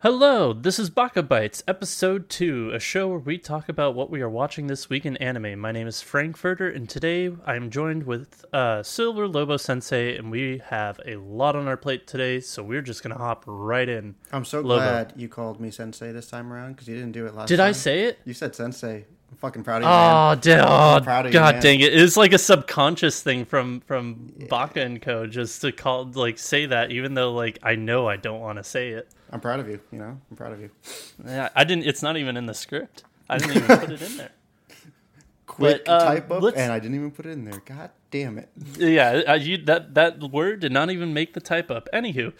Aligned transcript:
Hello, 0.00 0.52
this 0.52 0.78
is 0.78 0.90
Baka 0.90 1.24
Bites, 1.24 1.64
episode 1.66 2.28
2, 2.28 2.70
a 2.72 2.78
show 2.78 3.08
where 3.08 3.18
we 3.18 3.36
talk 3.36 3.68
about 3.68 3.96
what 3.96 4.10
we 4.10 4.20
are 4.20 4.28
watching 4.28 4.68
this 4.68 4.88
week 4.88 5.04
in 5.04 5.16
anime. 5.16 5.58
My 5.58 5.72
name 5.72 5.88
is 5.88 6.00
Frankfurter, 6.00 6.68
and 6.68 6.88
today 6.88 7.34
I 7.44 7.56
am 7.56 7.68
joined 7.68 8.04
with 8.04 8.44
uh, 8.52 8.84
Silver 8.84 9.26
Lobo 9.26 9.56
Sensei, 9.56 10.16
and 10.16 10.30
we 10.30 10.62
have 10.66 11.00
a 11.04 11.16
lot 11.16 11.56
on 11.56 11.66
our 11.66 11.76
plate 11.76 12.06
today, 12.06 12.38
so 12.38 12.62
we're 12.62 12.80
just 12.80 13.02
going 13.02 13.12
to 13.12 13.18
hop 13.18 13.42
right 13.48 13.88
in. 13.88 14.14
I'm 14.30 14.44
so 14.44 14.60
Lobo. 14.60 14.76
glad 14.76 15.14
you 15.16 15.28
called 15.28 15.58
me 15.58 15.72
sensei 15.72 16.12
this 16.12 16.28
time 16.28 16.52
around 16.52 16.74
because 16.74 16.86
you 16.86 16.94
didn't 16.94 17.10
do 17.10 17.26
it 17.26 17.34
last 17.34 17.36
time. 17.36 17.46
Did 17.48 17.56
time. 17.56 17.68
I 17.70 17.72
say 17.72 18.04
it? 18.04 18.20
You 18.24 18.34
said 18.34 18.54
sensei. 18.54 19.04
I'm 19.30 19.36
fucking 19.36 19.62
proud 19.64 19.82
of 19.82 19.84
you, 19.84 19.88
Oh, 19.88 20.30
man. 20.30 20.38
da- 20.40 20.66
oh 20.66 20.96
I'm 20.96 21.04
proud 21.04 21.26
of 21.26 21.32
you, 21.32 21.38
god 21.38 21.56
man. 21.56 21.62
dang 21.62 21.80
it. 21.80 21.94
It's 21.94 22.16
like 22.16 22.32
a 22.32 22.38
subconscious 22.38 23.22
thing 23.22 23.44
from 23.44 23.80
from 23.80 24.32
Baka 24.48 24.80
and 24.80 25.00
Co. 25.02 25.26
just 25.26 25.60
to 25.62 25.72
call 25.72 26.06
like 26.14 26.38
say 26.38 26.66
that 26.66 26.90
even 26.92 27.14
though 27.14 27.32
like 27.32 27.58
I 27.62 27.74
know 27.74 28.08
I 28.08 28.16
don't 28.16 28.40
want 28.40 28.58
to 28.58 28.64
say 28.64 28.90
it. 28.90 29.08
I'm 29.30 29.40
proud 29.40 29.60
of 29.60 29.68
you. 29.68 29.78
You 29.92 29.98
know, 29.98 30.20
I'm 30.30 30.36
proud 30.36 30.52
of 30.52 30.60
you. 30.60 30.70
Yeah, 31.26 31.50
I 31.54 31.64
didn't 31.64 31.84
it's 31.84 32.02
not 32.02 32.16
even 32.16 32.36
in 32.36 32.46
the 32.46 32.54
script. 32.54 33.04
I 33.28 33.36
didn't 33.38 33.56
even 33.62 33.78
put 33.78 33.90
it 33.90 34.02
in 34.02 34.16
there. 34.16 34.30
Quick 35.46 35.84
But, 35.86 35.92
uh, 35.92 36.04
type 36.04 36.30
up, 36.30 36.44
and 36.56 36.72
I 36.72 36.78
didn't 36.78 36.94
even 36.96 37.10
put 37.10 37.26
it 37.26 37.30
in 37.30 37.44
there. 37.44 37.60
God 37.64 37.90
damn 38.10 38.38
it. 38.38 38.48
Yeah, 38.76 39.22
uh, 39.26 39.34
you, 39.34 39.56
that 39.64 39.94
that 39.94 40.20
word 40.20 40.60
did 40.60 40.72
not 40.72 40.90
even 40.90 41.12
make 41.14 41.32
the 41.34 41.40
type 41.40 41.70
up. 41.70 41.88
Anywho, 41.92 42.32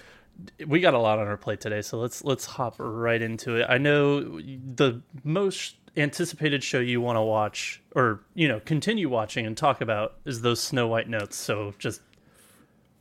we 0.67 0.81
got 0.81 0.93
a 0.95 0.99
lot 0.99 1.19
on 1.19 1.27
our 1.27 1.37
plate 1.39 1.61
today, 1.61 1.81
so 1.83 1.99
let's 1.99 2.23
let's 2.23 2.45
hop 2.45 2.75
right 2.79 3.21
into 3.21 3.57
it. 3.57 3.67
I 3.69 3.79
know 3.79 4.21
the 4.41 5.03
most 5.25 5.77
anticipated 5.99 6.63
show 6.63 6.81
you 6.81 7.01
want 7.01 7.17
to 7.17 7.23
watch, 7.23 7.83
or 7.95 8.21
you 8.35 8.49
know, 8.49 8.61
continue 8.61 9.09
watching 9.09 9.47
and 9.47 9.57
talk 9.57 9.81
about 9.81 10.17
is 10.25 10.43
those 10.43 10.61
Snow 10.61 10.87
White 10.87 11.09
notes. 11.09 11.37
So 11.37 11.75
just 11.79 12.01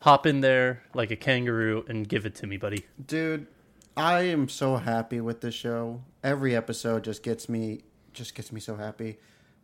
hop 0.02 0.25
in 0.25 0.41
there 0.41 0.84
like 0.94 1.12
a 1.12 1.16
kangaroo 1.16 1.86
and 1.88 2.07
give 2.07 2.25
it 2.25 2.36
to 2.36 2.47
me, 2.47 2.57
buddy. 2.57 2.86
Dude, 3.06 3.47
I 3.96 4.22
am 4.22 4.50
so 4.50 4.78
happy 4.78 5.22
with 5.22 5.41
this 5.41 5.56
show. 5.56 6.02
Every 6.24 6.56
episode 6.56 7.03
just 7.03 7.24
gets 7.24 7.47
me 7.47 7.81
just 8.13 8.36
gets 8.36 8.52
me 8.52 8.59
so 8.59 8.75
happy. 8.75 9.18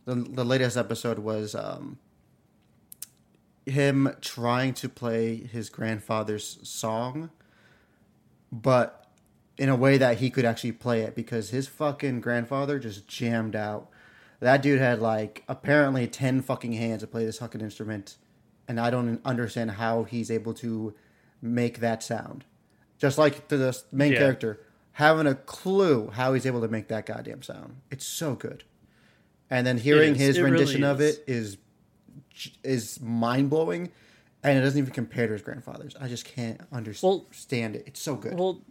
The 0.05 0.16
the 0.16 0.45
latest 0.45 0.77
episode 0.77 1.19
was 1.19 1.55
um 1.55 1.97
him 3.66 4.13
trying 4.22 4.73
to 4.73 4.89
play 4.89 5.38
his 5.38 5.69
grandfather's 5.69 6.59
song 6.63 7.29
but 8.53 9.03
in 9.58 9.69
a 9.69 9.75
way 9.75 9.97
that 9.97 10.18
he 10.18 10.30
could 10.30 10.46
actually 10.46 10.72
play 10.72 11.02
it 11.02 11.16
because 11.16 11.50
his 11.52 11.68
fucking 11.68 12.22
grandfather 12.22 12.80
just 12.80 13.08
jammed 13.08 13.56
out. 13.56 13.90
That 14.40 14.62
dude 14.62 14.80
had 14.80 15.00
like 15.00 15.44
apparently 15.47 16.08
10 16.08 16.41
fucking 16.41 16.74
hands 16.74 17.02
to 17.02 17.08
play 17.08 17.25
this 17.25 17.38
fucking 17.40 17.62
instrument 17.62 18.18
and 18.68 18.80
I 18.80 18.90
don't 18.90 19.22
understand 19.25 19.72
how 19.72 20.03
he's 20.03 20.31
able 20.31 20.53
to 20.56 20.94
make 21.41 21.80
that 21.80 22.02
sound. 22.02 22.46
Just 22.97 23.18
like 23.18 23.50
the, 23.50 23.78
main 23.91 24.14
Yeah. 24.14 24.19
character 24.19 24.59
having 24.94 25.28
a 25.28 25.36
clue 25.36 26.09
how 26.14 26.34
he's 26.34 26.46
able 26.46 26.62
to 26.62 26.68
make 26.68 26.88
that 26.88 27.06
goddamn 27.06 27.41
sound. 27.41 27.75
It's 27.91 28.06
so 28.06 28.35
good. 28.35 28.64
And 29.50 29.68
then 29.68 29.78
hearing 29.78 30.16
his 30.16 30.38
It 30.38 30.41
really 30.41 30.52
rendition 30.53 30.84
of 30.84 31.02
it 31.02 31.24
is 31.28 31.58
is 32.64 33.00
mind 33.00 33.50
blowing, 33.50 33.91
and 34.41 34.58
it 34.58 34.62
doesn't 34.62 34.80
even 34.80 34.91
compare 34.91 35.28
to 35.28 35.34
his 35.34 35.44
grandfather's. 35.44 35.96
I 35.97 36.08
just 36.08 36.25
can't 36.25 36.59
understand 36.72 37.75
it. 37.75 37.84
It's 37.85 38.00
so 38.02 38.16
good. 38.16 38.40
Well, 38.40 38.62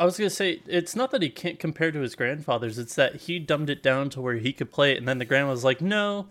I 0.00 0.04
was 0.06 0.16
gonna 0.16 0.30
say 0.30 0.62
it's 0.66 0.96
not 0.96 1.10
that 1.10 1.20
he 1.20 1.28
can't 1.28 1.58
compare 1.58 1.92
to 1.92 2.00
his 2.00 2.14
grandfather's; 2.14 2.78
it's 2.78 2.94
that 2.94 3.16
he 3.16 3.38
dumbed 3.38 3.68
it 3.68 3.82
down 3.82 4.08
to 4.10 4.20
where 4.22 4.36
he 4.36 4.52
could 4.54 4.72
play 4.72 4.92
it, 4.92 4.96
and 4.98 5.06
then 5.06 5.18
the 5.18 5.26
grandma 5.26 5.50
was 5.50 5.62
like, 5.62 5.82
"No, 5.82 6.26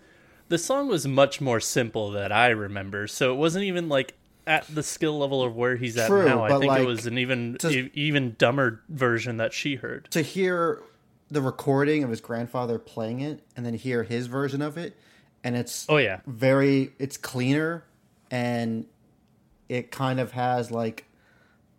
the 0.48 0.58
song 0.58 0.88
was 0.88 1.06
much 1.06 1.40
more 1.40 1.60
simple 1.60 2.10
that 2.10 2.32
I 2.32 2.48
remember, 2.48 3.06
so 3.06 3.32
it 3.32 3.36
wasn't 3.36 3.64
even 3.64 3.88
like 3.88 4.14
at 4.44 4.66
the 4.74 4.82
skill 4.82 5.16
level 5.18 5.40
of 5.44 5.54
where 5.54 5.76
he's 5.76 5.96
at 5.96 6.08
True, 6.08 6.24
now. 6.24 6.42
I 6.42 6.48
think 6.58 6.64
like, 6.64 6.82
it 6.82 6.86
was 6.86 7.06
an 7.06 7.16
even 7.16 7.56
to- 7.60 7.70
e- 7.70 7.90
even 7.94 8.34
dumber 8.38 8.80
version 8.88 9.36
that 9.36 9.52
she 9.52 9.76
heard. 9.76 10.08
to 10.10 10.22
hear 10.22 10.82
the 11.30 11.40
recording 11.40 12.02
of 12.02 12.10
his 12.10 12.20
grandfather 12.20 12.76
playing 12.76 13.20
it, 13.20 13.40
and 13.56 13.64
then 13.64 13.74
hear 13.74 14.02
his 14.02 14.26
version 14.26 14.62
of 14.62 14.76
it, 14.76 14.96
and 15.44 15.54
it's 15.56 15.86
Oh 15.88 15.98
yeah, 15.98 16.20
very 16.26 16.92
it's 16.98 17.16
cleaner, 17.16 17.84
and 18.32 18.86
it 19.68 19.92
kind 19.92 20.18
of 20.18 20.32
has 20.32 20.72
like 20.72 21.04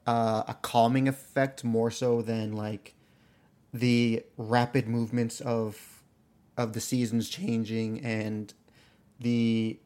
uh, 0.07 0.43
a 0.47 0.55
calming 0.61 1.07
effect 1.07 1.63
more 1.63 1.91
so 1.91 2.21
than 2.21 2.53
like 2.53 2.95
the 3.73 4.23
rapid 4.37 4.87
movements 4.87 5.39
of 5.41 6.03
of 6.57 6.73
the 6.73 6.81
seasons 6.81 7.29
changing 7.29 8.03
and 8.03 8.53
the 9.19 9.79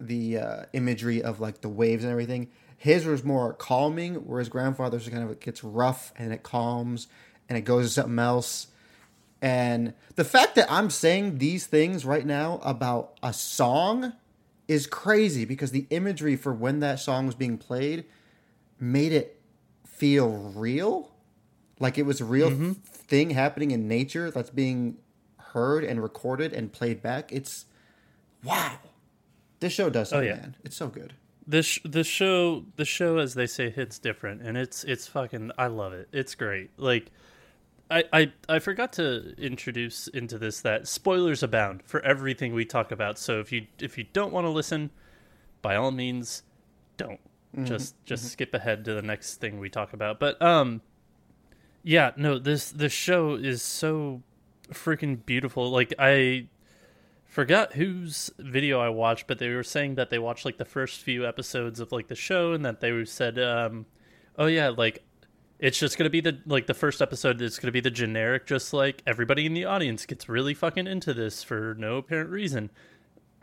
the 0.00 0.38
uh, 0.38 0.62
imagery 0.72 1.22
of 1.22 1.40
like 1.40 1.60
the 1.60 1.68
waves 1.68 2.04
and 2.04 2.10
everything. 2.10 2.50
His 2.76 3.06
was 3.06 3.24
more 3.24 3.54
calming, 3.54 4.16
whereas 4.16 4.48
grandfather's 4.48 5.08
kind 5.08 5.22
of 5.22 5.30
it 5.30 5.40
gets 5.40 5.64
rough 5.64 6.12
and 6.16 6.32
it 6.32 6.42
calms 6.42 7.06
and 7.48 7.56
it 7.56 7.62
goes 7.62 7.86
to 7.86 7.92
something 7.92 8.18
else. 8.18 8.66
And 9.40 9.94
the 10.16 10.24
fact 10.24 10.54
that 10.56 10.70
I'm 10.70 10.90
saying 10.90 11.38
these 11.38 11.66
things 11.66 12.04
right 12.04 12.26
now 12.26 12.60
about 12.62 13.18
a 13.22 13.32
song 13.32 14.14
is 14.68 14.86
crazy 14.86 15.44
because 15.44 15.70
the 15.70 15.86
imagery 15.90 16.36
for 16.36 16.52
when 16.52 16.80
that 16.80 16.98
song 16.98 17.26
was 17.26 17.34
being 17.34 17.58
played 17.58 18.04
made 18.80 19.12
it 19.12 19.40
feel 19.96 20.28
real. 20.54 21.10
Like 21.80 21.98
it 21.98 22.02
was 22.06 22.20
a 22.20 22.24
real 22.24 22.50
Mm-hmm. 22.50 22.72
thing 22.72 23.30
happening 23.30 23.70
in 23.70 23.88
nature 23.88 24.30
that's 24.30 24.50
being 24.50 24.96
heard 25.38 25.84
and 25.84 26.02
recorded 26.02 26.52
and 26.52 26.72
played 26.72 27.02
back. 27.02 27.32
It's 27.32 27.66
wow. 28.42 28.78
This 29.60 29.72
show 29.72 29.90
does 29.90 30.12
Oh, 30.12 30.20
yeah. 30.20 30.34
man. 30.36 30.56
It's 30.64 30.76
so 30.76 30.88
good. 30.88 31.14
this 31.46 31.78
this 31.84 32.06
show 32.06 32.64
the 32.76 32.84
show 32.84 33.18
as 33.18 33.34
they 33.34 33.46
say 33.46 33.70
hits 33.70 33.98
different, 33.98 34.42
and 34.42 34.56
it's 34.56 34.84
it's 34.84 35.06
fucking 35.06 35.50
I 35.58 35.66
love 35.68 35.92
it. 35.92 36.08
It's 36.12 36.34
great. 36.34 36.70
Like. 36.78 37.10
I, 37.90 38.04
I, 38.14 38.32
I 38.48 38.58
forgot 38.60 38.94
to 38.94 39.34
introduce 39.36 40.08
into 40.08 40.38
this 40.38 40.62
that 40.62 40.88
spoilers 40.88 41.42
abound 41.42 41.82
for 41.84 42.00
everything 42.00 42.54
we 42.54 42.64
talk 42.64 42.90
about. 42.90 43.18
So 43.18 43.40
if 43.40 43.52
you 43.52 43.66
if 43.78 43.98
you 43.98 44.04
don't 44.14 44.32
want 44.32 44.46
to 44.46 44.48
listen, 44.48 44.88
by 45.60 45.76
all 45.76 45.90
means, 45.90 46.44
don't. 46.96 47.20
Just 47.62 47.94
just 48.04 48.30
skip 48.32 48.52
ahead 48.52 48.84
to 48.86 48.94
the 48.94 49.02
next 49.02 49.36
thing 49.36 49.60
we 49.60 49.68
talk 49.68 49.92
about. 49.92 50.18
But 50.18 50.40
um, 50.42 50.82
yeah, 51.82 52.12
no 52.16 52.38
this 52.38 52.70
this 52.70 52.92
show 52.92 53.34
is 53.34 53.62
so 53.62 54.22
freaking 54.72 55.24
beautiful. 55.24 55.70
Like 55.70 55.94
I 55.98 56.48
forgot 57.26 57.74
whose 57.74 58.30
video 58.38 58.80
I 58.80 58.88
watched, 58.88 59.26
but 59.26 59.38
they 59.38 59.50
were 59.50 59.62
saying 59.62 59.94
that 59.96 60.10
they 60.10 60.18
watched 60.18 60.44
like 60.44 60.58
the 60.58 60.64
first 60.64 61.00
few 61.00 61.26
episodes 61.26 61.80
of 61.80 61.92
like 61.92 62.08
the 62.08 62.14
show, 62.14 62.52
and 62.52 62.64
that 62.64 62.80
they 62.80 63.04
said, 63.04 63.38
um, 63.38 63.86
"Oh 64.36 64.46
yeah, 64.46 64.70
like 64.70 65.04
it's 65.58 65.78
just 65.78 65.96
gonna 65.96 66.10
be 66.10 66.20
the 66.20 66.38
like 66.46 66.66
the 66.66 66.74
first 66.74 67.00
episode 67.00 67.40
is 67.40 67.58
gonna 67.58 67.72
be 67.72 67.80
the 67.80 67.90
generic, 67.90 68.46
just 68.46 68.72
like 68.72 69.02
everybody 69.06 69.46
in 69.46 69.54
the 69.54 69.64
audience 69.64 70.06
gets 70.06 70.28
really 70.28 70.54
fucking 70.54 70.86
into 70.86 71.14
this 71.14 71.42
for 71.42 71.76
no 71.78 71.98
apparent 71.98 72.30
reason." 72.30 72.70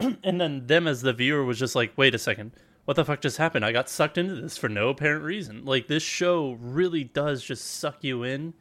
and 0.24 0.42
then 0.42 0.68
them 0.68 0.88
as 0.88 1.02
the 1.02 1.14
viewer 1.14 1.44
was 1.44 1.60
just 1.60 1.75
like, 1.75 1.92
wait 1.96 2.16
a 2.16 2.19
second, 2.19 2.52
what 2.92 2.98
the 2.98 3.06
fuck 3.06 3.22
just 3.22 3.38
happened? 3.38 3.64
I 3.64 3.72
got 3.72 3.88
sucked 3.88 4.18
into 4.18 4.36
this 4.36 4.58
for 4.58 4.68
no 4.68 4.90
apparent 4.90 5.24
reason. 5.24 5.64
Like 5.64 5.88
this 5.88 6.04
show 6.04 6.58
really 6.60 7.06
does 7.06 7.42
just 7.42 7.64
suck 7.66 8.04
you 8.04 8.24
in 8.24 8.54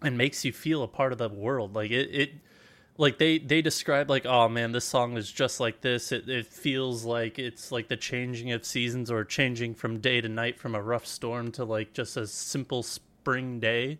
and 0.00 0.16
makes 0.16 0.42
you 0.42 0.54
feel 0.54 0.82
a 0.82 0.88
part 0.88 1.12
of 1.12 1.18
the 1.18 1.28
world. 1.28 1.74
Like 1.74 1.90
it, 1.90 2.08
it 2.14 2.30
like 2.96 3.18
they 3.18 3.36
they 3.36 3.60
describe 3.60 4.08
like 4.08 4.24
oh 4.24 4.48
man 4.48 4.72
this 4.72 4.86
song 4.86 5.18
is 5.18 5.30
just 5.30 5.60
like 5.60 5.82
this 5.82 6.12
it, 6.12 6.30
it 6.30 6.46
feels 6.46 7.04
like 7.04 7.38
it's 7.38 7.70
like 7.70 7.88
the 7.88 7.96
changing 7.98 8.52
of 8.52 8.64
seasons 8.64 9.10
or 9.10 9.22
changing 9.22 9.74
from 9.74 10.00
day 10.00 10.22
to 10.22 10.30
night 10.30 10.58
from 10.58 10.74
a 10.74 10.80
rough 10.80 11.06
storm 11.06 11.52
to 11.52 11.62
like 11.62 11.92
just 11.92 12.16
a 12.16 12.26
simple 12.26 12.82
spring 12.82 13.60
day 13.60 13.98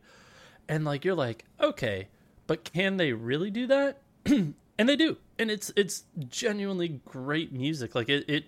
and 0.66 0.86
like 0.86 1.04
you're 1.04 1.14
like 1.14 1.44
okay 1.60 2.08
but 2.46 2.64
can 2.64 2.96
they 2.96 3.12
really 3.12 3.50
do 3.50 3.66
that 3.66 4.00
and 4.26 4.54
they 4.78 4.96
do 4.96 5.18
and 5.38 5.50
it's 5.50 5.70
it's 5.76 6.04
genuinely 6.28 7.00
great 7.04 7.52
music 7.52 7.94
like 7.94 8.08
it 8.08 8.24
it 8.28 8.44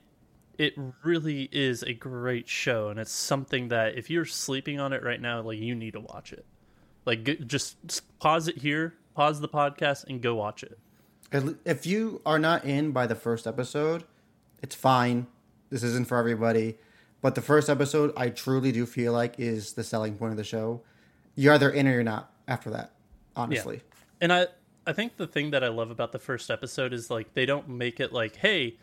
it 0.59 0.75
really 1.03 1.49
is 1.53 1.83
a 1.83 1.93
great 1.93 2.49
show 2.49 2.89
and 2.89 2.99
it's 3.01 3.11
something 3.11 3.69
that 3.69 3.97
if 3.97 4.09
you're 4.11 4.25
sleeping 4.25 4.79
on 4.81 4.93
it 4.93 5.03
right 5.03 5.21
now 5.21 5.41
like 5.41 5.59
you 5.59 5.75
need 5.75 5.93
to 5.93 6.01
watch 6.01 6.33
it 6.33 6.45
like 7.06 7.25
g- 7.25 7.37
just 7.47 7.77
s- 7.89 8.01
pause 8.21 8.49
it 8.49 8.59
here 8.59 8.95
pause 9.15 9.41
the 9.41 9.49
podcast 9.49 10.05
and 10.09 10.21
go 10.23 10.35
watch 10.35 10.62
it 10.62 10.79
If 11.65 11.87
you 11.87 12.21
are 12.25 12.39
not 12.39 12.65
in 12.65 12.93
by 12.93 13.06
the 13.06 13.15
first 13.17 13.47
episode, 13.47 14.05
it's 14.62 14.75
fine. 14.77 15.27
This 15.71 15.83
isn't 15.83 16.06
for 16.06 16.17
everybody. 16.19 16.77
But 17.21 17.35
the 17.35 17.41
first 17.43 17.69
episode, 17.69 18.12
I 18.17 18.29
truly 18.29 18.71
do 18.71 18.87
feel 18.87 19.12
like 19.12 19.41
is 19.41 19.73
the 19.73 19.83
selling 19.83 20.17
point 20.17 20.31
of 20.33 20.37
the 20.37 20.45
show. 20.45 20.83
You're 21.35 21.55
either 21.55 21.71
in 21.71 21.89
or 21.89 21.93
you're 21.93 22.03
not 22.05 22.31
after 22.47 22.71
that, 22.71 22.93
honestly. 23.35 23.81
and 24.21 24.33
i 24.33 24.47
i 24.87 24.93
think 24.93 25.17
the 25.17 25.27
thing 25.27 25.51
that 25.51 25.65
i 25.65 25.69
love 25.69 25.91
about 25.91 26.12
the 26.12 26.19
first 26.19 26.51
episode 26.51 26.93
is 26.93 27.11
like 27.11 27.33
they 27.35 27.47
don't 27.47 27.69
make 27.69 27.99
it 27.99 28.12
like 28.12 28.37
hey 28.37 28.77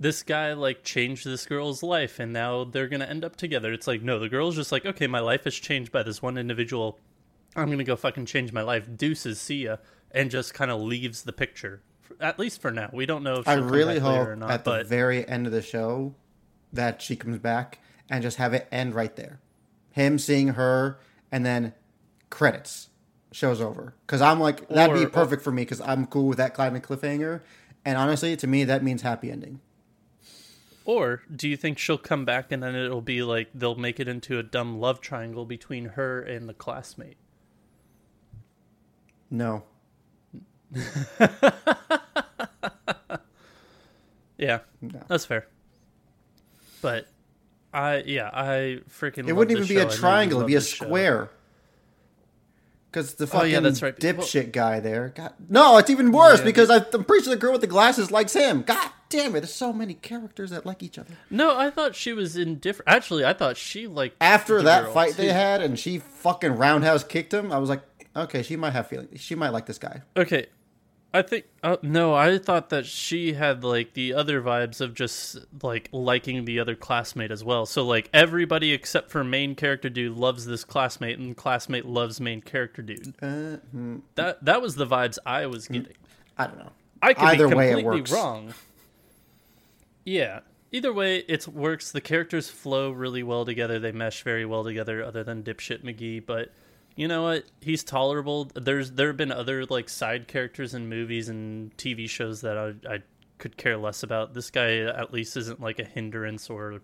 this 0.00 0.22
guy 0.22 0.52
like 0.54 0.82
changed 0.82 1.24
this 1.26 1.46
girl's 1.46 1.82
life 1.82 2.18
and 2.18 2.32
now 2.32 2.64
they're 2.64 2.88
gonna 2.88 3.04
end 3.04 3.24
up 3.24 3.36
together 3.36 3.72
it's 3.72 3.86
like 3.86 4.02
no 4.02 4.18
the 4.18 4.28
girl's 4.28 4.56
just 4.56 4.72
like 4.72 4.84
okay 4.86 5.06
my 5.06 5.20
life 5.20 5.46
is 5.46 5.54
changed 5.54 5.92
by 5.92 6.02
this 6.02 6.20
one 6.22 6.36
individual 6.38 6.98
i'm 7.54 7.70
gonna 7.70 7.84
go 7.84 7.94
fucking 7.96 8.26
change 8.26 8.52
my 8.52 8.62
life 8.62 8.88
deuces 8.96 9.40
see 9.40 9.64
ya 9.64 9.76
and 10.10 10.30
just 10.30 10.54
kind 10.54 10.70
of 10.70 10.80
leaves 10.80 11.22
the 11.22 11.32
picture 11.32 11.82
at 12.18 12.38
least 12.38 12.60
for 12.60 12.70
now 12.70 12.90
we 12.92 13.06
don't 13.06 13.22
know 13.22 13.34
if 13.34 13.46
I 13.46 13.54
really 13.54 13.94
back 14.00 14.02
hope 14.02 14.26
or 14.28 14.36
not 14.36 14.50
at 14.50 14.64
the 14.64 14.70
but 14.70 14.86
very 14.86 15.26
end 15.28 15.46
of 15.46 15.52
the 15.52 15.62
show 15.62 16.14
that 16.72 17.00
she 17.02 17.16
comes 17.16 17.38
back 17.38 17.78
and 18.08 18.22
just 18.22 18.36
have 18.38 18.52
it 18.54 18.66
end 18.70 18.94
right 18.94 19.14
there. 19.16 19.40
Him 19.92 20.18
seeing 20.18 20.48
her 20.48 20.98
and 21.30 21.46
then 21.46 21.74
credits. 22.28 22.88
Show's 23.32 23.60
over. 23.60 23.94
Because 24.06 24.20
I'm 24.20 24.40
like, 24.40 24.68
that'd 24.68 24.94
be 24.94 25.04
Or- 25.04 25.06
oh 25.06 25.10
perfect 25.10 25.42
for 25.42 25.52
me 25.52 25.62
because 25.62 25.80
I'm 25.80 26.06
cool 26.06 26.26
with 26.26 26.38
that 26.38 26.54
kind 26.54 26.76
of 26.76 26.82
cliffhanger. 26.82 27.40
And 27.84 27.96
honestly, 27.96 28.36
to 28.36 28.46
me, 28.46 28.64
that 28.64 28.82
means 28.82 29.02
happy 29.02 29.30
ending. 29.30 29.60
Or 30.90 31.22
do 31.34 31.48
you 31.48 31.56
think 31.56 31.78
she'll 31.78 31.98
come 31.98 32.24
back 32.24 32.50
and 32.50 32.60
then 32.60 32.74
it'll 32.74 33.00
be 33.00 33.22
like 33.22 33.48
they'll 33.54 33.76
make 33.76 34.00
it 34.00 34.08
into 34.08 34.40
a 34.40 34.42
dumb 34.42 34.80
love 34.80 35.00
triangle 35.00 35.44
between 35.44 35.84
her 35.90 36.20
and 36.20 36.48
the 36.48 36.52
classmate? 36.54 37.16
No. 39.30 39.62
Yeah, 44.36 44.60
No. 44.80 45.00
that's 45.06 45.26
fair. 45.26 45.46
But 46.80 47.06
I, 47.74 47.98
yeah, 48.06 48.30
I 48.32 48.80
freaking. 48.88 49.28
It 49.28 49.34
wouldn't 49.34 49.54
even 49.56 49.68
be 49.68 49.74
show. 49.80 49.86
A 49.86 49.90
triangle, 49.92 50.38
it'd 50.38 50.46
be 50.46 50.54
a 50.54 50.62
show. 50.62 50.86
square. 50.86 51.28
Because 52.90 53.14
the 53.14 53.24
Oh, 53.24 53.28
fucking 53.28 53.50
yeah, 53.50 53.60
that's 53.60 53.82
right. 53.82 53.94
dipshit 53.96 54.50
guy 54.52 54.80
there. 54.80 55.12
God, 55.14 55.34
no, 55.50 55.76
it's 55.76 55.90
even 55.90 56.10
worse 56.10 56.38
Yeah, 56.38 56.46
because 56.46 56.70
I'm 56.70 57.04
pretty 57.04 57.24
sure 57.24 57.34
the 57.34 57.40
girl 57.40 57.52
with 57.52 57.60
the 57.60 57.66
glasses 57.66 58.10
likes 58.10 58.32
him. 58.32 58.62
God 58.62 58.90
damn 59.10 59.36
it! 59.36 59.40
There's 59.40 59.52
so 59.52 59.72
many 59.74 59.92
characters 59.94 60.48
that 60.50 60.64
like 60.64 60.82
each 60.82 60.98
other. 60.98 61.12
No, 61.28 61.58
I 61.58 61.68
thought 61.70 61.94
she 61.94 62.14
was 62.14 62.36
indifferent. 62.36 62.88
Actually, 62.88 63.26
I 63.26 63.34
thought 63.34 63.58
she 63.58 63.86
like 63.86 64.14
After 64.20 64.62
that 64.62 64.94
fight 64.94 65.16
they 65.18 65.32
had, 65.32 65.60
and 65.60 65.78
she 65.78 65.98
fucking 65.98 66.56
roundhouse 66.56 67.04
kicked 67.04 67.34
him, 67.34 67.52
I 67.52 67.58
was 67.58 67.68
like, 67.68 67.82
okay, 68.16 68.42
she 68.42 68.56
might 68.56 68.70
have 68.70 68.86
feelings. 68.86 69.20
She 69.20 69.34
might 69.34 69.50
like 69.50 69.66
this 69.66 69.78
guy. 69.78 70.00
Okay, 70.16 70.46
I 71.12 71.22
think 71.22 71.46
uh, 71.64 71.76
no, 71.82 72.14
I 72.14 72.38
thought 72.38 72.70
that 72.70 72.86
she 72.86 73.32
had 73.32 73.64
like 73.64 73.94
the 73.94 74.14
other 74.14 74.40
vibes 74.40 74.80
of 74.80 74.94
just 74.94 75.38
like 75.62 75.88
liking 75.92 76.44
the 76.44 76.60
other 76.60 76.76
classmate 76.76 77.32
as 77.32 77.42
well. 77.42 77.66
So 77.66 77.84
like 77.84 78.08
everybody 78.14 78.72
except 78.72 79.10
for 79.10 79.24
main 79.24 79.56
character 79.56 79.90
dude 79.90 80.16
loves 80.16 80.46
this 80.46 80.64
classmate, 80.64 81.18
and 81.18 81.36
classmate 81.36 81.84
loves 81.84 82.20
main 82.20 82.40
character 82.42 82.80
dude. 82.80 83.14
Uh, 83.20 83.56
hmm, 83.72 83.96
That 84.14 84.44
that 84.44 84.62
was 84.62 84.76
the 84.76 84.86
vibes 84.86 85.18
I 85.26 85.46
was 85.46 85.66
getting. 85.66 85.94
I 86.38 86.46
don't 86.46 86.58
know. 86.58 86.70
I 87.02 87.14
could 87.14 87.24
Either 87.24 87.48
be 87.48 87.54
way, 87.54 87.68
it 87.70 87.74
completely 87.76 88.00
works. 88.02 88.12
wrong. 88.12 88.54
Yeah. 90.10 90.40
Either 90.72 90.92
way, 90.92 91.18
it 91.18 91.46
works. 91.46 91.92
The 91.92 92.00
characters 92.00 92.48
flow 92.48 92.90
really 92.90 93.22
well 93.22 93.44
together. 93.44 93.78
They 93.78 93.92
mesh 93.92 94.24
very 94.24 94.44
well 94.44 94.64
together, 94.64 95.04
other 95.04 95.22
than 95.22 95.44
dipshit 95.44 95.84
McGee. 95.84 96.24
But 96.26 96.50
you 96.96 97.06
know 97.06 97.22
what? 97.22 97.44
He's 97.60 97.84
tolerable. 97.84 98.50
There's 98.54 98.90
there 98.90 99.06
have 99.06 99.16
been 99.16 99.30
other 99.30 99.64
like 99.66 99.88
side 99.88 100.26
characters 100.26 100.74
in 100.74 100.88
movies 100.88 101.28
and 101.28 101.76
TV 101.76 102.08
shows 102.08 102.40
that 102.40 102.58
I, 102.58 102.94
I 102.94 102.98
could 103.38 103.56
care 103.56 103.76
less 103.76 104.02
about. 104.02 104.34
This 104.34 104.50
guy 104.50 104.78
at 104.78 105.12
least 105.12 105.36
isn't 105.36 105.60
like 105.60 105.78
a 105.78 105.84
hindrance 105.84 106.50
or 106.50 106.80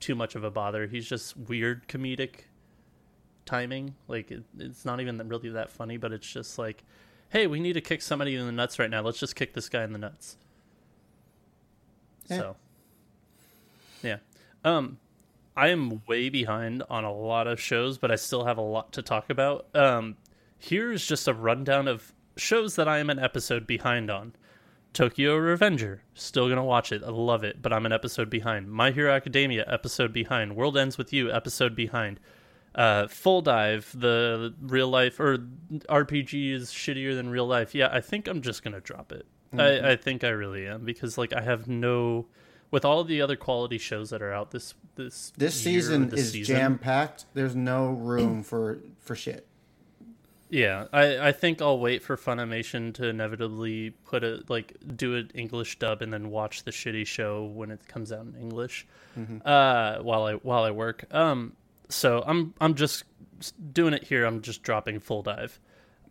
too 0.00 0.14
much 0.14 0.34
of 0.34 0.42
a 0.44 0.50
bother. 0.50 0.86
He's 0.86 1.06
just 1.06 1.36
weird 1.36 1.86
comedic 1.86 2.44
timing. 3.44 3.94
Like 4.08 4.30
it, 4.30 4.44
it's 4.58 4.86
not 4.86 5.02
even 5.02 5.18
really 5.28 5.50
that 5.50 5.70
funny, 5.70 5.98
but 5.98 6.12
it's 6.12 6.26
just 6.26 6.58
like, 6.58 6.82
hey, 7.28 7.46
we 7.46 7.60
need 7.60 7.74
to 7.74 7.82
kick 7.82 8.00
somebody 8.00 8.36
in 8.36 8.46
the 8.46 8.52
nuts 8.52 8.78
right 8.78 8.90
now. 8.90 9.02
Let's 9.02 9.18
just 9.18 9.36
kick 9.36 9.52
this 9.52 9.68
guy 9.68 9.84
in 9.84 9.92
the 9.92 9.98
nuts. 9.98 10.38
Yeah. 12.30 12.38
So. 12.38 12.56
Um, 14.64 14.98
I 15.56 15.68
am 15.68 16.02
way 16.06 16.28
behind 16.28 16.82
on 16.88 17.04
a 17.04 17.12
lot 17.12 17.46
of 17.46 17.60
shows, 17.60 17.98
but 17.98 18.10
I 18.10 18.16
still 18.16 18.44
have 18.44 18.58
a 18.58 18.62
lot 18.62 18.92
to 18.92 19.02
talk 19.02 19.30
about. 19.30 19.66
Um, 19.74 20.16
here's 20.58 21.06
just 21.06 21.28
a 21.28 21.34
rundown 21.34 21.88
of 21.88 22.12
shows 22.36 22.76
that 22.76 22.88
I 22.88 22.98
am 22.98 23.10
an 23.10 23.18
episode 23.18 23.66
behind 23.66 24.10
on. 24.10 24.34
Tokyo 24.92 25.36
Revenger, 25.36 26.02
still 26.14 26.48
gonna 26.48 26.64
watch 26.64 26.90
it. 26.90 27.02
I 27.04 27.10
love 27.10 27.44
it, 27.44 27.62
but 27.62 27.72
I'm 27.72 27.86
an 27.86 27.92
episode 27.92 28.28
behind. 28.28 28.70
My 28.70 28.90
Hero 28.90 29.12
Academia, 29.12 29.64
episode 29.68 30.12
behind. 30.12 30.56
World 30.56 30.76
Ends 30.76 30.98
with 30.98 31.12
You, 31.12 31.30
episode 31.30 31.76
behind. 31.76 32.18
Uh, 32.74 33.06
Full 33.06 33.42
Dive, 33.42 33.92
the 33.94 34.52
real 34.60 34.88
life 34.88 35.20
or 35.20 35.38
RPG 35.88 36.52
is 36.52 36.70
shittier 36.70 37.14
than 37.14 37.30
real 37.30 37.46
life. 37.46 37.74
Yeah, 37.74 37.88
I 37.92 38.00
think 38.00 38.26
I'm 38.26 38.42
just 38.42 38.64
gonna 38.64 38.80
drop 38.80 39.12
it. 39.12 39.26
I, 39.56 39.92
I 39.92 39.96
think 39.96 40.22
I 40.22 40.28
really 40.28 40.66
am 40.66 40.84
because 40.84 41.18
like 41.18 41.32
I 41.32 41.40
have 41.40 41.66
no, 41.68 42.26
with 42.70 42.84
all 42.84 43.04
the 43.04 43.20
other 43.20 43.36
quality 43.36 43.78
shows 43.78 44.10
that 44.10 44.22
are 44.22 44.32
out 44.32 44.50
this 44.50 44.74
this 44.96 45.32
This 45.36 45.64
year 45.64 45.80
season 45.80 46.08
this 46.08 46.34
is 46.34 46.46
jam 46.46 46.78
packed. 46.78 47.26
There's 47.34 47.56
no 47.56 47.90
room 47.90 48.42
for 48.44 48.78
for 48.98 49.14
shit. 49.14 49.46
Yeah, 50.52 50.86
I, 50.92 51.28
I 51.28 51.32
think 51.32 51.62
I'll 51.62 51.78
wait 51.78 52.02
for 52.02 52.16
Funimation 52.16 52.92
to 52.94 53.06
inevitably 53.06 53.90
put 53.90 54.24
a 54.24 54.42
like 54.48 54.76
do 54.96 55.14
an 55.14 55.30
English 55.32 55.78
dub 55.78 56.02
and 56.02 56.12
then 56.12 56.30
watch 56.30 56.64
the 56.64 56.72
shitty 56.72 57.06
show 57.06 57.44
when 57.44 57.70
it 57.70 57.86
comes 57.86 58.10
out 58.10 58.26
in 58.26 58.34
English. 58.34 58.86
Uh, 59.44 59.98
while 59.98 60.24
I 60.24 60.34
while 60.34 60.64
I 60.64 60.72
work. 60.72 61.04
Um, 61.14 61.52
so 61.88 62.24
I'm 62.26 62.54
I'm 62.60 62.74
just 62.74 63.04
doing 63.72 63.94
it 63.94 64.04
here. 64.04 64.24
I'm 64.24 64.42
just 64.42 64.62
dropping 64.62 64.98
full 65.00 65.22
dive. 65.22 65.60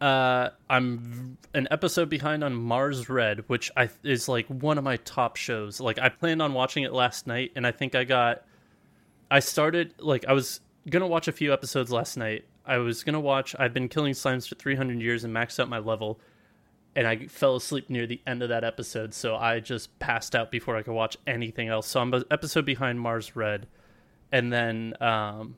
Uh, 0.01 0.49
I'm 0.69 1.37
an 1.53 1.67
episode 1.71 2.09
behind 2.09 2.43
on 2.43 2.53
Mars 2.53 3.09
Red, 3.09 3.43
which 3.47 3.69
I 3.75 3.89
is 4.03 4.29
like 4.29 4.47
one 4.47 4.77
of 4.77 4.83
my 4.83 4.97
top 4.97 5.35
shows. 5.35 5.81
Like 5.81 5.99
I 5.99 6.07
planned 6.07 6.41
on 6.41 6.53
watching 6.53 6.83
it 6.83 6.93
last 6.93 7.27
night, 7.27 7.51
and 7.55 7.67
I 7.67 7.71
think 7.71 7.95
I 7.95 8.05
got 8.05 8.43
I 9.29 9.39
started 9.39 9.93
like 9.99 10.25
I 10.25 10.33
was 10.33 10.61
gonna 10.89 11.07
watch 11.07 11.27
a 11.27 11.33
few 11.33 11.51
episodes 11.51 11.91
last 11.91 12.15
night. 12.15 12.45
I 12.65 12.77
was 12.77 13.03
gonna 13.03 13.19
watch. 13.19 13.55
I've 13.59 13.73
been 13.73 13.89
killing 13.89 14.13
slimes 14.13 14.47
for 14.47 14.55
300 14.55 15.01
years 15.01 15.25
and 15.25 15.35
maxed 15.35 15.59
out 15.59 15.67
my 15.67 15.79
level, 15.79 16.21
and 16.95 17.05
I 17.05 17.27
fell 17.27 17.57
asleep 17.57 17.89
near 17.89 18.07
the 18.07 18.21
end 18.25 18.41
of 18.41 18.49
that 18.49 18.63
episode. 18.63 19.13
So 19.13 19.35
I 19.35 19.59
just 19.59 19.97
passed 19.99 20.33
out 20.33 20.49
before 20.49 20.77
I 20.77 20.81
could 20.81 20.93
watch 20.93 21.17
anything 21.27 21.67
else. 21.67 21.87
So 21.87 21.99
I'm 21.99 22.13
an 22.13 22.23
episode 22.31 22.65
behind 22.65 23.01
Mars 23.01 23.35
Red, 23.35 23.67
and 24.31 24.53
then 24.53 24.93
um, 25.01 25.57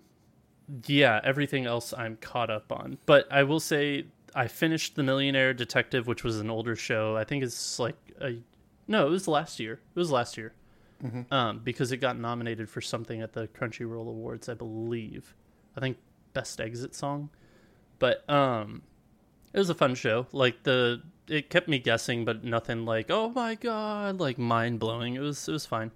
yeah, 0.87 1.19
everything 1.23 1.65
else 1.65 1.93
I'm 1.95 2.17
caught 2.17 2.49
up 2.49 2.71
on. 2.71 2.97
But 3.05 3.27
I 3.31 3.43
will 3.43 3.59
say 3.59 4.05
I 4.33 4.47
finished 4.47 4.95
The 4.95 5.03
Millionaire 5.03 5.53
Detective, 5.53 6.07
which 6.07 6.23
was 6.23 6.39
an 6.39 6.49
older 6.49 6.75
show. 6.75 7.17
I 7.17 7.23
think 7.23 7.43
it's 7.43 7.79
like 7.79 7.95
a 8.21 8.37
no, 8.87 9.07
it 9.07 9.09
was 9.09 9.27
last 9.27 9.59
year. 9.59 9.73
It 9.73 9.99
was 9.99 10.11
last 10.11 10.37
year 10.37 10.53
um, 11.31 11.59
because 11.59 11.91
it 11.91 11.97
got 11.97 12.17
nominated 12.17 12.69
for 12.69 12.81
something 12.81 13.21
at 13.21 13.33
the 13.33 13.47
Crunchyroll 13.47 14.07
Awards, 14.07 14.49
I 14.49 14.53
believe. 14.53 15.35
I 15.75 15.79
think 15.79 15.97
Best 16.33 16.59
Exit 16.59 16.93
Song, 16.93 17.29
but 17.99 18.29
um, 18.29 18.81
it 19.53 19.59
was 19.59 19.69
a 19.69 19.75
fun 19.75 19.95
show. 19.95 20.27
Like 20.31 20.63
the 20.63 21.01
it 21.27 21.49
kept 21.49 21.67
me 21.67 21.79
guessing, 21.79 22.25
but 22.25 22.43
nothing 22.43 22.85
like 22.85 23.09
oh 23.09 23.29
my 23.29 23.55
god, 23.55 24.19
like 24.19 24.37
mind 24.37 24.79
blowing. 24.79 25.15
It 25.15 25.19
was 25.19 25.47
it 25.47 25.51
was 25.51 25.65
fine. 25.65 25.91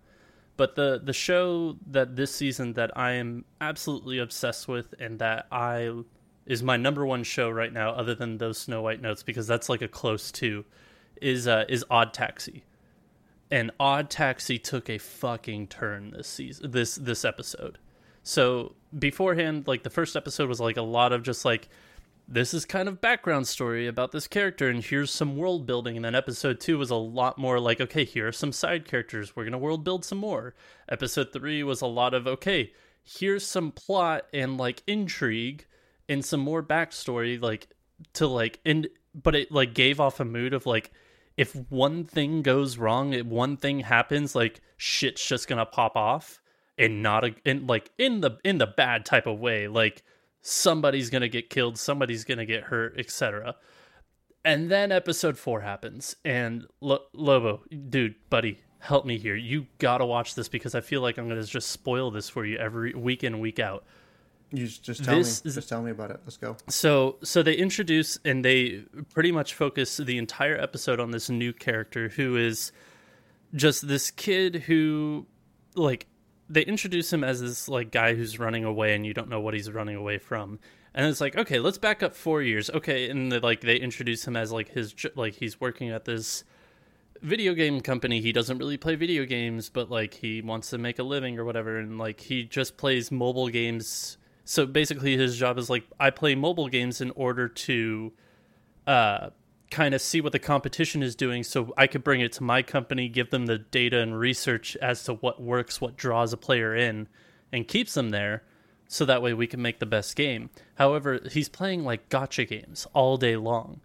But 0.57 0.75
the 0.75 1.01
the 1.03 1.13
show 1.13 1.77
that 1.87 2.15
this 2.15 2.33
season 2.33 2.73
that 2.73 2.97
I 2.97 3.11
am 3.13 3.45
absolutely 3.59 4.19
obsessed 4.19 4.67
with 4.67 4.93
and 4.99 5.19
that 5.19 5.47
I 5.51 5.91
is 6.45 6.61
my 6.61 6.77
number 6.77 7.05
one 7.05 7.23
show 7.23 7.49
right 7.49 7.73
now, 7.73 7.91
other 7.91 8.15
than 8.15 8.37
those 8.37 8.57
Snow 8.57 8.81
White 8.81 9.01
notes, 9.01 9.23
because 9.23 9.47
that's 9.47 9.69
like 9.69 9.81
a 9.81 9.87
close 9.87 10.31
two, 10.31 10.65
is 11.21 11.47
uh, 11.47 11.65
is 11.67 11.83
Odd 11.89 12.13
Taxi. 12.13 12.63
And 13.51 13.71
Odd 13.79 14.09
Taxi 14.09 14.57
took 14.57 14.89
a 14.89 14.97
fucking 14.97 15.67
turn 15.67 16.11
this 16.11 16.27
season 16.27 16.71
this 16.71 16.95
this 16.95 17.25
episode. 17.25 17.77
So 18.23 18.73
beforehand, 18.97 19.67
like 19.67 19.83
the 19.83 19.89
first 19.89 20.15
episode 20.15 20.49
was 20.49 20.59
like 20.59 20.77
a 20.77 20.81
lot 20.81 21.13
of 21.13 21.23
just 21.23 21.45
like 21.45 21.69
this 22.27 22.55
is 22.55 22.65
kind 22.65 22.89
of 22.89 23.01
background 23.01 23.47
story 23.47 23.85
about 23.85 24.11
this 24.11 24.27
character 24.27 24.67
and 24.67 24.83
here's 24.83 25.11
some 25.11 25.37
world 25.37 25.67
building. 25.67 25.95
And 25.95 26.03
then 26.03 26.15
episode 26.15 26.59
2 26.59 26.79
was 26.79 26.89
a 26.89 26.95
lot 26.95 27.37
more 27.37 27.59
like 27.59 27.79
okay 27.79 28.03
here 28.03 28.27
are 28.27 28.31
some 28.31 28.51
side 28.51 28.85
characters. 28.85 29.35
We're 29.35 29.43
going 29.43 29.51
to 29.51 29.59
world 29.59 29.83
build 29.83 30.03
some 30.03 30.17
more. 30.17 30.55
Episode 30.89 31.31
3 31.31 31.63
was 31.63 31.81
a 31.81 31.87
lot 31.87 32.13
of 32.13 32.25
okay 32.27 32.71
here's 33.05 33.45
some 33.45 33.71
plot 33.71 34.25
and 34.33 34.57
like 34.57 34.81
intrigue 34.87 35.65
and 36.07 36.23
some 36.23 36.39
more 36.39 36.63
backstory 36.63 37.41
like 37.41 37.67
to 38.13 38.27
like 38.27 38.59
and 38.65 38.87
but 39.13 39.35
it 39.35 39.51
like 39.51 39.73
gave 39.73 39.99
off 39.99 40.19
a 40.19 40.25
mood 40.25 40.53
of 40.53 40.65
like 40.65 40.91
if 41.37 41.55
one 41.69 42.03
thing 42.03 42.41
goes 42.41 42.77
wrong 42.77 43.13
if 43.13 43.25
one 43.25 43.57
thing 43.57 43.81
happens 43.81 44.35
like 44.35 44.61
shit's 44.77 45.25
just 45.25 45.47
to 45.47 45.65
pop 45.65 45.95
off 45.95 46.41
and 46.77 47.01
not 47.01 47.23
a 47.23 47.35
in 47.45 47.67
like 47.67 47.91
in 47.97 48.21
the 48.21 48.37
in 48.43 48.57
the 48.57 48.67
bad 48.67 49.05
type 49.05 49.27
of 49.27 49.39
way. 49.39 49.67
Like 49.67 50.03
somebody's 50.41 51.09
gonna 51.09 51.27
get 51.27 51.49
killed 51.49 51.77
somebody's 51.77 52.23
gonna 52.23 52.45
get 52.45 52.63
hurt 52.63 52.99
etc 52.99 53.55
and 54.43 54.69
then 54.69 54.91
episode 54.91 55.39
four 55.39 55.61
happens 55.61 56.15
and 56.23 56.67
Lo- 56.81 57.05
lobo 57.13 57.63
dude 57.89 58.13
buddy 58.29 58.59
help 58.77 59.07
me 59.07 59.17
here. 59.17 59.35
You 59.35 59.65
gotta 59.79 60.05
watch 60.05 60.35
this 60.35 60.47
because 60.47 60.75
i 60.75 60.81
feel 60.81 61.01
like 61.01 61.17
i'm 61.17 61.27
gonna 61.27 61.43
just 61.43 61.71
spoil 61.71 62.11
this 62.11 62.29
for 62.29 62.45
you 62.45 62.57
every 62.57 62.93
week 62.93 63.23
in 63.23 63.39
week 63.39 63.59
out 63.59 63.85
You 64.51 64.67
just, 64.67 65.03
tell 65.03 65.17
This 65.17 65.43
me. 65.43 65.51
Just 65.51 65.67
tell 65.67 65.81
me 65.81 65.91
about 65.91 66.11
it. 66.11 66.19
Let's 66.23 66.37
go. 66.37 66.55
so 66.67 67.17
so 67.23 67.43
they 67.43 67.55
introduce 67.55 68.19
and 68.23 68.45
they 68.45 68.83
pretty 69.13 69.31
much 69.31 69.53
focus 69.53 69.97
the 69.97 70.17
entire 70.17 70.57
episode 70.57 70.99
on 70.99 71.11
this 71.11 71.29
new 71.29 71.51
character 71.51 72.09
who 72.09 72.37
is 72.37 72.71
just 73.53 73.87
this 73.87 74.11
kid 74.11 74.55
who 74.55 75.25
like 75.75 76.07
they 76.49 76.61
introduce 76.61 77.11
him 77.11 77.23
as 77.23 77.41
this 77.41 77.67
like 77.67 77.91
guy 77.91 78.13
who's 78.13 78.39
running 78.39 78.63
away 78.63 78.93
and 78.93 79.05
you 79.05 79.13
don't 79.13 79.29
know 79.29 79.39
what 79.39 79.53
he's 79.53 79.71
running 79.71 79.95
away 79.95 80.17
from 80.17 80.59
and 80.93 81.05
it's 81.05 81.21
like 81.21 81.35
okay 81.35 81.59
let's 81.59 81.77
back 81.77 82.03
up 82.03 82.15
four 82.15 82.41
years 82.41 82.69
okay 82.69 83.09
and 83.09 83.31
they, 83.31 83.39
like 83.39 83.61
they 83.61 83.75
introduce 83.75 84.27
him 84.27 84.35
as 84.35 84.51
like 84.51 84.69
his 84.69 84.93
like 85.15 85.35
he's 85.35 85.59
working 85.59 85.89
at 85.89 86.05
this 86.05 86.43
video 87.21 87.53
game 87.53 87.81
company 87.81 88.21
he 88.21 88.31
doesn't 88.31 88.57
really 88.57 88.77
play 88.77 88.95
video 88.95 89.25
games 89.25 89.69
but 89.69 89.89
like 89.89 90.13
he 90.13 90.41
wants 90.41 90.69
to 90.69 90.77
make 90.77 90.99
a 90.99 91.03
living 91.03 91.39
or 91.39 91.45
whatever 91.45 91.79
and 91.79 91.97
like 91.97 92.19
he 92.19 92.43
just 92.43 92.77
plays 92.77 93.11
mobile 93.11 93.49
games 93.49 94.17
so 94.45 94.65
basically 94.65 95.17
his 95.17 95.37
job 95.37 95.57
is 95.57 95.69
like 95.69 95.83
i 95.99 96.09
play 96.09 96.35
mobile 96.35 96.69
games 96.69 97.01
in 97.01 97.11
order 97.11 97.47
to 97.47 98.13
uh 98.87 99.29
kind 99.71 99.93
of 99.93 100.01
see 100.01 100.21
what 100.21 100.31
the 100.31 100.39
competition 100.39 101.03
is 101.03 101.15
doing 101.15 101.43
so 101.43 101.73
i 101.75 101.87
could 101.87 102.03
bring 102.03 102.21
it 102.21 102.31
to 102.31 102.43
my 102.43 102.61
company 102.61 103.09
give 103.09 103.29
them 103.31 103.47
the 103.47 103.57
data 103.57 103.99
and 103.99 104.17
research 104.17 104.77
as 104.77 105.03
to 105.03 105.15
what 105.15 105.41
works 105.41 105.81
what 105.81 105.97
draws 105.97 106.31
a 106.31 106.37
player 106.37 106.73
in 106.73 107.07
and 107.51 107.67
keeps 107.67 107.95
them 107.95 108.09
there 108.09 108.43
so 108.87 109.05
that 109.05 109.21
way 109.21 109.33
we 109.33 109.47
can 109.47 109.61
make 109.61 109.79
the 109.79 109.85
best 109.85 110.15
game. 110.15 110.49
However 110.75 111.19
he's 111.31 111.49
playing 111.49 111.83
like 111.83 112.09
gacha 112.09 112.47
games 112.47 112.87
all 112.93 113.17
day 113.17 113.35
long. 113.35 113.81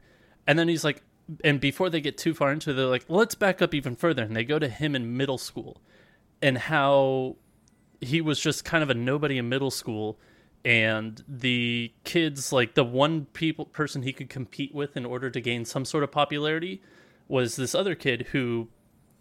And 0.47 0.59
then 0.59 0.69
he's 0.69 0.85
like 0.85 1.03
and 1.45 1.61
before 1.61 1.91
they 1.91 2.01
get 2.01 2.19
too 2.19 2.35
far 2.35 2.53
into 2.53 2.71
it 2.71 2.75
they're 2.75 2.87
like 2.87 3.05
let's 3.09 3.35
back 3.35 3.63
up 3.63 3.75
even 3.75 3.97
further. 3.97 4.23
And 4.23 4.37
they 4.37 4.45
go 4.45 4.59
to 4.59 4.69
him 4.69 4.95
in 4.95 5.17
middle 5.17 5.39
school. 5.39 5.81
And 6.43 6.59
how 6.59 7.37
he 8.01 8.21
was 8.21 8.41
just 8.41 8.65
kind 8.65 8.83
of 8.83 8.91
a 8.91 8.95
nobody 8.95 9.39
in 9.39 9.49
middle 9.49 9.71
school 9.71 10.19
and 10.65 11.25
the 11.27 11.93
kids 12.05 12.53
like 12.53 12.75
the 12.75 12.85
one 12.85 13.25
people 13.27 13.65
person 13.65 14.03
he 14.03 14.13
could 14.13 14.29
compete 14.29 14.75
with 14.75 14.97
in 14.97 15.07
order 15.07 15.31
to 15.31 15.41
gain 15.41 15.65
some 15.65 15.85
sort 15.85 16.05
of 16.05 16.11
popularity 16.11 16.83
was 17.29 17.57
this 17.57 17.75
other 17.75 17.95
kid 17.95 18.29
who 18.33 18.69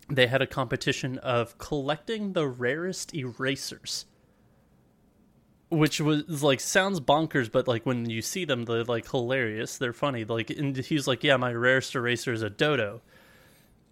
they 0.10 0.28
had 0.28 0.42
a 0.42 0.48
competition 0.48 1.18
of 1.20 1.58
collecting 1.58 2.34
the 2.34 2.48
rarest 2.48 3.14
erasers 3.14 4.06
which 5.70 6.02
was 6.02 6.44
like 6.44 6.60
sounds 6.60 7.00
bonkers 7.00 7.52
but 7.52 7.68
like 7.68 7.86
when 7.86 8.10
you 8.10 8.22
see 8.22 8.44
them 8.46 8.66
they're 8.66 8.84
like 8.84 9.10
hilarious. 9.10 9.78
They're 9.78 9.94
funny. 9.94 10.26
Like 10.26 10.50
and 10.50 10.76
he's 10.76 11.08
like 11.08 11.24
yeah 11.24 11.38
my 11.38 11.54
rarest 11.54 11.96
eraser 11.96 12.34
is 12.34 12.42
a 12.42 12.50
dodo. 12.50 13.02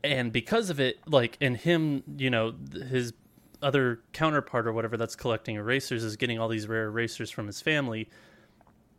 And 0.03 0.31
because 0.31 0.69
of 0.69 0.79
it 0.79 0.99
like 1.07 1.37
and 1.39 1.55
him 1.55 2.03
you 2.17 2.29
know 2.29 2.55
his 2.89 3.13
other 3.61 4.01
counterpart 4.13 4.67
or 4.67 4.73
whatever 4.73 4.97
that's 4.97 5.15
collecting 5.15 5.55
erasers 5.55 6.03
is 6.03 6.15
getting 6.15 6.39
all 6.39 6.47
these 6.47 6.67
rare 6.67 6.85
erasers 6.85 7.29
from 7.29 7.47
his 7.47 7.61
family. 7.61 8.09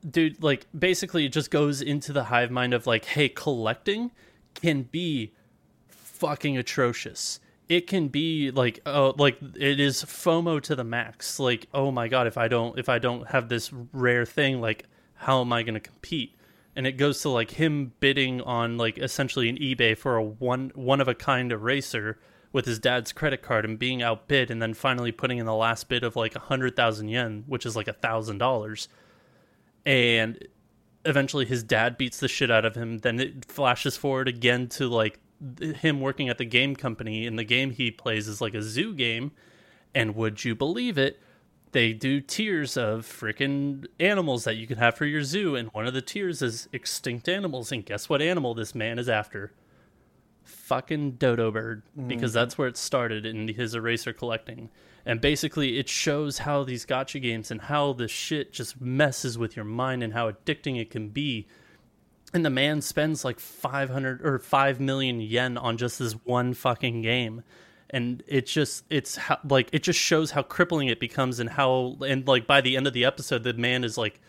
Dude 0.08 0.42
like 0.42 0.66
basically 0.76 1.26
it 1.26 1.32
just 1.32 1.50
goes 1.50 1.82
into 1.82 2.12
the 2.12 2.24
hive 2.24 2.50
mind 2.50 2.72
of 2.72 2.86
like 2.86 3.04
hey 3.04 3.28
collecting 3.28 4.10
can 4.54 4.82
be 4.82 5.32
fucking 5.88 6.56
atrocious. 6.56 7.40
It 7.68 7.86
can 7.86 8.08
be 8.08 8.50
like 8.50 8.80
oh 8.86 9.14
like 9.18 9.38
it 9.56 9.80
is 9.80 10.04
fomo 10.04 10.60
to 10.62 10.74
the 10.74 10.84
max. 10.84 11.38
Like 11.38 11.66
oh 11.74 11.90
my 11.90 12.08
god 12.08 12.26
if 12.26 12.38
i 12.38 12.48
don't 12.48 12.78
if 12.78 12.88
i 12.88 12.98
don't 12.98 13.28
have 13.28 13.48
this 13.48 13.72
rare 13.92 14.24
thing 14.24 14.60
like 14.60 14.84
how 15.14 15.40
am 15.40 15.52
i 15.52 15.62
going 15.62 15.74
to 15.74 15.80
compete? 15.80 16.34
And 16.76 16.86
it 16.86 16.92
goes 16.92 17.22
to 17.22 17.28
like 17.28 17.50
him 17.50 17.92
bidding 17.98 18.40
on 18.42 18.78
like 18.78 18.98
essentially 18.98 19.48
an 19.48 19.56
ebay 19.56 19.98
for 19.98 20.16
a 20.16 20.22
one 20.22 20.70
one 20.74 21.00
of 21.00 21.08
a 21.08 21.14
kind 21.14 21.50
eraser 21.50 22.18
with 22.52 22.64
his 22.64 22.78
dad's 22.78 23.12
credit 23.12 23.42
card 23.42 23.64
and 23.64 23.78
being 23.78 24.02
outbid 24.02 24.50
and 24.50 24.62
then 24.62 24.74
finally 24.74 25.12
putting 25.12 25.38
in 25.38 25.46
the 25.46 25.54
last 25.54 25.88
bid 25.88 26.02
of 26.02 26.16
like 26.16 26.34
a 26.34 26.40
hundred 26.40 26.74
thousand 26.74 27.08
yen 27.08 27.44
which 27.46 27.66
is 27.66 27.76
like 27.76 27.88
a 27.88 27.92
thousand 27.92 28.38
dollars. 28.38 28.88
And 29.84 30.46
eventually 31.04 31.44
his 31.44 31.62
dad 31.62 31.96
beats 31.96 32.18
the 32.18 32.28
shit 32.28 32.50
out 32.50 32.64
of 32.64 32.74
him. 32.74 32.98
Then 32.98 33.20
it 33.20 33.44
flashes 33.44 33.96
forward 33.96 34.28
again 34.28 34.68
to 34.70 34.88
like 34.88 35.20
him 35.60 36.00
working 36.00 36.28
at 36.28 36.38
the 36.38 36.44
game 36.44 36.74
company 36.74 37.26
and 37.26 37.38
the 37.38 37.44
game 37.44 37.70
he 37.70 37.90
plays 37.90 38.28
is 38.28 38.40
like 38.40 38.54
a 38.54 38.62
zoo 38.62 38.94
game. 38.94 39.32
And 39.94 40.14
would 40.14 40.44
you 40.44 40.54
believe 40.54 40.98
it? 40.98 41.20
They 41.72 41.92
do 41.92 42.20
tiers 42.22 42.78
of 42.78 43.06
freaking 43.06 43.86
animals 44.00 44.44
that 44.44 44.56
you 44.56 44.66
can 44.66 44.78
have 44.78 44.96
for 44.96 45.04
your 45.04 45.22
zoo 45.22 45.54
and 45.54 45.68
one 45.68 45.86
of 45.86 45.92
the 45.92 46.00
tiers 46.00 46.40
is 46.40 46.68
extinct 46.72 47.28
animals. 47.28 47.70
And 47.70 47.84
guess 47.84 48.08
what 48.08 48.22
animal 48.22 48.54
this 48.54 48.74
man 48.74 48.98
is 48.98 49.08
after 49.08 49.52
fucking 50.48 51.12
dodo 51.12 51.50
bird 51.50 51.82
mm-hmm. 51.96 52.08
because 52.08 52.32
that's 52.32 52.56
where 52.56 52.68
it 52.68 52.76
started 52.76 53.26
in 53.26 53.48
his 53.48 53.74
eraser 53.74 54.12
collecting. 54.12 54.70
And 55.06 55.20
basically 55.20 55.78
it 55.78 55.88
shows 55.88 56.38
how 56.38 56.64
these 56.64 56.84
gacha 56.84 57.20
games 57.20 57.50
and 57.50 57.62
how 57.62 57.92
the 57.92 58.08
shit 58.08 58.52
just 58.52 58.80
messes 58.80 59.38
with 59.38 59.56
your 59.56 59.64
mind 59.64 60.02
and 60.02 60.12
how 60.12 60.30
addicting 60.30 60.80
it 60.80 60.90
can 60.90 61.08
be. 61.08 61.46
And 62.34 62.44
the 62.44 62.50
man 62.50 62.82
spends 62.82 63.24
like 63.24 63.40
500 63.40 64.24
or 64.24 64.38
5 64.38 64.80
million 64.80 65.20
yen 65.20 65.56
on 65.56 65.76
just 65.76 65.98
this 65.98 66.12
one 66.12 66.52
fucking 66.52 67.02
game. 67.02 67.42
And 67.90 68.22
it 68.26 68.46
just 68.46 68.84
it's 68.90 69.16
how, 69.16 69.38
like 69.48 69.70
it 69.72 69.82
just 69.82 69.98
shows 69.98 70.32
how 70.32 70.42
crippling 70.42 70.88
it 70.88 71.00
becomes 71.00 71.40
and 71.40 71.48
how 71.48 71.96
and 72.06 72.28
like 72.28 72.46
by 72.46 72.60
the 72.60 72.76
end 72.76 72.86
of 72.86 72.92
the 72.92 73.06
episode 73.06 73.44
the 73.44 73.54
man 73.54 73.82
is 73.82 73.96
like 73.96 74.20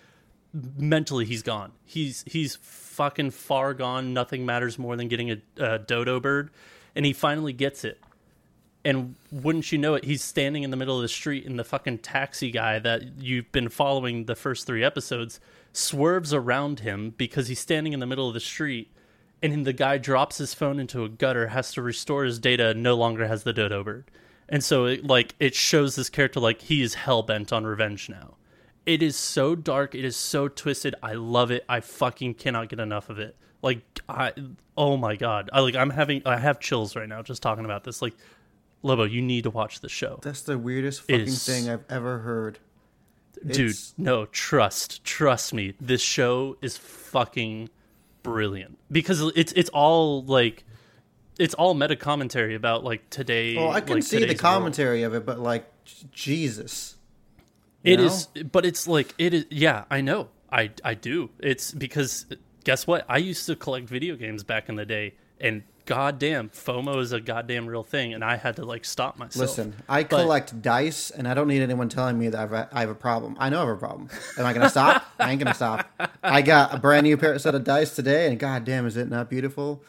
mentally 0.53 1.25
he's 1.25 1.43
gone. 1.43 1.71
He's 1.85 2.23
he's 2.27 2.57
fucking 2.61 3.31
far 3.31 3.73
gone. 3.73 4.13
Nothing 4.13 4.45
matters 4.45 4.79
more 4.79 4.95
than 4.95 5.07
getting 5.07 5.31
a, 5.31 5.37
a 5.57 5.79
dodo 5.79 6.19
bird. 6.19 6.49
And 6.95 7.05
he 7.05 7.13
finally 7.13 7.53
gets 7.53 7.83
it. 7.83 7.99
And 8.83 9.15
wouldn't 9.31 9.71
you 9.71 9.77
know 9.77 9.95
it 9.95 10.05
he's 10.05 10.23
standing 10.23 10.63
in 10.63 10.71
the 10.71 10.77
middle 10.77 10.95
of 10.95 11.01
the 11.01 11.09
street 11.09 11.45
and 11.45 11.59
the 11.59 11.63
fucking 11.63 11.99
taxi 11.99 12.49
guy 12.49 12.79
that 12.79 13.19
you've 13.19 13.51
been 13.51 13.69
following 13.69 14.25
the 14.25 14.35
first 14.35 14.65
three 14.65 14.83
episodes 14.83 15.39
swerves 15.73 16.33
around 16.33 16.79
him 16.79 17.13
because 17.17 17.47
he's 17.47 17.59
standing 17.59 17.93
in 17.93 17.99
the 17.99 18.07
middle 18.07 18.27
of 18.27 18.33
the 18.33 18.39
street 18.39 18.91
and 19.43 19.65
the 19.65 19.73
guy 19.73 19.97
drops 19.97 20.37
his 20.37 20.53
phone 20.53 20.79
into 20.79 21.03
a 21.03 21.09
gutter 21.09 21.47
has 21.47 21.71
to 21.73 21.81
restore 21.81 22.23
his 22.23 22.39
data 22.39 22.73
no 22.73 22.95
longer 22.95 23.27
has 23.27 23.43
the 23.43 23.53
dodo 23.53 23.83
bird. 23.83 24.09
And 24.47 24.63
so 24.63 24.85
it 24.85 25.05
like 25.05 25.35
it 25.39 25.53
shows 25.53 25.95
this 25.95 26.09
character 26.09 26.39
like 26.39 26.61
he 26.61 26.81
is 26.81 26.95
hell-bent 26.95 27.53
on 27.53 27.65
revenge 27.65 28.09
now 28.09 28.35
it 28.89 29.01
is 29.03 29.15
so 29.15 29.55
dark 29.55 29.93
it 29.95 30.03
is 30.03 30.15
so 30.15 30.47
twisted 30.47 30.95
i 31.03 31.13
love 31.13 31.51
it 31.51 31.63
i 31.69 31.79
fucking 31.79 32.33
cannot 32.33 32.69
get 32.69 32.79
enough 32.79 33.09
of 33.09 33.19
it 33.19 33.35
like 33.61 33.81
i 34.09 34.33
oh 34.77 34.97
my 34.97 35.15
god 35.15 35.49
i 35.53 35.59
like 35.59 35.75
i'm 35.75 35.89
having 35.91 36.21
i 36.25 36.37
have 36.37 36.59
chills 36.59 36.95
right 36.95 37.07
now 37.09 37.21
just 37.21 37.41
talking 37.41 37.65
about 37.65 37.83
this 37.83 38.01
like 38.01 38.13
lobo 38.81 39.03
you 39.03 39.21
need 39.21 39.43
to 39.43 39.49
watch 39.49 39.81
the 39.81 39.89
show 39.89 40.19
That's 40.23 40.41
the 40.41 40.57
weirdest 40.57 41.01
fucking 41.01 41.21
is- 41.27 41.45
thing 41.45 41.69
I've 41.69 41.83
ever 41.89 42.19
heard. 42.19 42.59
dude 43.45 43.51
It's- 43.71 43.93
no 43.97 44.25
trust 44.27 45.03
trust 45.03 45.53
me 45.53 45.73
this 45.79 46.01
show 46.01 46.57
is 46.61 46.77
fucking 46.77 47.69
brilliant 48.23 48.77
because 48.91 49.21
it's 49.35 49.51
it's 49.53 49.69
all 49.69 50.23
like 50.23 50.63
it's 51.37 51.53
all 51.53 51.73
meta 51.73 51.95
commentary 51.95 52.55
about 52.55 52.83
like 52.83 53.09
today 53.09 53.55
Well, 53.55 53.69
I 53.71 53.79
can 53.81 53.95
like, 53.95 54.03
see 54.03 54.17
the 54.17 54.21
today's 54.27 54.41
world. 54.43 54.53
commentary 54.55 55.03
of 55.03 55.13
it, 55.13 55.25
but 55.25 55.39
like, 55.39 55.63
Jesus. 56.11 56.95
It 57.83 57.97
know? 57.97 58.05
is, 58.05 58.27
but 58.51 58.65
it's 58.65 58.87
like 58.87 59.13
it 59.17 59.33
is. 59.33 59.45
Yeah, 59.49 59.85
I 59.89 60.01
know. 60.01 60.29
I 60.51 60.71
I 60.83 60.93
do. 60.93 61.29
It's 61.39 61.71
because 61.71 62.25
guess 62.63 62.85
what? 62.85 63.05
I 63.07 63.17
used 63.17 63.45
to 63.45 63.55
collect 63.55 63.87
video 63.87 64.15
games 64.15 64.43
back 64.43 64.69
in 64.69 64.75
the 64.75 64.85
day, 64.85 65.13
and 65.39 65.63
goddamn, 65.85 66.49
FOMO 66.49 67.01
is 67.01 67.11
a 67.13 67.19
goddamn 67.19 67.65
real 67.65 67.83
thing, 67.83 68.13
and 68.13 68.23
I 68.23 68.37
had 68.37 68.57
to 68.57 68.65
like 68.65 68.85
stop 68.85 69.17
myself. 69.17 69.41
Listen, 69.41 69.73
I 69.89 70.03
But- 70.03 70.21
collect 70.21 70.61
dice, 70.61 71.09
and 71.09 71.27
I 71.27 71.33
don't 71.33 71.47
need 71.47 71.61
anyone 71.63 71.89
telling 71.89 72.19
me 72.19 72.29
that 72.29 72.39
I've, 72.39 72.67
I 72.71 72.81
have 72.81 72.89
a 72.89 72.95
problem. 72.95 73.35
I 73.39 73.49
know 73.49 73.57
I 73.57 73.61
have 73.61 73.69
a 73.69 73.75
problem. 73.75 74.09
Am 74.37 74.45
I 74.45 74.53
going 74.53 74.63
to 74.63 74.69
stop? 74.69 75.03
I 75.19 75.31
ain't 75.31 75.39
going 75.39 75.51
to 75.51 75.55
stop. 75.55 75.89
I 76.23 76.43
got 76.43 76.75
a 76.75 76.77
brand 76.77 77.05
new 77.05 77.17
pair 77.17 77.39
set 77.39 77.55
of 77.55 77.63
dice 77.63 77.95
today, 77.95 78.27
and 78.27 78.37
goddamn, 78.37 78.85
is 78.85 78.97
it 78.97 79.09
not 79.09 79.31
beautiful? 79.31 79.83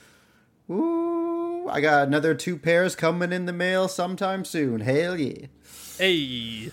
Ooh, 0.71 1.69
I 1.69 1.83
got 1.83 2.07
another 2.07 2.35
two 2.35 2.57
pairs 2.57 2.97
coming 2.97 3.31
in 3.33 3.45
the 3.45 3.53
mail 3.53 3.87
sometime 3.87 4.45
soon. 4.47 4.81
Hell 4.81 5.19
yeah. 5.19 5.49
Hey. 5.99 6.71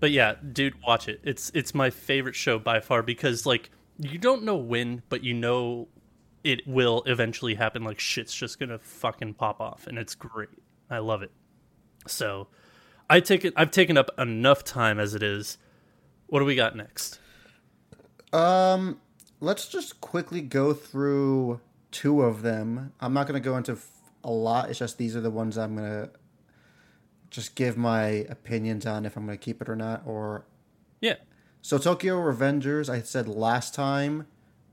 But 0.00 0.10
yeah, 0.10 0.34
dude, 0.52 0.74
watch 0.82 1.08
it. 1.08 1.20
It's 1.22 1.50
it's 1.54 1.74
my 1.74 1.90
favorite 1.90 2.34
show 2.34 2.58
by 2.58 2.80
far 2.80 3.02
because 3.02 3.44
like 3.46 3.70
you 3.98 4.18
don't 4.18 4.42
know 4.42 4.56
when, 4.56 5.02
but 5.10 5.22
you 5.22 5.34
know 5.34 5.88
it 6.42 6.66
will 6.66 7.02
eventually 7.06 7.54
happen. 7.54 7.84
Like 7.84 8.00
shit's 8.00 8.34
just 8.34 8.58
gonna 8.58 8.78
fucking 8.78 9.34
pop 9.34 9.60
off, 9.60 9.86
and 9.86 9.98
it's 9.98 10.14
great. 10.14 10.48
I 10.88 10.98
love 10.98 11.22
it. 11.22 11.30
So, 12.06 12.48
I 13.10 13.20
take 13.20 13.44
it. 13.44 13.52
I've 13.56 13.70
taken 13.70 13.98
up 13.98 14.10
enough 14.18 14.64
time 14.64 14.98
as 14.98 15.14
it 15.14 15.22
is. 15.22 15.58
What 16.28 16.40
do 16.40 16.46
we 16.46 16.54
got 16.54 16.74
next? 16.74 17.20
Um, 18.32 19.00
let's 19.40 19.68
just 19.68 20.00
quickly 20.00 20.40
go 20.40 20.72
through 20.72 21.60
two 21.90 22.22
of 22.22 22.40
them. 22.42 22.92
I'm 23.00 23.12
not 23.12 23.26
gonna 23.26 23.40
go 23.40 23.56
into 23.58 23.72
f- 23.72 23.90
a 24.24 24.30
lot. 24.30 24.70
It's 24.70 24.78
just 24.78 24.96
these 24.96 25.14
are 25.14 25.20
the 25.20 25.30
ones 25.30 25.58
I'm 25.58 25.76
gonna 25.76 26.10
just 27.30 27.54
give 27.54 27.76
my 27.76 28.26
opinions 28.28 28.86
on 28.86 29.06
if 29.06 29.16
I'm 29.16 29.24
gonna 29.24 29.38
keep 29.38 29.62
it 29.62 29.68
or 29.68 29.76
not. 29.76 30.02
Or 30.04 30.44
Yeah, 31.00 31.16
so 31.62 31.78
Tokyo 31.78 32.16
Revengers. 32.16 32.88
I 32.88 33.02
said 33.02 33.28
last 33.28 33.74
time 33.74 34.26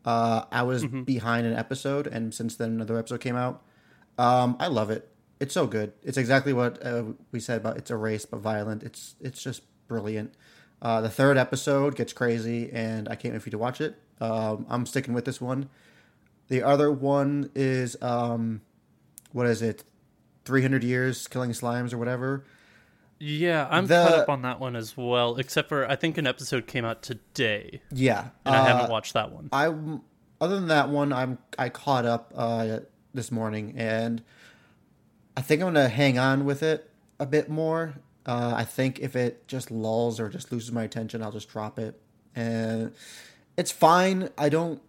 uh, 0.05 0.45
I 0.51 0.63
was 0.63 0.85
behind 0.85 1.45
an 1.45 1.53
episode, 1.53 2.07
and 2.07 2.33
since 2.33 2.55
then 2.55 2.71
another 2.71 2.97
episode 2.97 3.19
came 3.19 3.35
out. 3.35 3.61
Um, 4.17 4.55
I 4.59 4.67
love 4.67 4.89
it. 4.89 5.09
It's 5.39 5.53
so 5.53 5.67
good. 5.67 5.93
It's 6.01 6.17
exactly 6.17 6.53
what 6.53 6.83
uh, 6.83 7.03
we 7.31 7.39
said 7.39 7.57
about 7.57 7.77
it's 7.77 7.91
a 7.91 7.97
race 7.97 8.25
but 8.25 8.39
violent. 8.39 8.83
It's 8.83 9.15
it's 9.21 9.43
just 9.43 9.63
brilliant. 9.87 10.33
Uh, 10.81 11.01
the 11.01 11.09
third 11.09 11.37
episode 11.37 11.95
gets 11.95 12.13
crazy, 12.13 12.71
and 12.71 13.09
I 13.09 13.15
can't 13.15 13.33
wait 13.33 13.41
for 13.41 13.47
you 13.49 13.51
to 13.51 13.57
watch 13.57 13.81
it. 13.81 13.95
Um, 14.21 14.65
I'm 14.69 14.85
sticking 14.85 15.13
with 15.13 15.25
this 15.25 15.41
one. 15.41 15.69
The 16.47 16.63
other 16.63 16.91
one 16.91 17.51
is 17.53 17.97
um, 18.01 18.61
what 19.31 19.45
is 19.47 19.61
it? 19.61 19.83
300 20.47 20.83
years 20.83 21.27
killing 21.27 21.51
slimes 21.51 21.93
or 21.93 21.97
whatever. 21.99 22.43
yeah, 23.19 23.67
I'm 23.69 23.85
The- 23.87 24.03
caught 24.09 24.19
up 24.19 24.29
on 24.29 24.41
that 24.43 24.59
one 24.59 24.75
as 24.75 24.95
well. 24.97 25.35
Except 25.37 25.69
for 25.69 25.89
I 25.89 25.95
think 25.95 26.17
an 26.17 26.25
episode 26.27 26.65
came 26.67 26.85
out 26.85 27.01
today, 27.03 27.81
Yeah, 27.91 28.29
and 28.45 28.55
I 28.55 28.59
uh, 28.59 28.65
haven't 28.65 28.89
watched 28.91 29.13
that 29.13 29.31
one. 29.31 29.49
I 29.51 29.67
other 30.39 30.55
than 30.55 30.67
that 30.67 30.89
one, 30.89 31.11
I'm 31.13 31.37
I 31.59 31.69
caught 31.69 32.05
up 32.05 32.31
uh, 32.35 32.79
this 33.13 33.31
morning, 33.31 33.73
and 33.77 34.23
I 35.35 35.41
think 35.41 35.61
I'm 35.61 35.67
gonna 35.67 35.89
hang 35.89 36.17
on 36.17 36.45
with 36.45 36.63
it 36.63 36.89
a 37.19 37.25
bit 37.25 37.49
more. 37.49 37.95
Uh, 38.25 38.53
I 38.55 38.63
think 38.65 38.99
if 38.99 39.15
it 39.15 39.47
just 39.47 39.71
lulls 39.71 40.19
or 40.19 40.29
just 40.29 40.51
loses 40.51 40.71
my 40.71 40.83
attention, 40.83 41.23
I'll 41.23 41.31
just 41.31 41.49
drop 41.49 41.79
it, 41.79 41.99
and 42.35 42.93
it's 43.57 43.71
fine. 43.71 44.29
I 44.37 44.49
don't. 44.49 44.81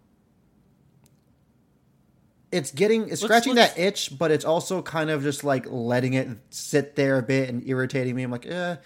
It's 2.51 2.71
getting 2.71 3.09
it's 3.09 3.21
scratching 3.21 3.55
let's- 3.55 3.73
that 3.75 3.81
itch, 3.81 4.17
but 4.17 4.31
it's 4.31 4.45
also 4.45 4.81
kind 4.81 5.09
of 5.09 5.21
just 5.21 5.43
like 5.43 5.65
letting 5.69 6.13
it 6.13 6.27
sit 6.49 6.95
there 6.95 7.17
a 7.19 7.23
bit 7.23 7.49
and 7.49 7.67
irritating 7.67 8.15
me. 8.15 8.23
I'm 8.23 8.31
like, 8.31 8.47
eh, 8.47 8.77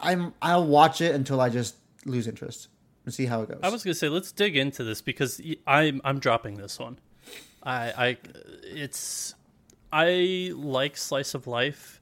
I'm 0.00 0.32
I'll 0.40 0.66
watch 0.66 1.00
it 1.00 1.14
until 1.14 1.40
I 1.40 1.48
just 1.48 1.76
lose 2.04 2.28
interest 2.28 2.68
and 3.04 3.12
see 3.12 3.26
how 3.26 3.42
it 3.42 3.48
goes. 3.48 3.60
I 3.62 3.70
was 3.70 3.82
gonna 3.82 3.94
say 3.94 4.08
let's 4.08 4.30
dig 4.32 4.56
into 4.56 4.84
this 4.84 5.00
because 5.02 5.40
I'm 5.66 6.00
I'm 6.04 6.20
dropping 6.20 6.54
this 6.56 6.78
one. 6.78 6.98
I 7.62 7.92
I 8.06 8.16
it's 8.62 9.34
I 9.92 10.52
like 10.54 10.96
slice 10.96 11.34
of 11.34 11.46
life, 11.46 12.00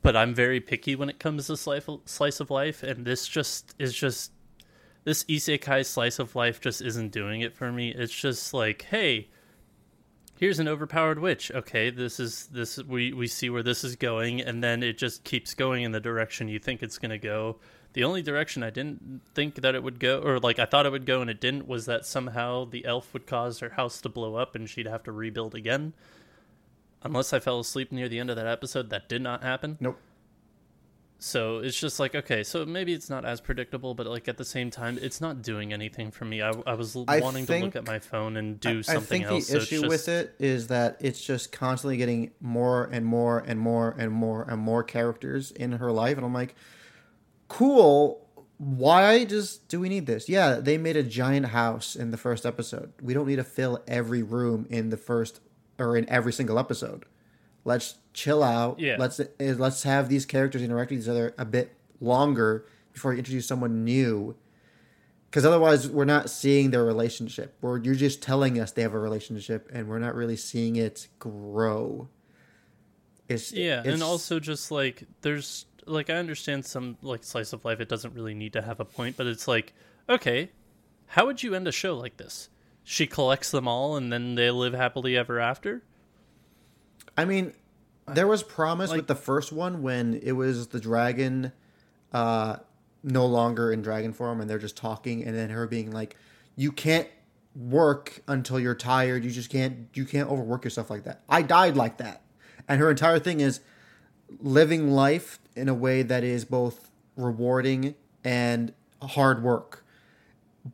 but 0.00 0.16
I'm 0.16 0.34
very 0.34 0.60
picky 0.60 0.96
when 0.96 1.10
it 1.10 1.18
comes 1.18 1.46
to 1.48 1.56
slice 1.56 1.86
slice 2.06 2.40
of 2.40 2.50
life, 2.50 2.82
and 2.82 3.04
this 3.04 3.26
just 3.28 3.74
is 3.78 3.92
just 3.94 4.32
this 5.04 5.24
isekai 5.24 5.84
slice 5.84 6.18
of 6.18 6.34
life 6.36 6.60
just 6.60 6.80
isn't 6.80 7.10
doing 7.10 7.40
it 7.40 7.54
for 7.54 7.72
me. 7.72 7.90
It's 7.90 8.14
just 8.14 8.54
like, 8.54 8.82
hey, 8.82 9.28
here's 10.40 10.58
an 10.58 10.66
overpowered 10.66 11.18
witch. 11.18 11.52
Okay, 11.54 11.90
this 11.90 12.18
is 12.18 12.46
this 12.46 12.78
we 12.78 13.12
we 13.12 13.28
see 13.28 13.50
where 13.50 13.62
this 13.62 13.84
is 13.84 13.94
going, 13.94 14.40
and 14.40 14.64
then 14.64 14.82
it 14.82 14.98
just 14.98 15.22
keeps 15.22 15.54
going 15.54 15.84
in 15.84 15.92
the 15.92 16.00
direction 16.00 16.48
you 16.48 16.58
think 16.58 16.82
it's 16.82 16.98
gonna 16.98 17.18
go. 17.18 17.58
The 17.92 18.04
only 18.04 18.22
direction 18.22 18.62
I 18.62 18.70
didn't 18.70 19.20
think 19.34 19.56
that 19.56 19.74
it 19.74 19.82
would 19.82 20.00
go, 20.00 20.20
or 20.20 20.40
like 20.40 20.58
I 20.58 20.64
thought 20.64 20.86
it 20.86 20.92
would 20.92 21.06
go 21.06 21.20
and 21.20 21.28
it 21.28 21.40
didn't, 21.40 21.68
was 21.68 21.86
that 21.86 22.06
somehow 22.06 22.64
the 22.64 22.84
elf 22.84 23.12
would 23.12 23.26
cause 23.26 23.58
her 23.58 23.70
house 23.70 24.00
to 24.00 24.08
blow 24.08 24.36
up 24.36 24.54
and 24.54 24.68
she'd 24.68 24.86
have 24.86 25.02
to 25.04 25.12
rebuild 25.12 25.54
again. 25.54 25.92
Unless 27.02 27.32
I 27.32 27.40
fell 27.40 27.60
asleep 27.60 27.90
near 27.92 28.08
the 28.08 28.18
end 28.18 28.30
of 28.30 28.36
that 28.36 28.46
episode, 28.46 28.90
that 28.90 29.08
did 29.08 29.22
not 29.22 29.42
happen. 29.42 29.76
nope. 29.80 29.98
So 31.22 31.58
it's 31.58 31.78
just 31.78 32.00
like 32.00 32.14
okay, 32.14 32.42
so 32.42 32.64
maybe 32.64 32.94
it's 32.94 33.10
not 33.10 33.26
as 33.26 33.42
predictable, 33.42 33.94
but 33.94 34.06
like 34.06 34.26
at 34.26 34.38
the 34.38 34.44
same 34.44 34.70
time, 34.70 34.98
it's 35.02 35.20
not 35.20 35.42
doing 35.42 35.70
anything 35.70 36.10
for 36.10 36.24
me. 36.24 36.40
I, 36.40 36.50
I 36.66 36.72
was 36.72 36.96
I 37.06 37.20
wanting 37.20 37.44
to 37.44 37.58
look 37.58 37.76
at 37.76 37.86
my 37.86 37.98
phone 37.98 38.38
and 38.38 38.58
do 38.58 38.78
I 38.78 38.82
something 38.82 39.02
think 39.04 39.26
else. 39.26 39.46
the 39.48 39.52
so 39.52 39.58
issue 39.58 39.80
just- 39.82 39.88
with 39.88 40.08
it 40.08 40.34
is 40.38 40.68
that 40.68 40.96
it's 41.00 41.22
just 41.22 41.52
constantly 41.52 41.98
getting 41.98 42.30
more 42.40 42.84
and 42.84 43.04
more 43.04 43.38
and 43.46 43.60
more 43.60 43.94
and 43.98 44.10
more 44.10 44.46
and 44.48 44.62
more 44.62 44.82
characters 44.82 45.50
in 45.50 45.72
her 45.72 45.92
life, 45.92 46.16
and 46.16 46.24
I'm 46.24 46.32
like, 46.34 46.54
cool. 47.48 48.26
Why 48.56 49.24
just 49.24 49.68
do 49.68 49.80
we 49.80 49.88
need 49.88 50.06
this? 50.06 50.28
Yeah, 50.28 50.54
they 50.54 50.76
made 50.76 50.96
a 50.96 51.02
giant 51.02 51.46
house 51.46 51.96
in 51.96 52.10
the 52.10 52.18
first 52.18 52.44
episode. 52.44 52.92
We 53.02 53.14
don't 53.14 53.26
need 53.26 53.36
to 53.36 53.44
fill 53.44 53.82
every 53.88 54.22
room 54.22 54.66
in 54.68 54.90
the 54.90 54.98
first 54.98 55.40
or 55.78 55.96
in 55.96 56.08
every 56.10 56.32
single 56.32 56.58
episode. 56.58 57.04
Let's 57.70 57.94
chill 58.12 58.42
out. 58.42 58.78
Yeah. 58.80 58.96
Let's 58.98 59.20
eh, 59.20 59.54
let's 59.56 59.82
have 59.84 60.08
these 60.08 60.26
characters 60.26 60.62
interact 60.62 60.90
with 60.90 61.02
each 61.02 61.08
other 61.08 61.34
a 61.38 61.44
bit 61.44 61.72
longer 62.00 62.66
before 62.92 63.12
you 63.12 63.18
introduce 63.18 63.46
someone 63.46 63.84
new 63.84 64.34
because 65.30 65.44
otherwise 65.46 65.88
we're 65.88 66.04
not 66.04 66.28
seeing 66.28 66.70
their 66.72 66.82
relationship 66.84 67.54
or 67.62 67.78
you're 67.78 67.94
just 67.94 68.20
telling 68.20 68.58
us 68.58 68.72
they 68.72 68.82
have 68.82 68.94
a 68.94 68.98
relationship 68.98 69.68
and 69.72 69.86
we're 69.88 69.98
not 70.00 70.14
really 70.16 70.34
seeing 70.36 70.74
it 70.76 71.06
grow 71.20 72.08
it's 73.28 73.52
Yeah, 73.52 73.80
it's- 73.80 73.94
and 73.94 74.02
also 74.02 74.40
just 74.40 74.70
like 74.72 75.04
there's 75.22 75.66
like 75.86 76.10
I 76.10 76.14
understand 76.14 76.64
some 76.66 76.96
like 77.02 77.22
slice 77.22 77.52
of 77.52 77.64
life 77.64 77.80
it 77.80 77.88
doesn't 77.88 78.14
really 78.14 78.34
need 78.34 78.52
to 78.54 78.62
have 78.62 78.80
a 78.80 78.84
point, 78.84 79.16
but 79.16 79.26
it's 79.26 79.46
like, 79.48 79.72
okay, 80.08 80.50
how 81.06 81.26
would 81.26 81.42
you 81.42 81.54
end 81.54 81.68
a 81.68 81.72
show 81.72 81.96
like 81.96 82.16
this? 82.16 82.48
She 82.82 83.06
collects 83.06 83.50
them 83.50 83.68
all 83.68 83.96
and 83.96 84.12
then 84.12 84.34
they 84.34 84.50
live 84.50 84.74
happily 84.74 85.16
ever 85.16 85.38
after? 85.38 85.82
I 87.20 87.24
mean 87.24 87.52
there 88.08 88.26
was 88.26 88.42
promise 88.42 88.90
with 88.92 89.06
the 89.06 89.14
first 89.14 89.52
one 89.52 89.82
when 89.82 90.20
it 90.22 90.32
was 90.32 90.68
the 90.68 90.80
dragon 90.80 91.52
uh 92.12 92.56
no 93.02 93.24
longer 93.24 93.72
in 93.72 93.82
dragon 93.82 94.12
form 94.12 94.40
and 94.40 94.50
they're 94.50 94.58
just 94.58 94.76
talking 94.76 95.24
and 95.24 95.36
then 95.36 95.50
her 95.50 95.66
being 95.66 95.90
like 95.90 96.16
you 96.56 96.72
can't 96.72 97.08
work 97.54 98.20
until 98.28 98.60
you're 98.60 98.74
tired. 98.74 99.24
You 99.24 99.30
just 99.30 99.50
can't 99.50 99.88
you 99.94 100.04
can't 100.04 100.28
overwork 100.28 100.64
yourself 100.64 100.90
like 100.90 101.04
that. 101.04 101.22
I 101.28 101.42
died 101.42 101.76
like 101.76 101.98
that. 101.98 102.22
And 102.68 102.80
her 102.80 102.90
entire 102.90 103.18
thing 103.18 103.40
is 103.40 103.60
living 104.40 104.90
life 104.90 105.38
in 105.56 105.68
a 105.68 105.74
way 105.74 106.02
that 106.02 106.22
is 106.22 106.44
both 106.44 106.90
rewarding 107.16 107.94
and 108.24 108.72
hard 109.02 109.42
work 109.42 109.84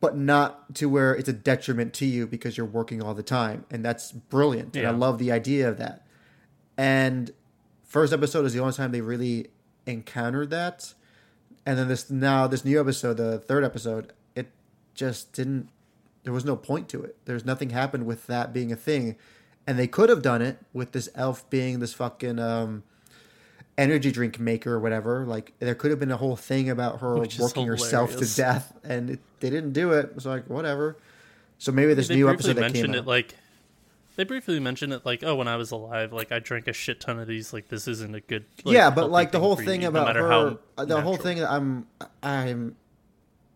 but 0.01 0.17
not 0.17 0.75
to 0.75 0.87
where 0.89 1.15
it's 1.15 1.29
a 1.29 1.33
detriment 1.33 1.93
to 1.93 2.05
you 2.05 2.27
because 2.27 2.57
you're 2.57 2.65
working 2.65 3.01
all 3.01 3.13
the 3.13 3.23
time. 3.23 3.65
And 3.71 3.83
that's 3.85 4.11
brilliant. 4.11 4.75
And 4.75 4.85
i 4.85 4.91
love 4.91 5.17
the 5.17 5.31
idea 5.31 5.69
of 5.69 5.77
that 5.77 6.05
and 6.77 7.31
first 7.85 8.13
episode 8.13 8.45
is 8.45 8.53
the 8.53 8.59
only 8.59 8.73
time 8.73 8.91
they 8.91 9.01
really 9.01 9.47
encountered 9.85 10.49
that. 10.51 10.93
And 11.65 11.77
then 11.77 11.87
this 11.87 12.09
now 12.09 12.47
this 12.47 12.63
new 12.63 12.79
episode 12.79 13.17
the 13.17 13.39
third 13.39 13.63
episode 13.63 14.13
it 14.35 14.47
just 14.93 15.33
didn't 15.33 15.69
there 16.23 16.33
was 16.33 16.45
no 16.45 16.55
point 16.55 16.89
to 16.89 17.01
it. 17.03 17.15
There's 17.25 17.45
nothing 17.45 17.69
happened 17.69 18.05
with 18.05 18.27
that 18.27 18.53
being 18.53 18.71
a 18.71 18.75
thing. 18.75 19.15
And 19.65 19.77
they 19.77 19.87
could 19.87 20.09
have 20.09 20.21
done 20.21 20.41
it 20.41 20.59
with 20.73 20.91
this 20.91 21.09
elf 21.15 21.49
being 21.49 21.79
this 21.79 21.93
fucking 21.93 22.39
um 22.39 22.83
energy 23.77 24.11
drink 24.11 24.39
maker 24.39 24.73
or 24.73 24.79
whatever. 24.79 25.25
Like 25.25 25.53
there 25.59 25.75
could 25.75 25.91
have 25.91 25.99
been 25.99 26.11
a 26.11 26.17
whole 26.17 26.35
thing 26.35 26.69
about 26.69 27.01
her 27.01 27.17
Which 27.17 27.39
working 27.39 27.67
herself 27.67 28.15
to 28.17 28.35
death. 28.35 28.73
And 28.83 29.11
it, 29.11 29.19
they 29.39 29.49
didn't 29.49 29.73
do 29.73 29.91
it. 29.91 30.05
It 30.05 30.15
was 30.15 30.25
like 30.25 30.49
whatever. 30.49 30.97
So 31.59 31.71
maybe 31.71 31.93
this 31.93 32.07
they 32.07 32.15
new 32.15 32.29
episode 32.29 32.57
that 32.57 32.73
came 32.73 32.91
mentioned 32.91 32.95
out. 32.95 33.01
it 33.01 33.07
like 33.07 33.35
they 34.17 34.23
briefly 34.23 34.59
mentioned 34.59 34.91
it 34.93 35.05
like, 35.05 35.23
oh, 35.23 35.35
when 35.35 35.47
I 35.47 35.55
was 35.55 35.69
alive, 35.69 36.11
like 36.11 36.31
I 36.31 36.39
drank 36.39 36.67
a 36.67 36.73
shit 36.73 36.99
ton 36.99 37.19
of 37.19 37.27
these. 37.27 37.53
Like 37.53 37.69
this 37.69 37.87
isn't 37.87 38.13
a 38.13 38.19
good. 38.19 38.45
Like, 38.65 38.73
yeah, 38.73 38.89
but 38.89 39.11
like 39.11 39.31
the 39.31 39.39
whole 39.39 39.55
thing 39.55 39.83
you, 39.83 39.87
about 39.87 40.07
matter 40.07 40.27
her, 40.27 40.57
uh, 40.77 40.85
the 40.85 40.99
whole 40.99 41.17
thing 41.17 41.37
that 41.37 41.49
I'm, 41.49 41.87
I'm, 42.23 42.75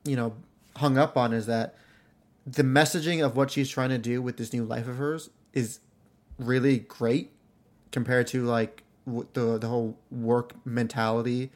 you 0.06 0.16
know, 0.16 0.36
hung 0.78 1.00
up 1.00 1.18
on 1.18 1.34
is 1.34 1.48
that 1.48 1.76
the 2.46 2.64
messaging 2.64 3.26
of 3.26 3.36
what 3.36 3.50
she's 3.50 3.70
trying 3.70 3.90
to 3.90 3.98
do 3.98 4.22
with 4.22 4.38
this 4.38 4.54
new 4.54 4.64
life 4.64 4.88
of 4.88 4.98
hers 4.98 5.32
is 5.52 5.80
really 6.38 6.78
great 6.80 7.32
compared 7.92 8.28
to 8.28 8.44
like 8.44 8.84
w- 9.08 9.28
the 9.34 9.58
the 9.58 9.68
whole 9.68 9.98
work 10.12 10.54
mentality 10.64 11.52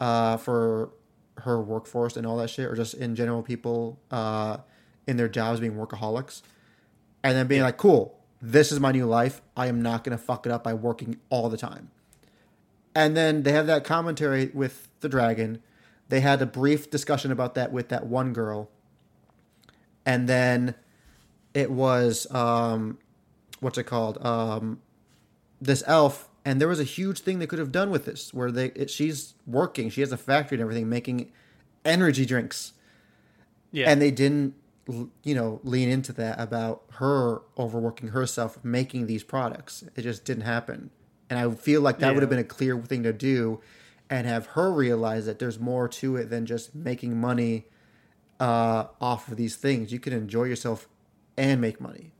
uh, 0.00 0.36
for 0.36 0.90
her 1.38 1.62
workforce 1.62 2.16
and 2.16 2.26
all 2.26 2.36
that 2.38 2.50
shit, 2.50 2.66
or 2.66 2.74
just 2.74 2.94
in 2.94 3.14
general 3.14 3.42
people 3.42 4.00
uh, 4.10 4.56
in 5.06 5.16
their 5.16 5.28
jobs 5.28 5.60
being 5.60 5.76
workaholics, 5.76 6.42
and 7.22 7.36
then 7.36 7.46
being 7.46 7.62
like, 7.62 7.76
cool. 7.76 8.18
This 8.44 8.72
is 8.72 8.80
my 8.80 8.90
new 8.90 9.06
life. 9.06 9.40
I 9.56 9.68
am 9.68 9.80
not 9.80 10.02
going 10.02 10.18
to 10.18 10.22
fuck 10.22 10.44
it 10.46 10.52
up 10.52 10.64
by 10.64 10.74
working 10.74 11.18
all 11.30 11.48
the 11.48 11.56
time. 11.56 11.90
And 12.94 13.16
then 13.16 13.44
they 13.44 13.52
have 13.52 13.68
that 13.68 13.84
commentary 13.84 14.50
with 14.52 14.88
the 15.00 15.08
dragon. 15.08 15.62
They 16.08 16.20
had 16.20 16.42
a 16.42 16.46
brief 16.46 16.90
discussion 16.90 17.30
about 17.30 17.54
that 17.54 17.72
with 17.72 17.88
that 17.88 18.06
one 18.06 18.32
girl. 18.32 18.68
And 20.04 20.28
then 20.28 20.74
it 21.54 21.70
was 21.70 22.26
um 22.34 22.98
what's 23.60 23.78
it 23.78 23.84
called? 23.84 24.18
Um 24.24 24.80
this 25.60 25.84
elf, 25.86 26.28
and 26.44 26.60
there 26.60 26.66
was 26.68 26.80
a 26.80 26.84
huge 26.84 27.20
thing 27.20 27.38
they 27.38 27.46
could 27.46 27.60
have 27.60 27.70
done 27.70 27.90
with 27.90 28.04
this, 28.04 28.34
where 28.34 28.50
they 28.50 28.66
it, 28.74 28.90
she's 28.90 29.34
working, 29.46 29.88
she 29.88 30.00
has 30.00 30.10
a 30.10 30.16
factory 30.16 30.56
and 30.56 30.62
everything, 30.62 30.88
making 30.88 31.30
energy 31.84 32.26
drinks, 32.26 32.72
Yeah. 33.70 33.88
and 33.90 34.02
they 34.02 34.10
didn't, 34.10 34.54
you 34.88 35.34
know, 35.34 35.60
lean 35.62 35.88
into 35.88 36.12
that 36.14 36.40
about 36.40 36.82
her 36.94 37.42
overworking 37.58 38.08
herself 38.08 38.58
making 38.64 39.06
these 39.06 39.22
products. 39.22 39.84
It 39.96 40.02
just 40.02 40.24
didn't 40.24 40.44
happen, 40.44 40.90
and 41.30 41.38
I 41.38 41.50
feel 41.54 41.80
like 41.80 41.98
that 42.00 42.14
would 42.14 42.22
have 42.22 42.30
been 42.30 42.38
a 42.38 42.44
clear 42.44 42.78
thing 42.80 43.02
to 43.04 43.12
do, 43.12 43.60
and 44.10 44.26
have 44.26 44.46
her 44.46 44.72
realize 44.72 45.26
that 45.26 45.38
there's 45.38 45.58
more 45.58 45.88
to 45.88 46.16
it 46.16 46.30
than 46.30 46.46
just 46.46 46.74
making 46.74 47.20
money 47.20 47.66
uh, 48.40 48.86
off 49.00 49.28
of 49.28 49.36
these 49.36 49.56
things. 49.56 49.92
You 49.92 50.00
can 50.00 50.12
enjoy 50.12 50.44
yourself 50.44 50.88
and 51.36 51.60
make 51.60 51.80
money. 51.80 52.12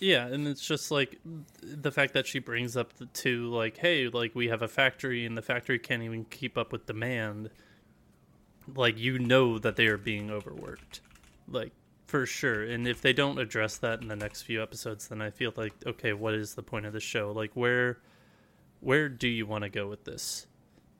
Yeah, 0.00 0.26
and 0.26 0.46
it's 0.46 0.64
just 0.64 0.90
like 0.90 1.18
the 1.62 1.90
fact 1.90 2.14
that 2.14 2.26
she 2.26 2.38
brings 2.38 2.76
up 2.76 2.94
the 2.94 3.06
two, 3.06 3.48
like, 3.48 3.78
hey, 3.78 4.08
like 4.08 4.34
we 4.34 4.48
have 4.48 4.62
a 4.62 4.68
factory 4.68 5.26
and 5.26 5.36
the 5.36 5.42
factory 5.42 5.78
can't 5.78 6.02
even 6.02 6.24
keep 6.24 6.56
up 6.56 6.72
with 6.72 6.86
demand. 6.86 7.50
Like 8.74 8.98
you 8.98 9.18
know 9.18 9.58
that 9.58 9.76
they 9.76 9.86
are 9.86 9.96
being 9.96 10.30
overworked, 10.30 11.00
like 11.50 11.72
for 12.06 12.24
sure. 12.26 12.62
And 12.64 12.88
if 12.88 13.02
they 13.02 13.12
don't 13.12 13.38
address 13.38 13.76
that 13.78 14.00
in 14.00 14.08
the 14.08 14.16
next 14.16 14.42
few 14.42 14.62
episodes, 14.62 15.08
then 15.08 15.20
I 15.20 15.30
feel 15.30 15.52
like 15.56 15.74
okay, 15.86 16.12
what 16.12 16.34
is 16.34 16.54
the 16.54 16.62
point 16.62 16.86
of 16.86 16.92
the 16.92 17.00
show? 17.00 17.32
Like 17.32 17.52
where, 17.54 17.98
where 18.80 19.08
do 19.08 19.28
you 19.28 19.46
want 19.46 19.64
to 19.64 19.70
go 19.70 19.88
with 19.88 20.04
this? 20.04 20.46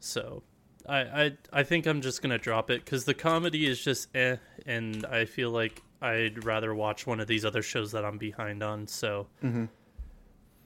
So, 0.01 0.43
I 0.89 0.99
I 0.99 1.33
I 1.53 1.63
think 1.63 1.87
I'm 1.87 2.01
just 2.01 2.23
gonna 2.23 2.39
drop 2.39 2.71
it 2.71 2.85
because 2.85 3.05
the 3.05 3.15
comedy 3.15 3.67
is 3.67 3.83
just 3.83 4.15
eh, 4.15 4.37
and 4.67 5.05
I 5.07 5.25
feel 5.25 5.51
like 5.51 5.83
I'd 6.01 6.45
rather 6.45 6.75
watch 6.75 7.07
one 7.07 7.21
of 7.21 7.27
these 7.27 7.45
other 7.45 7.63
shows 7.63 7.93
that 7.93 8.05
I'm 8.05 8.19
behind 8.19 8.63
on. 8.63 8.87
So, 8.87 9.27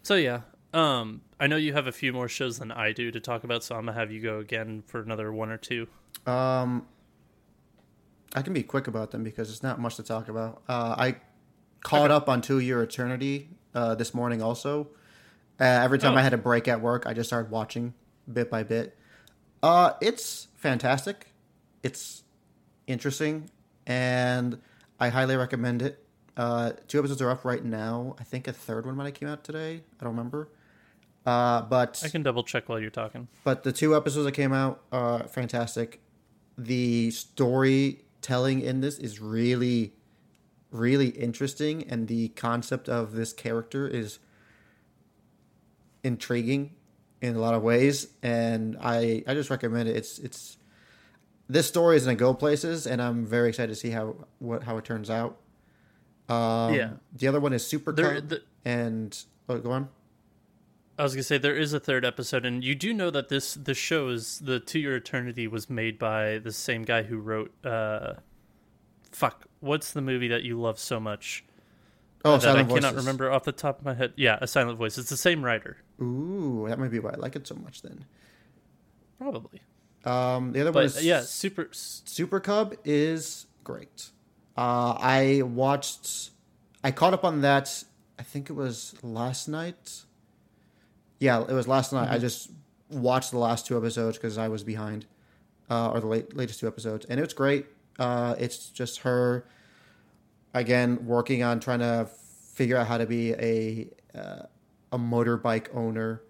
so 0.03 0.15
yeah. 0.17 0.43
Um, 0.75 1.21
I 1.39 1.47
know 1.49 1.57
you 1.57 1.75
have 1.75 1.87
a 1.87 1.93
few 1.93 2.13
more 2.15 2.29
shows 2.29 2.59
than 2.59 2.73
I 2.73 2.93
do 2.93 3.11
to 3.11 3.21
talk 3.21 3.45
about, 3.45 3.63
so 3.63 3.75
I'm 3.75 3.85
gonna 3.87 3.99
have 3.99 4.11
you 4.11 4.21
go 4.21 4.39
again 4.39 4.83
for 4.87 5.01
another 5.01 5.31
one 5.33 5.51
or 5.51 5.59
two. 5.59 5.87
Um, 6.27 6.87
I 8.35 8.43
can 8.43 8.53
be 8.53 8.63
quick 8.63 8.87
about 8.87 9.11
them 9.11 9.23
because 9.23 9.51
it's 9.51 9.63
not 9.63 9.79
much 9.81 9.97
to 9.97 10.03
talk 10.03 10.29
about. 10.29 10.63
Uh, 10.69 10.95
I 10.99 11.17
caught 11.83 12.11
up 12.11 12.29
on 12.29 12.41
To 12.43 12.59
Your 12.61 12.83
Eternity 12.83 13.51
uh, 13.75 13.95
this 13.95 14.15
morning. 14.15 14.41
Also, 14.43 14.89
uh, 15.61 15.65
every 15.65 15.99
time 15.99 16.15
Oh. 16.15 16.19
I 16.19 16.23
had 16.23 16.33
a 16.33 16.39
break 16.39 16.67
at 16.69 16.81
work, 16.81 17.07
I 17.07 17.13
just 17.13 17.29
started 17.29 17.51
watching 17.51 17.95
bit 18.33 18.51
by 18.51 18.63
bit. 18.63 18.97
Uh, 19.63 19.93
it's 20.01 20.49
fantastic. 20.57 21.29
It's 21.83 22.23
interesting, 22.87 23.51
and 23.87 24.59
I 24.99 25.09
highly 25.11 25.37
recommend 25.37 25.83
it. 25.83 26.05
Uh, 26.37 26.73
two 26.89 26.99
episodes 26.99 27.21
are 27.21 27.31
up 27.31 27.45
right 27.45 27.63
now. 27.65 28.17
I 28.19 28.25
think 28.25 28.49
a 28.49 28.53
third 28.53 28.87
one 28.87 28.97
might 28.97 29.05
have 29.05 29.15
came 29.15 29.29
out 29.29 29.45
today. 29.45 29.83
I 30.01 30.05
don't 30.05 30.17
remember. 30.17 30.49
Uh, 31.27 31.63
but 31.63 32.01
I 32.05 32.09
can 32.09 32.23
double 32.23 32.43
check 32.43 32.69
while 32.69 32.81
you're 32.81 32.91
talking. 32.91 33.29
but 33.45 33.63
the 33.63 33.73
two 33.73 33.95
episodes 33.95 34.25
that 34.25 34.33
came 34.33 34.53
out 34.53 34.83
are 34.91 35.25
fantastic. 35.29 36.01
The 36.59 37.11
storytelling 38.23 38.61
in 38.61 38.81
this 38.81 38.99
is 38.99 39.21
really, 39.21 39.93
really 40.71 41.09
interesting, 41.09 41.85
and 41.91 42.07
the 42.09 42.29
concept 42.31 42.89
of 42.89 43.13
this 43.13 43.33
character 43.33 43.87
is 43.89 44.19
intriguing 46.05 46.73
in 47.21 47.35
a 47.37 47.41
lot 47.41 47.55
of 47.55 47.63
ways. 47.63 48.09
And 48.23 48.77
I, 48.81 49.23
I 49.27 49.35
just 49.35 49.51
recommend 49.51 49.89
it. 49.89 49.97
It's, 49.97 50.19
it's. 50.19 50.59
This 51.49 51.67
story 51.67 51.97
is 51.97 52.05
gonna 52.05 52.15
go 52.17 52.33
places, 52.33 52.87
and 52.87 53.03
I'm 53.03 53.27
very 53.27 53.49
excited 53.49 53.69
to 53.69 53.77
see 53.77 53.91
how 53.91 54.15
what 54.39 54.63
how 54.63 54.79
it 54.79 54.85
turns 54.85 55.11
out. 55.11 55.37
Um, 56.29 56.73
Yeah. 56.73 56.91
The 57.15 57.27
other 57.29 57.41
one 57.41 57.53
is 57.53 57.67
Super 57.67 57.93
There- 57.93 58.21
the- 58.23 58.43
and 58.65 59.13
oh, 59.49 59.59
go 59.59 59.73
on. 59.73 59.89
I 60.99 61.03
was 61.03 61.15
gonna 61.15 61.23
say 61.23 61.39
there 61.39 61.57
is 61.57 61.73
a 61.73 61.81
third 61.81 62.05
episode, 62.05 62.45
and 62.45 62.63
you 62.63 62.75
do 62.75 62.93
know 62.93 63.11
that 63.11 63.29
this 63.29 63.55
the 63.55 63.75
show 63.75 64.09
is 64.09 64.39
the 64.41 64.61
To 64.61 64.79
Your 64.79 64.97
Eternity 64.97 65.47
was 65.49 65.69
made 65.71 65.99
by 65.99 66.39
the 66.39 66.53
same 66.53 66.83
guy 66.83 67.03
who 67.03 67.19
wrote 67.19 67.53
uh, 67.65 68.15
fuck, 69.11 69.47
what's 69.61 69.93
the 69.93 70.03
movie 70.03 70.29
that 70.29 70.43
you 70.43 70.61
love 70.61 70.79
so 70.79 71.01
much 71.01 71.45
Oh, 72.25 72.33
that 72.37 72.49
I 72.49 72.53
Silent 72.53 72.69
cannot 72.69 72.83
Voices. 72.93 72.97
remember 73.07 73.33
off 73.33 73.45
the 73.45 73.53
top 73.53 73.81
of 73.81 73.85
my 73.85 73.95
head? 73.95 74.13
Yeah, 74.17 74.39
A 74.41 74.47
Silent 74.47 74.79
Voice. 74.79 74.97
It's 74.99 75.11
the 75.11 75.17
same 75.17 75.45
writer, 75.45 75.79
Ooh, 76.01 76.67
that 76.69 76.79
might 76.79 76.91
be 76.91 76.99
why 76.99 77.11
I 77.11 77.17
like 77.17 77.37
it 77.37 77.47
so 77.47 77.55
much 77.57 77.83
then. 77.83 78.05
probably. 79.19 79.63
Um, 80.05 80.53
the 80.53 80.61
other 80.61 80.73
one 80.73 80.85
is 80.85 81.05
yeah, 81.05 81.21
super. 81.23 81.69
Super 81.73 82.41
Cub 82.41 82.75
is 82.85 83.47
great. 83.65 84.11
Uh, 84.57 84.97
I 84.99 85.43
watched, 85.45 86.31
I 86.85 86.91
caught 86.91 87.15
up 87.15 87.25
on 87.25 87.41
that. 87.43 87.85
I 88.19 88.23
think 88.25 88.51
it 88.51 88.55
was 88.55 88.95
last 89.03 89.49
night. 89.49 90.03
Yeah, 91.23 91.43
it 91.43 91.53
was 91.53 91.69
last 91.69 91.93
night. 91.93 92.11
I 92.11 92.19
just 92.19 92.51
watched 92.91 93.31
the 93.31 93.39
last 93.39 93.65
two 93.65 93.77
episodes 93.77 94.19
because 94.19 94.39
I 94.39 94.49
was 94.49 94.65
behind, 94.65 95.07
uh, 95.71 95.91
or 95.91 96.01
the 96.01 96.09
late, 96.09 96.37
latest 96.37 96.59
two 96.59 96.67
episodes, 96.67 97.07
and 97.09 97.21
it's 97.21 97.33
great. 97.33 97.67
Uh, 97.97 98.35
it's 98.41 98.71
just 98.71 99.03
her 99.03 99.47
again 100.53 101.07
working 101.07 101.45
on 101.45 101.61
trying 101.61 101.79
to 101.79 102.09
figure 102.55 102.77
out 102.77 102.89
how 102.89 102.99
to 102.99 103.07
be 103.07 103.35
a 103.35 103.89
uh, 104.19 104.47
a 104.91 104.99
motorbike 104.99 105.69
owner, 105.73 106.25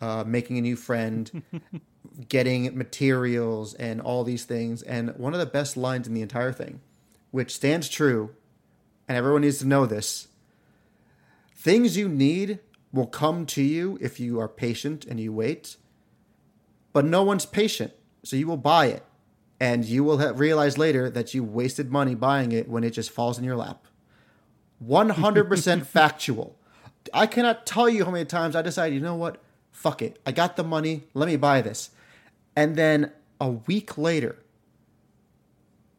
uh, 0.00 0.24
making 0.26 0.56
a 0.56 0.62
new 0.62 0.76
friend, 0.76 1.42
getting 2.30 2.74
materials 2.74 3.74
and 3.74 4.00
all 4.00 4.24
these 4.24 4.46
things. 4.46 4.80
And 4.80 5.14
one 5.18 5.34
of 5.34 5.40
the 5.40 5.46
best 5.46 5.76
lines 5.76 6.08
in 6.08 6.14
the 6.14 6.22
entire 6.22 6.54
thing, 6.54 6.80
which 7.32 7.54
stands 7.54 7.86
true, 7.86 8.30
and 9.06 9.18
everyone 9.18 9.42
needs 9.42 9.58
to 9.58 9.66
know 9.66 9.84
this 9.84 10.28
things 11.54 11.98
you 11.98 12.08
need 12.08 12.60
will 12.92 13.06
come 13.06 13.46
to 13.46 13.62
you 13.62 13.98
if 14.00 14.18
you 14.18 14.40
are 14.40 14.48
patient 14.48 15.04
and 15.04 15.20
you 15.20 15.32
wait. 15.32 15.76
But 16.92 17.04
no 17.04 17.22
one's 17.22 17.46
patient, 17.46 17.92
so 18.22 18.36
you 18.36 18.46
will 18.46 18.56
buy 18.56 18.86
it. 18.86 19.04
And 19.60 19.84
you 19.84 20.04
will 20.04 20.18
ha- 20.18 20.32
realize 20.34 20.78
later 20.78 21.10
that 21.10 21.34
you 21.34 21.42
wasted 21.42 21.90
money 21.90 22.14
buying 22.14 22.52
it 22.52 22.68
when 22.68 22.84
it 22.84 22.90
just 22.90 23.10
falls 23.10 23.38
in 23.38 23.44
your 23.44 23.56
lap. 23.56 23.86
100% 24.84 25.86
factual. 25.86 26.56
I 27.12 27.26
cannot 27.26 27.66
tell 27.66 27.88
you 27.88 28.04
how 28.04 28.10
many 28.10 28.24
times 28.24 28.54
I 28.54 28.62
decided, 28.62 28.94
you 28.94 29.00
know 29.00 29.16
what? 29.16 29.40
Fuck 29.72 30.02
it. 30.02 30.18
I 30.24 30.32
got 30.32 30.56
the 30.56 30.64
money. 30.64 31.04
Let 31.14 31.26
me 31.26 31.36
buy 31.36 31.60
this. 31.60 31.90
And 32.56 32.76
then 32.76 33.12
a 33.40 33.50
week 33.50 33.98
later, 33.98 34.36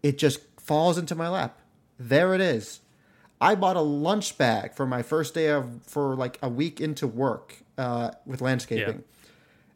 it 0.04 0.18
just 0.18 0.40
falls 0.60 0.98
into 0.98 1.16
my 1.16 1.30
lap. 1.30 1.60
There 1.98 2.34
it 2.34 2.42
is. 2.42 2.80
I 3.42 3.56
bought 3.56 3.76
a 3.78 3.82
lunch 3.82 4.38
bag 4.38 4.74
for 4.74 4.86
my 4.86 5.02
first 5.02 5.34
day 5.34 5.48
of 5.50 5.82
for 5.86 6.16
like 6.16 6.38
a 6.42 6.50
week 6.50 6.82
into 6.82 7.08
work 7.08 7.58
uh, 7.78 8.12
with 8.26 8.42
landscaping, 8.42 8.96
Yeah. 8.98 9.32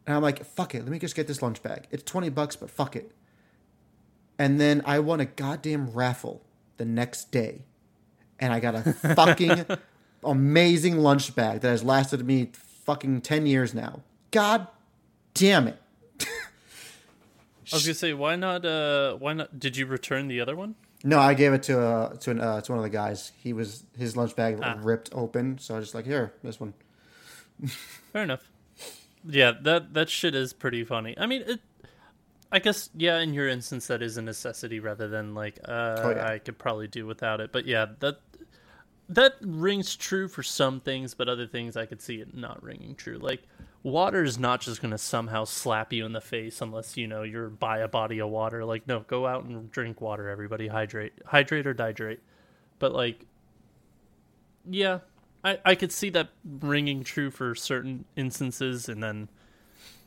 and 0.08 0.16
I'm 0.18 0.22
like, 0.22 0.44
fuck 0.46 0.76
it, 0.76 0.80
let 0.84 0.90
me 0.90 1.00
just 1.00 1.16
get 1.16 1.28
this 1.28 1.42
lunch 1.42 1.64
bag. 1.64 1.88
It's 1.92 2.04
twenty 2.04 2.30
bucks, 2.30 2.56
but 2.56 2.70
fuck 2.70 2.96
it. 2.96 3.12
And 4.38 4.60
then 4.60 4.82
I 4.86 5.00
won 5.00 5.20
a 5.20 5.26
goddamn 5.26 5.92
raffle 5.92 6.42
the 6.78 6.86
next 6.86 7.32
day, 7.32 7.62
and 8.40 8.52
I 8.52 8.60
got 8.60 8.76
a 8.76 8.94
fucking 9.16 9.66
amazing 10.24 10.98
lunch 10.98 11.34
bag 11.36 11.62
that 11.62 11.70
has 11.70 11.84
lasted 11.84 12.26
me 12.26 12.50
fucking 12.86 13.22
ten 13.22 13.46
years 13.46 13.74
now. 13.74 14.02
God 14.32 14.68
damn 15.34 15.68
it! 15.70 15.80
I 17.72 17.76
was 17.78 17.86
gonna 17.86 17.94
say, 17.96 18.14
why 18.14 18.36
not? 18.36 18.66
Uh, 18.66 19.16
why 19.16 19.34
not? 19.34 19.58
Did 19.60 19.78
you 19.78 19.86
return 19.86 20.28
the 20.28 20.42
other 20.42 20.56
one? 20.56 20.76
No, 21.04 21.20
I 21.20 21.34
gave 21.34 21.52
it 21.54 21.64
to 21.64 21.80
uh, 21.82 22.14
to 22.16 22.32
an, 22.32 22.40
uh, 22.40 22.62
to 22.62 22.72
one 22.72 22.80
of 22.80 22.84
the 22.84 22.90
guys. 22.90 23.32
He 23.38 23.52
was 23.54 23.84
his 23.98 24.16
lunch 24.16 24.36
bag 24.36 24.60
Ah. 24.62 24.78
ripped 24.82 25.10
open, 25.14 25.58
so 25.58 25.76
I 25.76 25.78
was 25.80 25.88
just 25.88 25.96
like, 25.96 26.06
here, 26.06 26.34
this 26.44 26.60
one. 26.60 26.74
Fair 28.14 28.24
enough. 28.24 28.50
Yeah, 29.28 29.52
that 29.62 29.94
that 29.94 30.10
shit 30.10 30.34
is 30.36 30.54
pretty 30.54 30.84
funny. 30.84 31.16
I 31.18 31.26
mean, 31.26 31.44
it. 31.46 31.60
I 32.52 32.60
guess 32.60 32.90
yeah. 32.96 33.20
In 33.20 33.34
your 33.34 33.48
instance, 33.48 33.88
that 33.88 34.02
is 34.02 34.18
a 34.18 34.22
necessity 34.22 34.80
rather 34.80 35.08
than 35.08 35.34
like 35.34 35.60
uh, 35.66 35.96
Oh, 36.00 36.10
yeah. 36.12 36.28
I 36.28 36.40
could 36.40 36.58
probably 36.58 36.88
do 36.88 37.06
without 37.06 37.42
it. 37.42 37.52
But 37.52 37.66
yeah, 37.66 37.88
that 38.00 38.20
that 39.10 39.34
rings 39.42 39.96
true 39.96 40.28
for 40.28 40.44
some 40.44 40.80
things, 40.80 41.14
but 41.14 41.28
other 41.28 41.48
things 41.48 41.76
I 41.76 41.86
could 41.86 42.02
see 42.02 42.16
it 42.22 42.36
not 42.36 42.64
ringing 42.64 42.96
true. 42.96 43.18
Like 43.18 43.44
water 43.84 44.24
is 44.24 44.40
not 44.40 44.62
just 44.62 44.82
going 44.82 44.92
to 44.92 44.98
somehow 44.98 45.44
slap 45.44 45.92
you 45.94 46.06
in 46.06 46.14
the 46.14 46.22
face 46.22 46.62
unless 46.62 46.98
you 46.98 47.08
know 47.08 47.24
you're 47.24 47.50
by 47.50 47.80
a 47.80 47.88
body 47.88 48.20
of 48.20 48.30
water. 48.30 48.66
Like 48.66 48.88
no, 48.88 49.02
go 49.02 49.28
out 49.28 49.44
and 49.44 49.70
drink 49.72 50.02
water. 50.02 50.30
Everybody 50.30 50.68
hydrate, 50.68 51.14
hydrate 51.26 51.68
or 51.68 51.76
dihydrate. 51.76 52.20
But 52.80 52.94
like, 52.94 53.26
yeah, 54.70 55.00
I 55.44 55.60
I 55.66 55.76
could 55.76 55.92
see 55.92 56.10
that 56.12 56.30
ringing 56.44 57.04
true 57.04 57.30
for 57.30 57.54
certain 57.54 58.06
instances, 58.16 58.88
and 58.88 59.04
then 59.04 59.30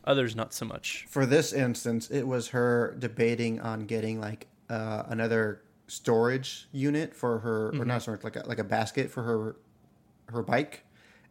others 0.04 0.34
not 0.34 0.54
so 0.54 0.64
much. 0.64 1.06
For 1.08 1.26
this 1.26 1.52
instance, 1.52 2.10
it 2.10 2.26
was 2.26 2.48
her 2.48 2.96
debating 2.98 3.60
on 3.60 3.86
getting 3.86 4.20
like 4.20 4.46
uh, 4.70 5.04
another 5.08 5.62
storage 5.86 6.68
unit 6.72 7.14
for 7.14 7.38
her, 7.40 7.68
or 7.78 7.84
not 7.84 8.02
storage, 8.02 8.24
like 8.24 8.36
a, 8.36 8.42
like 8.46 8.58
a 8.58 8.64
basket 8.64 9.10
for 9.10 9.22
her 9.22 9.56
her 10.28 10.42
bike, 10.42 10.82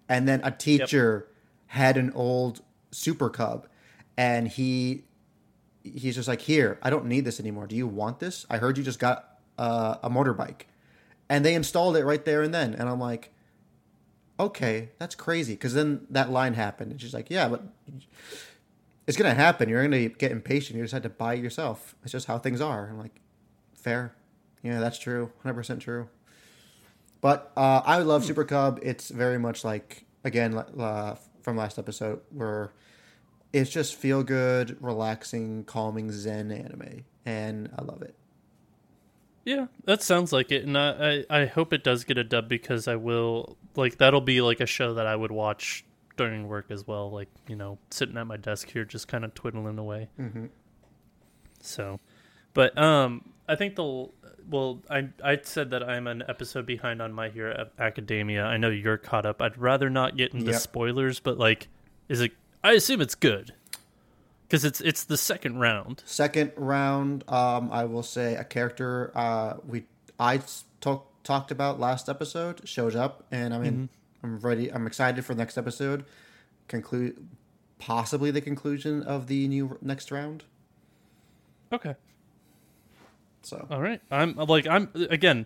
and 0.07 0.27
then 0.27 0.41
a 0.43 0.51
teacher 0.51 1.27
had 1.67 1.97
an 1.97 2.11
old 2.13 2.61
Super 2.91 3.29
Cub, 3.29 3.67
and 4.17 4.47
he 4.47 5.03
he's 5.83 6.15
just 6.15 6.27
like, 6.27 6.41
here, 6.41 6.79
I 6.81 6.89
don't 6.89 7.05
need 7.05 7.25
this 7.25 7.39
anymore. 7.39 7.67
Do 7.67 7.75
you 7.75 7.87
want 7.87 8.19
this? 8.19 8.45
I 8.49 8.57
heard 8.57 8.77
you 8.77 8.83
just 8.83 8.99
got 8.99 9.37
uh, 9.57 9.97
a 10.03 10.09
motorbike, 10.09 10.61
and 11.29 11.45
they 11.45 11.53
installed 11.55 11.95
it 11.97 12.05
right 12.05 12.23
there 12.25 12.41
and 12.41 12.53
then, 12.53 12.73
and 12.73 12.89
I'm 12.89 12.99
like. 12.99 13.31
okay, 14.39 14.89
that's 14.99 15.15
crazy. 15.15 15.53
Because 15.53 15.73
then 15.73 16.05
that 16.09 16.29
line 16.29 16.53
happened, 16.55 16.91
and 16.91 16.99
she's 16.99 17.13
like, 17.13 17.29
yeah, 17.29 17.47
but 17.47 17.63
it's 19.07 19.17
gonna 19.17 19.33
happen. 19.33 19.69
You're 19.69 19.81
gonna 19.83 20.09
get 20.09 20.31
impatient. 20.31 20.77
You 20.77 20.83
just 20.83 20.93
had 20.93 21.03
to 21.03 21.09
buy 21.09 21.35
it 21.35 21.43
yourself. 21.43 21.95
It's 22.03 22.11
just 22.11 22.27
how 22.27 22.37
things 22.39 22.61
are. 22.61 22.87
I'm 22.89 22.99
like, 22.99 23.21
fair. 23.75 24.15
Yeah, 24.63 24.79
that's 24.79 24.97
true. 24.99 25.25
100 25.43 25.53
percent 25.53 25.81
true. 25.81 26.09
But 27.21 27.51
uh, 27.55 27.81
I 27.85 27.99
love 27.99 28.25
Super 28.25 28.43
Cub. 28.43 28.79
It's 28.83 29.09
very 29.09 29.37
much 29.39 29.63
like 29.63 30.05
again 30.23 30.55
uh, 30.57 31.15
from 31.45 31.55
last 31.55 31.77
episode 31.77 32.19
where 32.31 32.73
it's 33.53 33.69
just 33.69 33.95
feel 33.95 34.23
good, 34.23 34.75
relaxing, 34.81 35.63
calming 35.63 36.11
Zen 36.11 36.51
anime, 36.51 37.05
and 37.23 37.69
I 37.77 37.83
love 37.83 38.01
it. 38.01 38.15
Yeah, 39.45 39.67
that 39.85 40.01
sounds 40.01 40.33
like 40.33 40.51
it, 40.51 40.65
and 40.65 40.75
I, 40.75 41.23
I, 41.29 41.41
I 41.41 41.45
hope 41.45 41.71
it 41.71 41.83
does 41.83 42.03
get 42.03 42.17
a 42.17 42.23
dub 42.23 42.49
because 42.49 42.87
I 42.87 42.95
will 42.95 43.57
like 43.75 43.99
that'll 43.99 44.19
be 44.19 44.41
like 44.41 44.59
a 44.59 44.65
show 44.65 44.95
that 44.95 45.05
I 45.05 45.15
would 45.15 45.31
watch 45.31 45.85
during 46.17 46.47
work 46.47 46.65
as 46.71 46.87
well. 46.87 47.11
Like 47.11 47.29
you 47.47 47.55
know, 47.55 47.77
sitting 47.91 48.17
at 48.17 48.25
my 48.25 48.37
desk 48.37 48.71
here, 48.71 48.83
just 48.83 49.07
kind 49.07 49.23
of 49.23 49.35
twiddling 49.35 49.77
away. 49.77 50.09
Mm-hmm. 50.19 50.47
So, 51.61 51.99
but 52.55 52.75
um, 52.75 53.29
I 53.47 53.55
think 53.55 53.75
the 53.75 54.09
well, 54.49 54.81
I 54.89 55.09
I 55.23 55.39
said 55.43 55.71
that 55.71 55.83
I'm 55.83 56.07
an 56.07 56.23
episode 56.27 56.65
behind 56.65 57.01
on 57.01 57.13
My 57.13 57.29
Hero 57.29 57.69
Academia. 57.79 58.43
I 58.45 58.57
know 58.57 58.69
you're 58.69 58.97
caught 58.97 59.25
up. 59.25 59.41
I'd 59.41 59.57
rather 59.57 59.89
not 59.89 60.15
get 60.17 60.33
into 60.33 60.51
Yep. 60.51 60.61
spoilers, 60.61 61.19
but 61.19 61.37
like, 61.37 61.67
is 62.09 62.21
it? 62.21 62.31
I 62.63 62.73
assume 62.73 63.01
it's 63.01 63.15
good 63.15 63.53
because 64.43 64.63
it's 64.65 64.81
it's 64.81 65.03
the 65.03 65.17
second 65.17 65.59
round. 65.59 66.03
Second 66.05 66.51
round, 66.55 67.23
um, 67.27 67.69
I 67.71 67.85
will 67.85 68.03
say 68.03 68.35
a 68.35 68.43
character 68.43 69.11
uh, 69.15 69.55
we 69.67 69.83
I 70.19 70.41
talk, 70.81 71.07
talked 71.23 71.51
about 71.51 71.79
last 71.79 72.07
episode 72.09 72.67
shows 72.67 72.95
up, 72.95 73.23
and 73.31 73.53
I'm 73.53 73.63
in. 73.63 73.89
I'm 74.23 74.39
ready. 74.39 74.71
I'm 74.73 74.87
excited 74.87 75.23
for 75.25 75.33
the 75.35 75.39
next 75.39 75.57
episode. 75.57 76.05
Conclude, 76.67 77.27
possibly 77.77 78.31
the 78.31 78.41
conclusion 78.41 79.03
of 79.03 79.27
the 79.27 79.47
new 79.47 79.77
next 79.81 80.09
round. 80.11 80.43
Okay. 81.71 81.95
So 83.45 83.67
All 83.69 83.81
right. 83.81 84.01
I'm 84.09 84.35
like 84.35 84.67
I'm 84.67 84.89
again. 85.09 85.45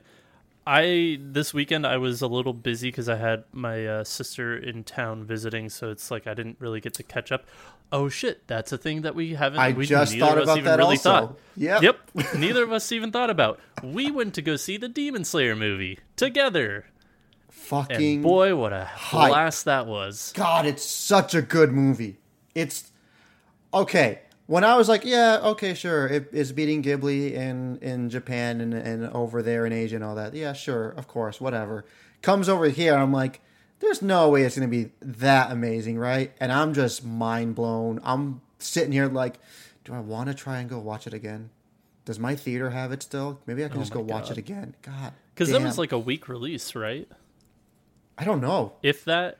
I 0.67 1.17
this 1.19 1.53
weekend 1.53 1.87
I 1.87 1.97
was 1.97 2.21
a 2.21 2.27
little 2.27 2.53
busy 2.53 2.89
because 2.89 3.09
I 3.09 3.15
had 3.15 3.43
my 3.51 3.87
uh, 3.87 4.03
sister 4.03 4.55
in 4.55 4.83
town 4.83 5.25
visiting, 5.25 5.67
so 5.69 5.89
it's 5.89 6.11
like 6.11 6.27
I 6.27 6.33
didn't 6.33 6.57
really 6.59 6.79
get 6.79 6.93
to 6.95 7.03
catch 7.03 7.31
up. 7.31 7.45
Oh 7.91 8.07
shit, 8.07 8.45
that's 8.47 8.71
a 8.71 8.77
thing 8.77 9.01
that 9.01 9.15
we 9.15 9.33
haven't. 9.33 9.59
I 9.59 9.71
we, 9.71 9.87
just 9.87 10.13
neither 10.13 10.25
thought 10.25 10.37
of 10.37 10.43
us 10.43 10.47
about 10.49 10.57
even 10.59 10.65
that 10.65 10.77
really 10.77 10.97
also. 10.97 11.09
Thought. 11.09 11.39
Yep. 11.57 11.81
Yep. 11.81 12.33
neither 12.37 12.63
of 12.63 12.71
us 12.71 12.91
even 12.91 13.11
thought 13.11 13.31
about. 13.31 13.59
We 13.81 14.11
went 14.11 14.35
to 14.35 14.41
go 14.43 14.57
see 14.57 14.77
the 14.77 14.89
Demon 14.89 15.25
Slayer 15.25 15.55
movie 15.55 15.99
together, 16.15 16.85
fucking 17.49 18.15
and 18.15 18.23
boy, 18.23 18.55
what 18.55 18.71
a 18.71 18.85
hype. 18.85 19.29
blast 19.29 19.65
that 19.65 19.87
was! 19.87 20.33
God, 20.35 20.67
it's 20.67 20.85
such 20.85 21.33
a 21.33 21.41
good 21.41 21.71
movie. 21.71 22.19
It's 22.53 22.91
okay. 23.73 24.19
When 24.49 24.63
I 24.63 24.77
was 24.77 24.89
like, 24.89 25.05
yeah, 25.05 25.37
okay, 25.43 25.75
sure, 25.75 26.07
it 26.07 26.29
is 26.33 26.51
beating 26.51 26.81
Ghibli 26.81 27.33
in 27.33 27.77
in 27.83 28.09
Japan 28.09 28.61
and 28.61 28.73
and 28.73 29.05
over 29.09 29.43
there 29.43 29.63
in 29.67 29.71
Asia 29.71 29.97
and 29.97 30.03
all 30.03 30.15
that. 30.15 30.33
Yeah, 30.33 30.53
sure, 30.53 30.89
of 30.89 31.07
course, 31.07 31.39
whatever. 31.39 31.85
Comes 32.23 32.49
over 32.49 32.67
here, 32.67 32.95
I'm 32.95 33.13
like, 33.13 33.41
there's 33.79 34.01
no 34.01 34.27
way 34.29 34.41
it's 34.41 34.55
gonna 34.55 34.67
be 34.67 34.89
that 35.01 35.51
amazing, 35.51 35.99
right? 35.99 36.31
And 36.39 36.51
I'm 36.51 36.73
just 36.73 37.05
mind 37.05 37.53
blown. 37.53 37.99
I'm 38.03 38.41
sitting 38.57 38.91
here 38.91 39.05
like, 39.05 39.35
do 39.83 39.93
I 39.93 39.99
want 39.99 40.29
to 40.29 40.33
try 40.33 40.57
and 40.57 40.67
go 40.67 40.79
watch 40.79 41.05
it 41.05 41.13
again? 41.13 41.51
Does 42.05 42.17
my 42.17 42.35
theater 42.35 42.71
have 42.71 42.91
it 42.91 43.03
still? 43.03 43.39
Maybe 43.45 43.63
I 43.63 43.67
can 43.67 43.77
oh 43.77 43.81
just 43.81 43.93
go 43.93 43.99
watch 43.99 44.31
it 44.31 44.39
again. 44.39 44.73
God, 44.81 45.13
Because 45.35 45.51
that 45.51 45.61
was 45.61 45.77
like 45.77 45.91
a 45.91 45.99
week 45.99 46.27
release, 46.27 46.73
right? 46.73 47.07
I 48.17 48.23
don't 48.23 48.41
know. 48.41 48.73
if 48.81 49.05
that 49.05 49.37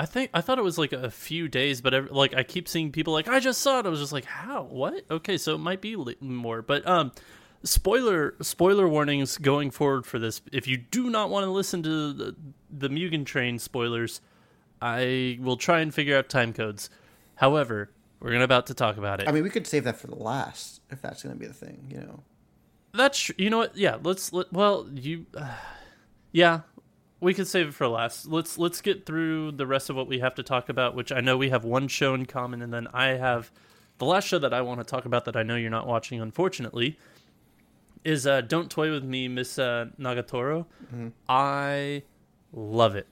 i 0.00 0.06
think 0.06 0.30
i 0.32 0.40
thought 0.40 0.58
it 0.58 0.64
was 0.64 0.78
like 0.78 0.92
a 0.92 1.10
few 1.10 1.46
days 1.46 1.80
but 1.80 1.92
ev- 1.92 2.10
like 2.10 2.34
i 2.34 2.42
keep 2.42 2.66
seeing 2.66 2.90
people 2.90 3.12
like 3.12 3.28
i 3.28 3.38
just 3.38 3.60
saw 3.60 3.78
it. 3.78 3.86
I 3.86 3.90
was 3.90 4.00
just 4.00 4.12
like 4.12 4.24
how? 4.24 4.62
What? 4.64 5.04
Okay 5.10 5.36
so 5.36 5.54
it 5.54 5.58
might 5.58 5.80
be 5.80 5.94
more 6.20 6.62
but 6.62 6.86
um 6.88 7.12
spoiler 7.62 8.34
spoiler 8.40 8.88
warnings 8.88 9.36
going 9.36 9.70
forward 9.70 10.06
for 10.06 10.18
this. 10.18 10.40
If 10.50 10.66
you 10.66 10.78
do 10.78 11.10
not 11.10 11.28
want 11.28 11.44
to 11.44 11.50
listen 11.50 11.82
to 11.82 12.12
the, 12.12 12.36
the 12.70 12.88
mugen 12.88 13.26
train 13.26 13.58
spoilers 13.58 14.20
i 14.80 15.38
will 15.40 15.58
try 15.58 15.80
and 15.80 15.94
figure 15.94 16.16
out 16.16 16.28
time 16.30 16.54
codes. 16.54 16.88
However 17.36 17.90
we're 18.20 18.32
gonna 18.32 18.44
about 18.44 18.66
to 18.66 18.74
talk 18.74 18.96
about 18.98 19.20
it. 19.20 19.28
I 19.28 19.32
mean, 19.32 19.42
we 19.42 19.50
could 19.50 19.66
save 19.66 19.84
that 19.84 19.96
for 19.96 20.06
the 20.06 20.14
last 20.14 20.82
if 20.90 21.00
that's 21.00 21.22
gonna 21.22 21.36
be 21.36 21.46
the 21.46 21.54
thing, 21.54 21.86
you 21.90 21.98
know. 21.98 22.22
That's 22.92 23.30
you 23.38 23.50
know 23.50 23.58
what? 23.58 23.76
Yeah, 23.76 23.96
let's 24.02 24.32
let 24.32 24.52
well 24.52 24.88
you, 24.92 25.26
uh, 25.36 25.54
yeah, 26.32 26.60
we 27.20 27.34
could 27.34 27.46
save 27.46 27.68
it 27.68 27.74
for 27.74 27.86
last. 27.86 28.26
Let's 28.26 28.58
let's 28.58 28.80
get 28.80 29.06
through 29.06 29.52
the 29.52 29.66
rest 29.66 29.90
of 29.90 29.96
what 29.96 30.08
we 30.08 30.20
have 30.20 30.34
to 30.36 30.42
talk 30.42 30.68
about, 30.68 30.94
which 30.94 31.12
I 31.12 31.20
know 31.20 31.36
we 31.36 31.50
have 31.50 31.64
one 31.64 31.88
show 31.88 32.14
in 32.14 32.26
common, 32.26 32.62
and 32.62 32.72
then 32.72 32.88
I 32.92 33.08
have 33.08 33.50
the 33.98 34.06
last 34.06 34.26
show 34.26 34.38
that 34.38 34.54
I 34.54 34.62
want 34.62 34.80
to 34.80 34.84
talk 34.84 35.04
about 35.04 35.26
that 35.26 35.36
I 35.36 35.42
know 35.42 35.56
you're 35.56 35.70
not 35.70 35.86
watching, 35.86 36.20
unfortunately, 36.20 36.98
is 38.04 38.26
uh, 38.26 38.40
"Don't 38.40 38.70
Toy 38.70 38.90
with 38.90 39.04
Me, 39.04 39.28
Miss 39.28 39.58
uh, 39.58 39.86
Nagatoro." 39.98 40.66
I 41.28 42.02
love 42.52 42.96
it. 42.96 43.06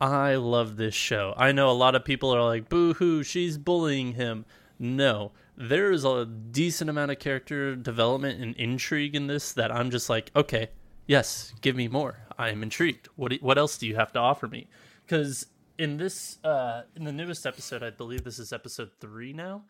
I 0.00 0.34
love 0.34 0.76
this 0.76 0.94
show. 0.94 1.32
I 1.36 1.52
know 1.52 1.70
a 1.70 1.72
lot 1.72 1.94
of 1.94 2.04
people 2.04 2.34
are 2.34 2.42
like, 2.42 2.68
boo 2.68 2.94
hoo, 2.94 3.22
she's 3.22 3.56
bullying 3.56 4.14
him. 4.14 4.44
No, 4.76 5.30
there 5.56 5.92
is 5.92 6.04
a 6.04 6.26
decent 6.26 6.90
amount 6.90 7.12
of 7.12 7.20
character 7.20 7.76
development 7.76 8.42
and 8.42 8.56
intrigue 8.56 9.14
in 9.14 9.28
this 9.28 9.52
that 9.52 9.70
I'm 9.70 9.92
just 9.92 10.10
like, 10.10 10.32
okay, 10.34 10.70
yes, 11.06 11.54
give 11.60 11.76
me 11.76 11.86
more. 11.86 12.18
I 12.42 12.50
am 12.50 12.62
intrigued. 12.62 13.08
What 13.16 13.32
what 13.40 13.56
else 13.56 13.78
do 13.78 13.86
you 13.86 13.94
have 13.96 14.12
to 14.12 14.18
offer 14.18 14.48
me? 14.48 14.68
Because 15.04 15.46
in 15.78 15.96
this, 15.96 16.38
uh, 16.44 16.82
in 16.96 17.04
the 17.04 17.12
newest 17.12 17.46
episode, 17.46 17.82
I 17.82 17.90
believe 17.90 18.24
this 18.24 18.38
is 18.38 18.52
episode 18.52 18.90
three 19.00 19.32
now. 19.32 19.62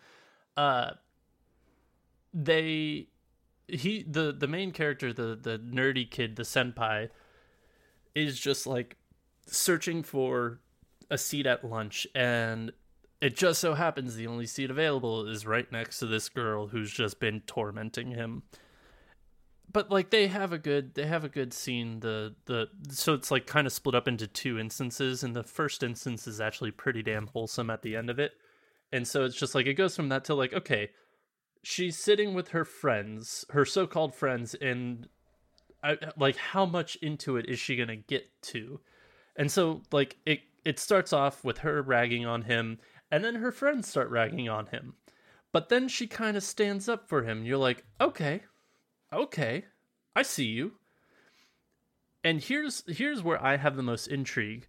Uh, 0.56 0.92
they, 2.32 3.08
he, 3.68 4.04
the 4.08 4.32
the 4.32 4.48
main 4.48 4.72
character, 4.72 5.12
the 5.12 5.38
the 5.40 5.58
nerdy 5.58 6.10
kid, 6.10 6.36
the 6.36 6.44
senpai, 6.44 7.10
is 8.14 8.40
just 8.40 8.66
like 8.66 8.96
searching 9.46 10.02
for 10.02 10.60
a 11.10 11.18
seat 11.18 11.46
at 11.46 11.64
lunch 11.64 12.06
and 12.14 12.72
it 13.20 13.36
just 13.36 13.60
so 13.60 13.74
happens 13.74 14.14
the 14.14 14.26
only 14.26 14.46
seat 14.46 14.70
available 14.70 15.26
is 15.26 15.46
right 15.46 15.70
next 15.70 15.98
to 15.98 16.06
this 16.06 16.28
girl 16.28 16.68
who's 16.68 16.90
just 16.90 17.20
been 17.20 17.40
tormenting 17.40 18.12
him 18.12 18.42
but 19.72 19.90
like 19.90 20.10
they 20.10 20.26
have 20.26 20.52
a 20.52 20.58
good 20.58 20.94
they 20.94 21.06
have 21.06 21.24
a 21.24 21.28
good 21.28 21.52
scene 21.52 22.00
the 22.00 22.34
the 22.46 22.68
so 22.90 23.14
it's 23.14 23.30
like 23.30 23.46
kind 23.46 23.66
of 23.66 23.72
split 23.72 23.94
up 23.94 24.08
into 24.08 24.26
two 24.26 24.58
instances 24.58 25.22
and 25.22 25.34
the 25.34 25.42
first 25.42 25.82
instance 25.82 26.26
is 26.26 26.40
actually 26.40 26.70
pretty 26.70 27.02
damn 27.02 27.26
wholesome 27.28 27.70
at 27.70 27.82
the 27.82 27.96
end 27.96 28.10
of 28.10 28.18
it. 28.18 28.32
And 28.92 29.08
so 29.08 29.24
it's 29.24 29.36
just 29.36 29.54
like 29.54 29.66
it 29.66 29.74
goes 29.74 29.96
from 29.96 30.08
that 30.10 30.24
to 30.24 30.34
like 30.34 30.52
okay 30.52 30.90
she's 31.62 31.96
sitting 31.96 32.34
with 32.34 32.48
her 32.48 32.64
friends 32.64 33.44
her 33.50 33.64
so-called 33.64 34.14
friends 34.14 34.54
and 34.54 35.08
I, 35.82 35.96
like 36.16 36.36
how 36.36 36.66
much 36.66 36.96
into 36.96 37.36
it 37.36 37.48
is 37.48 37.58
she 37.58 37.76
gonna 37.76 37.96
get 37.96 38.24
to? 38.42 38.80
And 39.36 39.50
so 39.50 39.82
like 39.90 40.16
it 40.26 40.40
it 40.64 40.78
starts 40.78 41.12
off 41.12 41.44
with 41.44 41.58
her 41.58 41.82
ragging 41.82 42.26
on 42.26 42.42
him 42.42 42.78
and 43.10 43.24
then 43.24 43.36
her 43.36 43.52
friends 43.52 43.88
start 43.88 44.10
ragging 44.10 44.48
on 44.48 44.66
him. 44.66 44.94
But 45.52 45.68
then 45.68 45.88
she 45.88 46.06
kind 46.06 46.36
of 46.36 46.42
stands 46.42 46.88
up 46.88 47.08
for 47.08 47.22
him. 47.22 47.44
You're 47.44 47.58
like 47.58 47.84
okay 48.00 48.42
okay 49.12 49.64
i 50.14 50.22
see 50.22 50.46
you. 50.46 50.72
And 52.24 52.40
here's 52.40 52.84
here's 52.86 53.22
where 53.22 53.42
i 53.42 53.56
have 53.56 53.76
the 53.76 53.82
most 53.82 54.06
intrigue. 54.06 54.66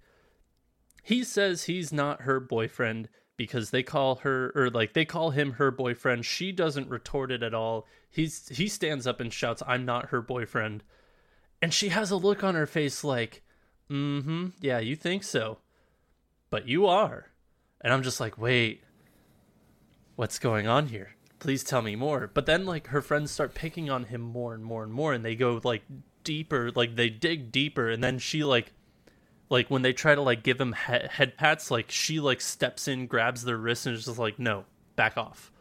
He 1.04 1.24
says 1.24 1.66
he's 1.66 1.92
not 1.94 2.22
her 2.22 2.40
boyfriend 2.40 3.10
because 3.36 3.70
they 3.72 3.84
call 3.84 4.16
her 4.16 4.52
or 4.56 4.70
like 4.70 4.94
they 4.94 5.06
call 5.06 5.32
him 5.32 5.54
her 5.54 5.70
boyfriend. 5.70 6.26
She 6.26 6.52
doesn't 6.52 6.90
retort 6.90 7.32
it 7.32 7.44
at 7.44 7.54
all. 7.54 7.86
He's 8.10 8.48
he 8.50 8.68
stands 8.68 9.06
up 9.06 9.20
and 9.20 9.32
shouts 9.34 9.64
i'm 9.68 9.86
not 9.86 10.08
her 10.10 10.22
boyfriend. 10.22 10.84
And 11.62 11.74
she 11.74 11.90
has 11.90 12.12
a 12.12 12.16
look 12.16 12.44
on 12.44 12.56
her 12.56 12.68
face 12.68 13.04
like 13.04 13.44
mm-hmm 13.90 14.48
yeah 14.62 14.80
you 14.80 14.96
think 14.96 15.24
so. 15.24 15.60
But 16.50 16.68
you 16.68 16.86
are. 16.86 17.32
And 17.82 17.94
i'm 17.94 18.04
just 18.04 18.20
like 18.20 18.38
wait 18.38 18.84
what's 20.16 20.40
going 20.40 20.68
on 20.68 20.88
here 20.88 21.16
please 21.44 21.62
tell 21.62 21.82
me 21.82 21.94
more. 21.94 22.32
But 22.34 22.46
then 22.46 22.66
like 22.66 22.88
her 22.88 23.02
friends 23.02 23.30
start 23.30 23.54
picking 23.54 23.90
on 23.90 24.06
him 24.06 24.22
more 24.22 24.54
and 24.54 24.64
more 24.64 24.82
and 24.82 24.94
more 24.94 25.12
and 25.12 25.26
they 25.26 25.36
go 25.36 25.60
like 25.66 25.84
deeper 26.24 26.72
like 26.74 26.96
they 26.96 27.10
dig 27.10 27.52
deeper 27.52 27.90
and 27.90 28.02
then 28.02 28.18
she 28.18 28.46
like 28.46 28.72
like 29.50 29.70
when 29.70 29.82
they 29.82 29.92
try 29.92 30.16
to 30.16 30.22
like 30.22 30.42
give 30.42 30.60
him 30.60 30.74
he- 30.88 31.08
head 31.10 31.36
pats 31.38 31.70
like 31.70 31.92
she 31.92 32.22
like 32.22 32.40
steps 32.40 32.88
in 32.88 33.08
grabs 33.08 33.44
their 33.44 33.58
wrist 33.58 33.86
and 33.86 33.94
is 33.94 34.06
just 34.06 34.18
like 34.18 34.40
no 34.40 34.64
back 34.96 35.18
off. 35.18 35.52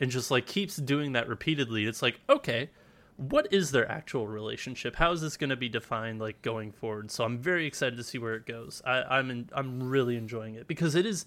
And 0.00 0.10
just 0.10 0.30
like 0.30 0.46
keeps 0.46 0.76
doing 0.76 1.12
that 1.12 1.28
repeatedly. 1.28 1.84
It's 1.84 2.00
like 2.00 2.18
okay 2.30 2.70
what 3.16 3.46
is 3.52 3.70
their 3.70 3.88
actual 3.88 4.26
relationship? 4.26 4.96
How 4.96 5.12
is 5.12 5.20
this 5.20 5.36
going 5.36 5.50
to 5.50 5.56
be 5.56 5.68
defined 5.68 6.18
like 6.18 6.40
going 6.40 6.72
forward? 6.72 7.10
So 7.10 7.24
i'm 7.24 7.36
very 7.36 7.66
excited 7.66 7.98
to 7.98 8.02
see 8.04 8.16
where 8.16 8.36
it 8.36 8.46
goes. 8.46 8.80
I, 8.86 9.02
i'm 9.02 9.30
in, 9.30 9.50
i'm 9.52 9.82
really 9.82 10.16
enjoying 10.16 10.54
it 10.54 10.66
because 10.66 10.94
it 10.94 11.04
is 11.04 11.26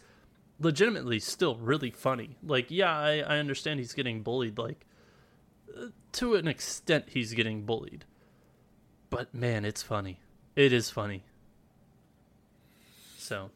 legitimately 0.60 1.20
still 1.20 1.56
really 1.56 1.92
funny. 1.92 2.38
Like 2.44 2.72
yeah 2.72 2.96
i, 2.98 3.20
I 3.20 3.38
understand 3.38 3.80
he's 3.80 3.94
getting 3.94 4.24
bullied 4.24 4.58
like 4.58 4.86
uh, 5.76 5.88
to 6.14 6.36
an 6.36 6.48
extent 6.48 7.06
he's 7.10 7.34
getting 7.34 7.64
bullied. 7.66 8.06
But 9.10 9.34
man 9.34 9.66
it's 9.66 9.84
funny. 9.84 10.20
It 10.56 10.74
is 10.74 10.90
funny. 10.90 11.24
So, 13.20 13.52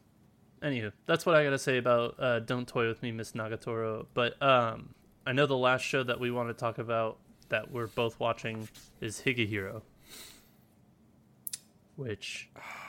anywho, 0.62 0.92
that's 1.06 1.26
what 1.26 1.34
I 1.34 1.42
gotta 1.42 1.58
say 1.58 1.78
about 1.78 2.14
uh, 2.20 2.40
"Don't 2.40 2.68
Toy 2.68 2.86
with 2.86 3.02
Me, 3.02 3.10
Miss 3.10 3.32
Nagatoro." 3.32 4.06
But 4.14 4.40
um, 4.42 4.94
I 5.26 5.32
know 5.32 5.46
the 5.46 5.56
last 5.56 5.82
show 5.82 6.04
that 6.04 6.20
we 6.20 6.30
want 6.30 6.48
to 6.48 6.54
talk 6.54 6.78
about 6.78 7.18
that 7.48 7.72
we're 7.72 7.86
both 7.86 8.20
watching 8.20 8.68
is 9.00 9.22
Higehiro, 9.22 9.82
which 11.96 12.50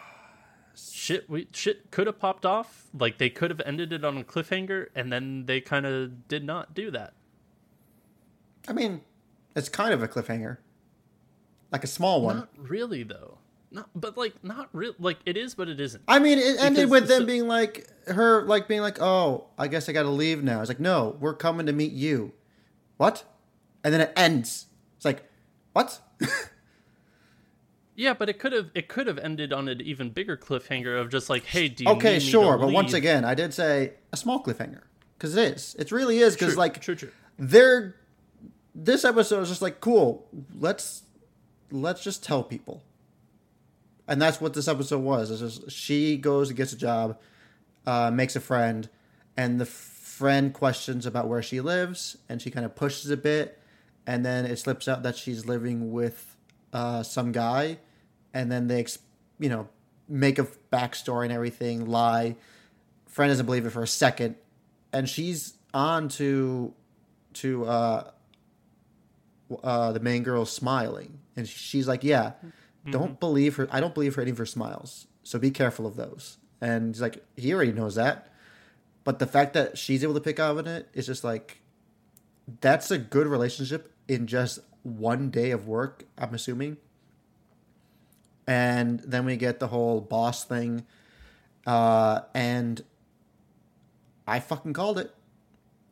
shit 1.04 1.30
we 1.30 1.48
shit 1.54 1.92
could 1.92 2.08
have 2.08 2.18
popped 2.20 2.46
off. 2.46 2.86
Like 2.98 3.18
they 3.18 3.30
could 3.30 3.52
have 3.52 3.62
ended 3.66 3.92
it 3.92 4.06
on 4.06 4.18
a 4.18 4.24
cliffhanger, 4.24 4.88
and 4.96 5.12
then 5.12 5.46
they 5.46 5.60
kind 5.60 5.86
of 5.86 6.28
did 6.28 6.44
not 6.46 6.74
do 6.74 6.90
that. 6.92 7.14
I 8.68 8.74
mean, 8.74 9.02
it's 9.56 9.68
kind 9.70 9.94
of 9.94 10.02
a 10.02 10.08
cliffhanger, 10.08 10.58
like 11.72 11.84
a 11.84 11.88
small 11.88 12.22
one. 12.22 12.38
Not 12.38 12.50
really 12.58 13.04
though. 13.04 13.38
Not, 13.72 13.90
but 13.96 14.18
like 14.18 14.42
not 14.44 14.70
real. 14.72 14.94
Like 15.00 15.18
it 15.26 15.36
is, 15.36 15.56
but 15.56 15.68
it 15.68 15.80
isn't. 15.82 16.04
I 16.08 16.20
mean, 16.20 16.38
it 16.38 16.58
ended 16.60 16.90
Because 16.90 16.90
with 16.92 17.08
them 17.10 17.22
so- 17.24 17.26
being 17.28 17.48
like 17.48 17.88
her, 18.08 18.44
like 18.44 18.68
being 18.68 18.82
like, 18.82 19.02
"Oh, 19.02 19.48
I 19.58 19.68
guess 19.68 19.90
I 19.90 19.92
got 19.92 20.04
to 20.04 20.10
leave 20.10 20.44
now." 20.44 20.62
It's 20.62 20.70
like, 20.70 20.80
"No, 20.80 21.18
we're 21.20 21.34
coming 21.34 21.66
to 21.66 21.74
meet 21.74 21.92
you." 21.92 22.34
What? 22.98 23.24
And 23.84 23.94
then 23.94 24.00
it 24.00 24.14
ends. 24.16 24.68
It's 24.96 25.04
like, 25.04 25.24
what? 25.74 26.00
Yeah, 27.96 28.14
but 28.14 28.30
it 28.30 28.40
could 28.40 28.54
have 28.54 28.72
it 28.74 28.88
could 28.88 29.08
have 29.08 29.18
ended 29.20 29.54
on 29.54 29.68
an 29.68 29.82
even 29.82 30.10
bigger 30.10 30.36
cliffhanger 30.36 31.00
of 31.00 31.10
just 31.10 31.30
like, 31.30 31.44
hey, 31.44 31.68
do 31.68 31.84
you 31.84 31.90
okay, 31.92 32.20
sure, 32.20 32.58
but 32.58 32.72
once 32.72 32.94
again, 32.94 33.24
I 33.24 33.36
did 33.36 33.54
say 33.54 33.94
a 34.12 34.18
small 34.18 34.44
cliffhanger 34.44 34.82
because 35.18 35.36
it 35.36 35.54
is. 35.54 35.76
It 35.78 35.92
really 35.92 36.20
is 36.20 36.34
because 36.34 36.58
like 36.58 36.82
true, 36.82 36.96
true. 36.96 37.12
they're 37.38 37.96
this 38.74 39.06
episode 39.06 39.42
is 39.42 39.50
just 39.50 39.62
like 39.62 39.80
cool. 39.80 40.28
Let's 40.60 41.04
let's 41.72 42.04
just 42.04 42.24
tell 42.24 42.44
people, 42.44 42.84
and 44.08 44.22
that's 44.22 44.42
what 44.42 44.54
this 44.54 44.68
episode 44.68 45.04
was. 45.04 45.30
It's 45.30 45.42
just 45.42 45.72
she 45.72 46.18
goes 46.18 46.50
and 46.50 46.58
gets 46.58 46.74
a 46.74 46.78
job, 46.78 47.20
uh, 47.86 48.10
makes 48.12 48.36
a 48.36 48.42
friend, 48.42 48.90
and 49.38 49.62
the 49.62 49.66
friend 49.66 50.54
questions 50.54 51.06
about 51.06 51.28
where 51.28 51.44
she 51.44 51.62
lives, 51.62 52.18
and 52.28 52.42
she 52.42 52.50
kind 52.50 52.66
of 52.66 52.76
pushes 52.76 53.12
a 53.12 53.18
bit, 53.18 53.60
and 54.08 54.26
then 54.26 54.46
it 54.46 54.58
slips 54.58 54.88
out 54.88 55.04
that 55.04 55.16
she's 55.16 55.46
living 55.46 55.92
with 55.92 56.33
uh, 56.74 57.04
some 57.04 57.32
guy, 57.32 57.78
and 58.34 58.52
then 58.52 58.68
they, 58.68 58.86
you 59.40 59.48
know, 59.48 59.70
make 60.10 60.40
a 60.40 60.48
backstory 60.72 61.26
and 61.26 61.32
everything, 61.32 61.88
lie. 61.88 62.36
Friend 63.08 63.30
doesn't 63.30 63.46
believe 63.46 63.66
it 63.66 63.70
for 63.70 63.84
a 63.84 63.88
second, 63.88 64.36
and 64.92 65.08
she's 65.08 65.54
on 65.74 66.10
to 66.10 66.74
to 67.34 67.66
uh, 67.66 68.12
uh, 69.64 69.92
the 69.92 70.00
main 70.00 70.24
girl 70.24 70.46
smiling, 70.46 71.20
and 71.36 71.48
she's 71.48 71.88
like, 71.88 72.04
"Yeah, 72.04 72.34
don't 72.90 73.20
believe 73.20 73.56
her. 73.58 73.68
I 73.72 73.80
don't 73.80 73.94
believe 73.94 74.16
her 74.16 74.22
any 74.22 74.32
of 74.32 74.38
her 74.40 74.46
smiles. 74.46 75.08
So 75.24 75.40
be 75.40 75.52
careful 75.52 75.86
of 75.86 75.96
those." 75.96 76.38
And 76.60 76.96
he's 76.96 77.02
like, 77.02 77.22
he 77.36 77.54
already 77.54 77.74
knows 77.74 77.96
that, 77.96 78.30
but 79.04 79.20
the 79.20 79.28
fact 79.28 79.54
that 79.54 79.78
she's 79.78 80.02
able 80.02 80.14
to 80.14 80.22
pick 80.22 80.40
up 80.40 80.58
on 80.58 80.66
it 80.66 80.88
is 80.94 81.06
just 81.06 81.24
like, 81.24 81.60
that's 82.62 82.90
a 82.90 82.98
good 82.98 83.28
relationship 83.28 83.92
in 84.08 84.28
just 84.28 84.60
one 84.84 85.30
day 85.30 85.52
of 85.52 85.68
work. 85.68 86.04
I'm 86.18 86.34
assuming. 86.34 86.78
And 88.46 89.00
then 89.02 89.26
we 89.26 89.38
get 89.38 89.60
the 89.60 89.68
whole 89.68 90.02
boss 90.02 90.44
thing, 90.44 90.86
uh, 91.66 92.22
and 92.34 92.84
I 94.28 94.42
fucking 94.42 94.74
called 94.74 95.00
it. 95.00 95.16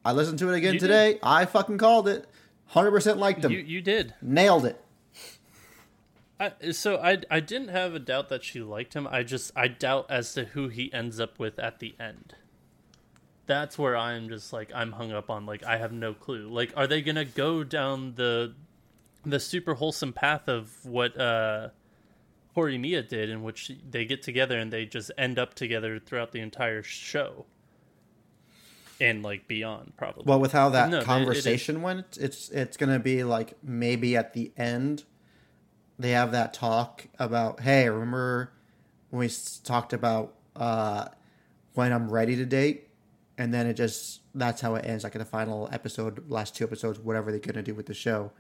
I 0.04 0.12
listened 0.12 0.40
to 0.40 0.50
it 0.50 0.58
again 0.58 0.74
You 0.74 0.80
did. 0.80 0.88
today. 0.88 1.20
I 1.24 1.46
fucking 1.46 1.78
called 1.78 2.10
it. 2.10 2.28
Hundred 2.68 2.92
percent 2.92 3.20
liked 3.20 3.42
them. 3.42 3.54
You 3.54 3.60
you 3.60 3.82
did. 3.82 4.16
Nailed 4.22 4.66
it. 4.66 4.84
I, 6.42 6.72
so 6.72 6.98
I 6.98 7.20
I 7.30 7.40
didn't 7.40 7.68
have 7.70 7.94
a 7.96 8.00
doubt 8.00 8.28
that 8.30 8.44
she 8.44 8.62
liked 8.62 8.96
him. 8.96 9.08
I 9.08 9.24
just 9.24 9.52
I 9.56 9.68
doubt 9.70 10.08
as 10.10 10.34
to 10.34 10.46
who 10.46 10.68
he 10.70 10.92
ends 10.92 11.20
up 11.22 11.40
with 11.40 11.58
at 11.60 11.80
the 11.80 11.96
end. 12.00 12.36
That's 13.46 13.78
where 13.78 13.96
I'm 13.96 14.28
just 14.28 14.52
like 14.52 14.72
I'm 14.76 14.94
hung 14.94 15.12
up 15.12 15.30
on. 15.30 15.46
Like 15.46 15.64
I 15.64 15.78
have 15.78 15.94
no 15.94 16.14
clue. 16.14 16.50
Like 16.50 16.74
are 16.76 16.88
they 16.88 17.02
gonna 17.02 17.26
go 17.26 17.64
down 17.64 18.16
the 18.16 18.56
the 19.26 19.40
super 19.40 19.74
wholesome 19.76 20.14
path 20.14 20.48
of 20.48 20.84
what 20.86 21.20
uh 21.20 21.70
Horimiya 22.56 23.08
did, 23.08 23.30
in 23.30 23.44
which 23.44 23.72
they 23.90 24.04
get 24.06 24.22
together 24.22 24.60
and 24.60 24.72
they 24.74 24.86
just 24.86 25.10
end 25.18 25.40
up 25.40 25.54
together 25.54 26.00
throughout 26.00 26.32
the 26.34 26.40
entire 26.42 26.84
show, 26.84 27.46
and 29.00 29.24
like 29.24 29.48
beyond 29.48 29.94
probably. 29.98 30.24
Well, 30.26 30.40
with 30.40 30.52
how 30.52 30.70
that 30.70 30.90
No, 30.90 30.98
it- 30.98 31.02
it 31.02 31.06
conversation 31.06 31.82
went, 31.82 32.18
it's 32.20 32.50
it's 32.50 32.78
gonna 32.78 33.00
be 33.00 33.24
like 33.24 33.54
maybe 33.64 34.16
at 34.18 34.34
the 34.34 34.52
end 34.58 35.04
they 35.98 36.12
have 36.12 36.32
that 36.32 36.54
talk 36.54 37.08
about, 37.20 37.60
hey, 37.60 37.88
remember 37.88 38.52
when 39.12 39.20
we 39.20 39.30
talked 39.64 39.94
about 39.94 40.34
uh, 40.56 41.06
when 41.74 41.94
I'm 41.94 42.10
ready 42.10 42.36
to 42.36 42.46
date, 42.46 42.90
and 43.38 43.54
then 43.54 43.66
it 43.68 43.76
just 43.76 44.22
that's 44.36 44.62
how 44.62 44.76
it 44.76 44.86
ends, 44.86 45.04
like 45.04 45.16
in 45.16 45.20
the 45.20 45.26
final 45.26 45.70
episode, 45.72 46.30
last 46.30 46.56
two 46.56 46.64
episodes, 46.64 47.00
whatever 47.00 47.32
they're 47.32 47.40
gonna 47.40 47.62
do 47.64 47.76
with 47.76 47.86
the 47.86 47.94
show. 47.94 48.32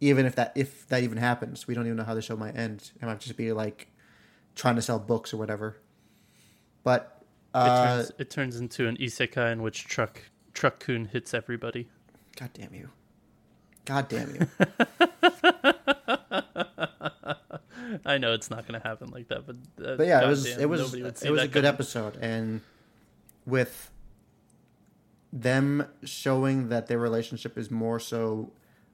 Even 0.00 0.26
if 0.26 0.36
that 0.36 0.52
if 0.54 0.86
that 0.88 1.02
even 1.02 1.18
happens, 1.18 1.66
we 1.66 1.74
don't 1.74 1.86
even 1.86 1.96
know 1.96 2.04
how 2.04 2.14
the 2.14 2.22
show 2.22 2.36
might 2.36 2.56
end. 2.56 2.92
It 3.00 3.06
might 3.06 3.20
just 3.20 3.36
be 3.36 3.52
like 3.52 3.88
trying 4.54 4.76
to 4.76 4.82
sell 4.82 4.98
books 4.98 5.32
or 5.32 5.36
whatever. 5.36 5.76
But 6.84 7.22
it, 7.54 7.58
uh, 7.58 7.86
turns, 7.86 8.12
it 8.18 8.30
turns 8.30 8.56
into 8.56 8.86
an 8.86 8.96
isekai 8.96 9.52
in 9.52 9.62
which 9.62 9.84
Truck 9.86 10.22
Truck 10.54 10.80
Kun 10.80 11.06
hits 11.06 11.34
everybody. 11.34 11.88
God 12.36 12.50
damn 12.54 12.74
you. 12.74 12.90
God 13.84 14.08
damn 14.08 14.34
you. 14.34 14.48
I 18.04 18.18
know 18.18 18.32
it's 18.34 18.50
not 18.50 18.66
going 18.68 18.80
to 18.80 18.86
happen 18.86 19.10
like 19.10 19.28
that, 19.28 19.46
but 19.46 19.56
uh, 19.84 19.96
but 19.96 20.06
yeah, 20.06 20.24
it 20.24 20.28
was 20.28 20.46
it 20.46 20.68
was 20.68 20.94
it 20.94 21.30
was 21.30 21.42
a 21.42 21.48
good 21.48 21.64
coming. 21.64 21.66
episode, 21.66 22.16
and 22.20 22.60
with 23.46 23.90
them 25.32 25.86
showing 26.04 26.68
that 26.68 26.86
their 26.86 26.98
relationship 26.98 27.58
is 27.58 27.70
more 27.70 27.98
so 27.98 28.50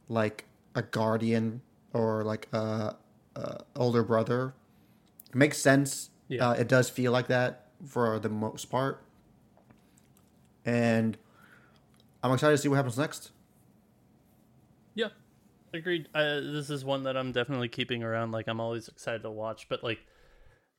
like 0.08 0.44
a 0.74 0.82
guardian 0.82 1.62
or 1.92 2.24
like 2.24 2.48
a, 2.52 2.96
a 3.36 3.60
older 3.76 4.02
brother, 4.02 4.54
it 5.30 5.36
makes 5.36 5.58
sense. 5.58 6.10
Yeah. 6.28 6.50
Uh, 6.50 6.52
it 6.54 6.68
does 6.68 6.88
feel 6.88 7.12
like 7.12 7.28
that 7.28 7.68
for 7.86 8.18
the 8.18 8.28
most 8.28 8.70
part, 8.70 9.02
and 10.64 11.16
I'm 12.22 12.32
excited 12.32 12.56
to 12.56 12.62
see 12.62 12.68
what 12.68 12.76
happens 12.76 12.96
next. 12.96 13.30
Yeah, 14.94 15.08
agreed. 15.74 16.08
Uh, 16.14 16.40
this 16.40 16.70
is 16.70 16.84
one 16.84 17.02
that 17.02 17.16
I'm 17.16 17.32
definitely 17.32 17.68
keeping 17.68 18.02
around. 18.02 18.32
Like 18.32 18.48
I'm 18.48 18.60
always 18.60 18.88
excited 18.88 19.22
to 19.22 19.30
watch, 19.30 19.68
but 19.68 19.84
like 19.84 20.00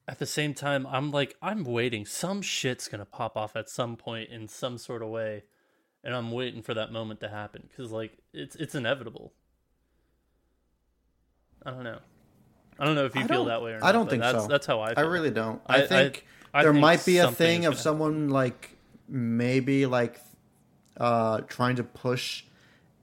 at 0.07 0.19
the 0.19 0.25
same 0.25 0.53
time, 0.53 0.87
I'm 0.87 1.11
like 1.11 1.35
I'm 1.41 1.63
waiting. 1.63 2.05
Some 2.05 2.41
shit's 2.41 2.87
gonna 2.87 3.05
pop 3.05 3.37
off 3.37 3.55
at 3.55 3.69
some 3.69 3.95
point 3.95 4.29
in 4.29 4.47
some 4.47 4.77
sort 4.77 5.03
of 5.03 5.09
way, 5.09 5.43
and 6.03 6.15
I'm 6.15 6.31
waiting 6.31 6.63
for 6.63 6.73
that 6.73 6.91
moment 6.91 7.19
to 7.21 7.29
happen 7.29 7.67
because 7.69 7.91
like 7.91 8.17
it's 8.33 8.55
it's 8.55 8.75
inevitable. 8.75 9.33
I 11.65 11.71
don't 11.71 11.83
know. 11.83 11.99
I 12.79 12.85
don't 12.85 12.95
know 12.95 13.05
if 13.05 13.15
you 13.15 13.25
feel 13.25 13.45
that 13.45 13.61
way 13.61 13.71
or 13.71 13.79
not. 13.79 13.85
I 13.87 13.91
don't 13.91 14.09
think 14.09 14.21
that's, 14.21 14.43
so. 14.43 14.47
That's 14.47 14.65
how 14.65 14.81
I. 14.81 14.93
Feel. 14.93 14.99
I 15.05 15.07
really 15.07 15.31
don't. 15.31 15.61
I- 15.65 15.77
I, 15.77 15.83
I- 15.83 15.87
think 15.87 16.25
I 16.53 16.63
there 16.63 16.73
think 16.73 16.81
might 16.81 17.05
be 17.05 17.17
a 17.19 17.31
thing 17.31 17.65
of 17.65 17.77
someone 17.77 18.29
like 18.29 18.71
maybe 19.07 19.85
like 19.85 20.19
uh 20.97 21.41
trying 21.41 21.75
to 21.75 21.83
push 21.83 22.43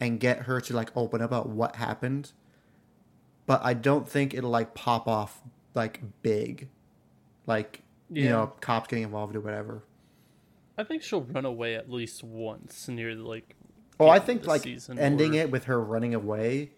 and 0.01 0.19
get 0.19 0.41
her 0.43 0.61
to 0.61 0.75
like 0.75 0.91
open 0.97 1.21
up 1.23 1.31
about 1.31 1.49
what 1.49 1.77
happened. 1.77 2.33
But 3.47 3.61
I 3.65 3.75
don't 3.75 4.09
think 4.09 4.35
it'll 4.35 4.51
like 4.51 4.75
pop 4.75 5.07
off 5.09 5.41
like 5.75 6.01
big. 6.23 6.69
Like 7.47 7.83
you 8.11 8.29
know, 8.29 8.53
cops 8.61 8.89
getting 8.89 9.05
involved 9.05 9.35
or 9.35 9.41
whatever. 9.41 9.83
I 10.79 10.85
think 10.85 11.03
she'll 11.03 11.23
run 11.23 11.45
away 11.45 11.75
at 11.75 11.91
least 11.91 12.23
once 12.23 12.89
near 12.89 13.15
like. 13.15 13.55
Oh, 14.01 14.09
I 14.09 14.19
think 14.19 14.47
like 14.47 14.67
ending 14.99 15.35
or- 15.37 15.41
it 15.41 15.51
with 15.51 15.65
her 15.65 15.81
running 15.83 16.15
away 16.15 16.73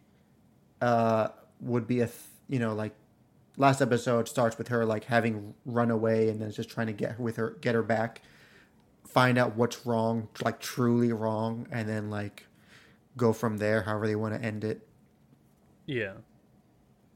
uh 0.81 1.29
would 1.64 1.87
be 1.87 2.00
a 2.00 2.07
th- 2.07 2.18
you 2.48 2.59
know 2.59 2.74
like 2.74 2.94
last 3.57 3.81
episode 3.83 4.29
starts 4.29 4.59
with 4.59 4.68
her 4.68 4.85
like 4.85 5.05
having 5.05 5.54
run 5.67 5.90
away 5.90 6.29
and 6.29 6.40
then 6.40 6.50
just 6.52 6.69
trying 6.71 6.87
to 6.88 6.92
get 6.92 7.19
with 7.21 7.37
her 7.37 7.56
get 7.60 7.75
her 7.75 7.83
back 7.83 8.23
find 9.06 9.38
out 9.38 9.56
what's 9.56 9.87
wrong 9.87 10.29
like 10.44 10.60
truly 10.60 11.12
wrong 11.12 11.67
and 11.71 11.88
then 11.88 12.10
like 12.10 12.46
go 13.17 13.33
from 13.33 13.58
there 13.58 13.83
however 13.83 14.06
they 14.06 14.17
want 14.17 14.35
to 14.35 14.42
end 14.44 14.65
it 14.65 14.87
Yeah, 15.87 16.15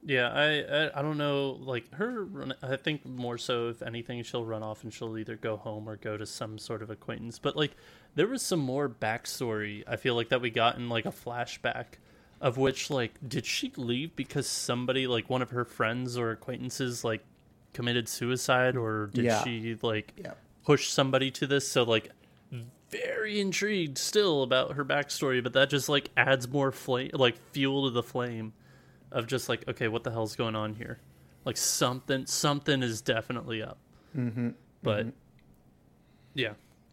yeah. 0.04 0.28
I, 0.30 0.86
I 0.86 0.98
I 0.98 1.02
don't 1.02 1.18
know. 1.18 1.58
Like 1.60 1.92
her, 1.94 2.28
I 2.62 2.76
think 2.76 3.04
more 3.06 3.38
so. 3.38 3.68
If 3.68 3.82
anything, 3.82 4.22
she'll 4.22 4.44
run 4.44 4.62
off 4.62 4.84
and 4.84 4.92
she'll 4.92 5.18
either 5.18 5.36
go 5.36 5.56
home 5.56 5.88
or 5.88 5.96
go 5.96 6.16
to 6.16 6.26
some 6.26 6.58
sort 6.58 6.82
of 6.82 6.90
acquaintance. 6.90 7.38
But 7.38 7.56
like, 7.56 7.76
there 8.14 8.26
was 8.26 8.42
some 8.42 8.60
more 8.60 8.88
backstory. 8.88 9.84
I 9.86 9.96
feel 9.96 10.14
like 10.14 10.30
that 10.30 10.40
we 10.40 10.50
got 10.50 10.76
in 10.76 10.88
like 10.88 11.06
a 11.06 11.10
flashback 11.12 11.98
of 12.40 12.56
which 12.56 12.90
like, 12.90 13.14
did 13.26 13.44
she 13.46 13.72
leave 13.76 14.14
because 14.16 14.46
somebody 14.48 15.06
like 15.06 15.28
one 15.28 15.42
of 15.42 15.50
her 15.50 15.64
friends 15.64 16.16
or 16.16 16.30
acquaintances 16.30 17.02
like 17.04 17.24
committed 17.72 18.08
suicide 18.08 18.76
or 18.76 19.08
did 19.12 19.24
Yeah. 19.24 19.42
she 19.44 19.76
like 19.82 20.12
Yeah. 20.16 20.34
push 20.64 20.88
somebody 20.88 21.30
to 21.32 21.46
this? 21.46 21.66
So 21.70 21.82
like. 21.82 22.10
Very 22.90 23.38
intrigued 23.38 23.98
still 23.98 24.42
about 24.42 24.72
her 24.76 24.84
backstory, 24.84 25.42
but 25.44 25.52
that 25.52 25.68
just 25.68 25.90
like 25.90 26.08
adds 26.16 26.48
more 26.48 26.72
flame, 26.72 27.10
like 27.12 27.36
fuel 27.52 27.84
to 27.84 27.90
the 27.90 28.02
flame 28.02 28.54
of 29.12 29.26
just 29.26 29.46
like 29.46 29.68
okay 29.68 29.88
what 29.88 30.04
the 30.04 30.10
hell's 30.10 30.34
going 30.36 30.54
on 30.56 30.74
here 30.74 30.98
like 31.44 31.56
something 31.58 32.24
something 32.24 32.82
is 32.82 33.02
definitely 33.02 33.62
up 33.62 33.76
mm-hmm. 34.16 34.50
But 34.82 35.00
Mm-hmm. 35.06 35.10
yeah, 36.34 36.52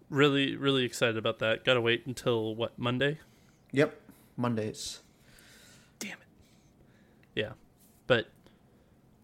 really, 0.10 0.56
really 0.58 0.84
excited 0.84 1.16
about 1.18 1.40
that. 1.40 1.64
Gotta 1.64 1.80
wait 1.82 2.06
until 2.06 2.56
what 2.56 2.78
Monday? 2.78 3.20
Yep, 3.72 3.98
Mondays. 4.36 5.00
Yeah, 7.36 7.52
but 8.08 8.28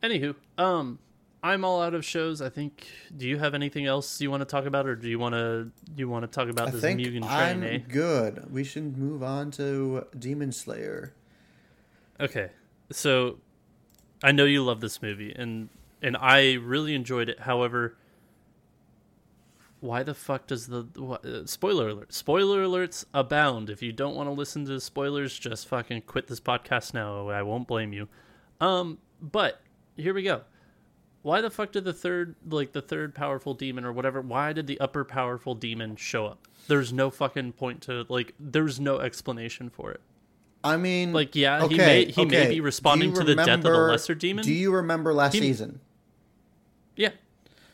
anywho, 0.03 0.35
um, 0.57 0.99
I'm 1.43 1.63
all 1.65 1.81
out 1.81 1.93
of 1.93 2.03
shows. 2.05 2.41
I 2.41 2.49
think. 2.49 2.85
Do 3.15 3.27
you 3.27 3.37
have 3.39 3.53
anything 3.53 3.85
else 3.85 4.19
you 4.21 4.29
want 4.29 4.41
to 4.41 4.45
talk 4.45 4.65
about, 4.65 4.85
or 4.85 4.95
do 4.95 5.09
you 5.09 5.17
want 5.17 5.33
to 5.33 5.71
you 5.95 6.09
want 6.09 6.23
to 6.23 6.27
talk 6.27 6.49
about 6.49 6.67
I 6.67 6.71
this 6.71 6.81
think 6.81 6.99
Mugen 6.99 7.21
Train? 7.21 7.29
I'm 7.29 7.63
Eh? 7.63 7.77
good. 7.87 8.51
We 8.51 8.63
should 8.63 8.97
move 8.97 9.23
on 9.23 9.49
to 9.51 10.05
Demon 10.17 10.51
Slayer. 10.51 11.13
Okay, 12.19 12.49
so 12.91 13.37
I 14.23 14.31
know 14.31 14.45
you 14.45 14.63
love 14.63 14.81
this 14.81 15.01
movie, 15.01 15.33
and 15.35 15.69
and 16.01 16.17
I 16.17 16.53
really 16.53 16.93
enjoyed 16.93 17.29
it. 17.29 17.39
However, 17.39 17.95
why 19.81 20.03
the 20.03 20.13
fuck 20.13 20.47
does 20.47 20.67
the 20.67 20.83
what, 20.95 21.25
uh, 21.25 21.45
spoiler 21.45 21.89
alert? 21.89 22.13
Spoiler 22.13 22.63
alerts 22.65 23.03
abound. 23.13 23.69
If 23.69 23.81
you 23.81 23.91
don't 23.91 24.15
want 24.15 24.27
to 24.27 24.31
listen 24.31 24.65
to 24.67 24.79
spoilers, 24.79 25.37
just 25.37 25.67
fucking 25.67 26.03
quit 26.03 26.27
this 26.27 26.39
podcast 26.39 26.93
now. 26.93 27.27
I 27.29 27.41
won't 27.41 27.67
blame 27.67 27.91
you. 27.91 28.07
Um, 28.61 28.99
but 29.21 29.61
here 29.97 30.13
we 30.13 30.23
go. 30.23 30.41
Why 31.23 31.41
the 31.41 31.49
fuck 31.51 31.71
did 31.71 31.83
the 31.83 31.93
third, 31.93 32.35
like 32.49 32.71
the 32.71 32.81
third 32.81 33.13
powerful 33.13 33.53
demon 33.53 33.83
or 33.85 33.91
whatever? 33.91 34.21
Why 34.21 34.53
did 34.53 34.65
the 34.67 34.79
upper 34.79 35.03
powerful 35.03 35.53
demon 35.53 35.95
show 35.95 36.25
up? 36.25 36.47
There's 36.67 36.91
no 36.93 37.09
fucking 37.11 37.53
point 37.53 37.81
to 37.83 38.05
like. 38.09 38.33
There's 38.39 38.79
no 38.79 38.99
explanation 38.99 39.69
for 39.69 39.91
it. 39.91 40.01
I 40.63 40.77
mean, 40.77 41.11
Like, 41.11 41.35
yeah, 41.35 41.67
he 41.67 41.75
may- 41.75 42.05
he 42.05 42.23
may 42.25 42.47
be 42.47 42.59
responding 42.61 43.13
to 43.15 43.23
the 43.23 43.33
death 43.35 43.49
of 43.49 43.61
the 43.63 43.69
lesser 43.71 44.13
demon? 44.13 44.43
Do 44.45 44.53
you 44.53 44.71
remember 44.71 45.11
last 45.11 45.33
He- 45.33 45.39
season? 45.39 45.79
Yeah, 46.95 47.09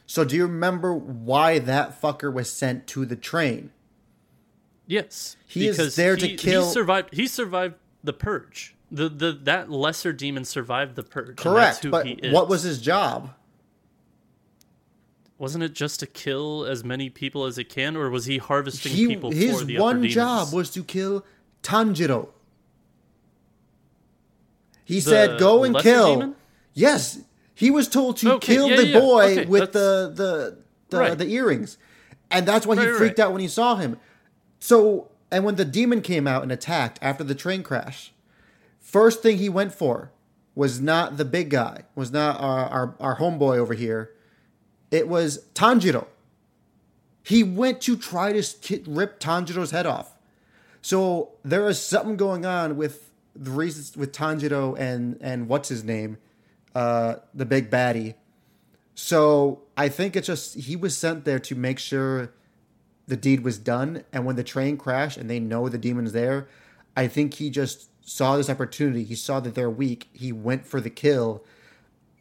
So 0.08 0.24
do 0.24 0.36
you 0.38 0.43
remember 0.47 0.93
why 0.93 1.60
that 1.60 2.01
fucker 2.01 2.34
was 2.34 2.49
sent 2.51 2.88
to 2.88 3.05
the 3.05 3.18
train? 3.18 3.72
Yes, 4.88 5.36
He 5.45 5.68
is 5.68 5.95
there 5.97 6.16
to 6.16 6.36
kill- 6.36 6.66
He 6.66 6.72
survived. 6.72 7.14
He 7.14 7.28
survived 7.28 7.76
the 8.03 8.14
purge. 8.14 8.74
The 8.89 9.10
the 9.10 9.34
that 9.43 9.70
lesser 9.70 10.14
demon 10.14 10.45
survived 10.45 10.95
the 10.95 11.03
purge. 11.03 11.36
Correct, 11.36 11.84
who 11.84 11.91
but 11.91 12.05
he 12.05 12.14
is. 12.14 12.34
what 12.34 12.47
was 12.47 12.64
his 12.64 12.80
job? 12.80 13.34
Wasn't 15.38 15.62
it 15.64 15.74
just 15.74 15.99
to 15.99 16.08
kill 16.08 16.66
as 16.66 16.86
many 16.86 17.10
people 17.10 17.43
as 17.45 17.58
it 17.58 17.66
can, 17.66 17.97
or 17.97 18.10
was 18.10 18.26
he 18.26 18.38
harvesting 18.38 18.93
He, 18.93 19.08
people 19.08 19.32
his 19.32 19.66
the 19.66 19.78
one 19.78 20.08
job 20.08 20.53
was 20.53 20.70
to 20.72 20.84
kill 20.86 21.26
Tanjiro. 21.62 22.30
He 24.86 25.01
said, 25.01 25.38
"Go 25.38 25.66
and 25.66 25.78
kill." 25.78 26.14
demon? 26.14 26.36
Yes, 26.74 27.20
he 27.58 27.72
was 27.72 27.88
told 27.88 28.18
to 28.18 28.34
Okay, 28.34 28.53
kill 28.53 28.70
yeah, 28.70 28.76
the 28.76 28.88
yeah, 28.88 28.99
boy 28.99 29.32
okay, 29.32 29.45
with 29.45 29.72
the 29.72 30.12
the 30.14 30.58
the, 30.89 30.97
Right. 30.97 31.18
the 31.18 31.28
earrings, 31.28 31.78
and 32.30 32.47
that's 32.47 32.66
why 32.68 32.76
he 32.76 32.82
Right, 32.82 32.89
right, 32.91 32.97
freaked 32.97 33.18
right. 33.20 33.26
out 33.26 33.32
when 33.34 33.41
he 33.41 33.47
saw 33.47 33.76
him. 33.78 33.97
So, 34.60 35.10
and 35.32 35.43
when 35.43 35.55
the 35.55 35.66
demon 35.66 36.01
came 36.01 36.28
out 36.28 36.43
and 36.43 36.51
attacked 36.51 36.99
after 37.01 37.24
the 37.24 37.34
train 37.36 37.64
crash, 37.64 38.14
first 38.80 39.22
thing 39.24 39.38
he 39.39 39.49
went 39.49 39.74
for 39.74 40.12
was 40.55 40.80
not 40.80 41.18
the 41.18 41.26
big 41.26 41.49
guy, 41.49 41.84
was 41.95 42.12
not 42.12 42.39
our 42.39 42.66
our, 42.68 42.95
our 42.99 43.18
homeboy 43.18 43.58
over 43.58 43.74
here. 43.74 44.12
It 44.91 45.08
was 45.08 45.43
Tanjiro. 45.55 46.05
He 47.24 47.43
went 47.43 47.82
to 47.82 47.97
try 47.97 48.32
to 48.39 48.82
rip 48.88 49.20
Tanjiro's 49.20 49.72
head 49.72 49.86
off. 49.86 50.16
So 50.82 51.32
there 51.43 51.68
is 51.68 51.82
something 51.82 52.16
going 52.18 52.45
on 52.45 52.78
with 52.78 53.10
the 53.36 53.51
reasons 53.51 53.97
with 53.97 54.12
Tanjiro 54.14 54.78
and 54.80 55.18
and 55.22 55.49
what's 55.49 55.70
his 55.70 55.84
name, 55.84 56.18
uh, 56.78 57.15
the 57.34 57.45
big 57.45 57.71
baddie. 57.71 58.13
So 58.93 59.63
I 59.75 59.89
think 59.89 60.15
it's 60.15 60.28
just 60.28 60.55
he 60.55 60.75
was 60.75 60.95
sent 60.95 61.25
there 61.25 61.39
to 61.39 61.55
make 61.55 61.80
sure 61.80 62.34
the 63.07 63.17
deed 63.17 63.39
was 63.43 63.57
done. 63.57 64.03
And 64.13 64.25
when 64.25 64.36
the 64.36 64.43
train 64.43 64.78
crashed 64.78 65.17
and 65.17 65.28
they 65.28 65.39
know 65.39 65.69
the 65.69 65.80
demon's 65.80 66.11
there, 66.11 66.47
I 66.95 67.07
think 67.07 67.34
he 67.36 67.49
just 67.49 67.89
saw 68.07 68.38
this 68.38 68.47
opportunity. 68.47 69.03
He 69.03 69.15
saw 69.15 69.39
that 69.39 69.55
they're 69.55 69.71
weak. 69.71 70.07
He 70.13 70.32
went 70.32 70.67
for 70.67 70.80
the 70.80 70.91
kill. 70.91 71.43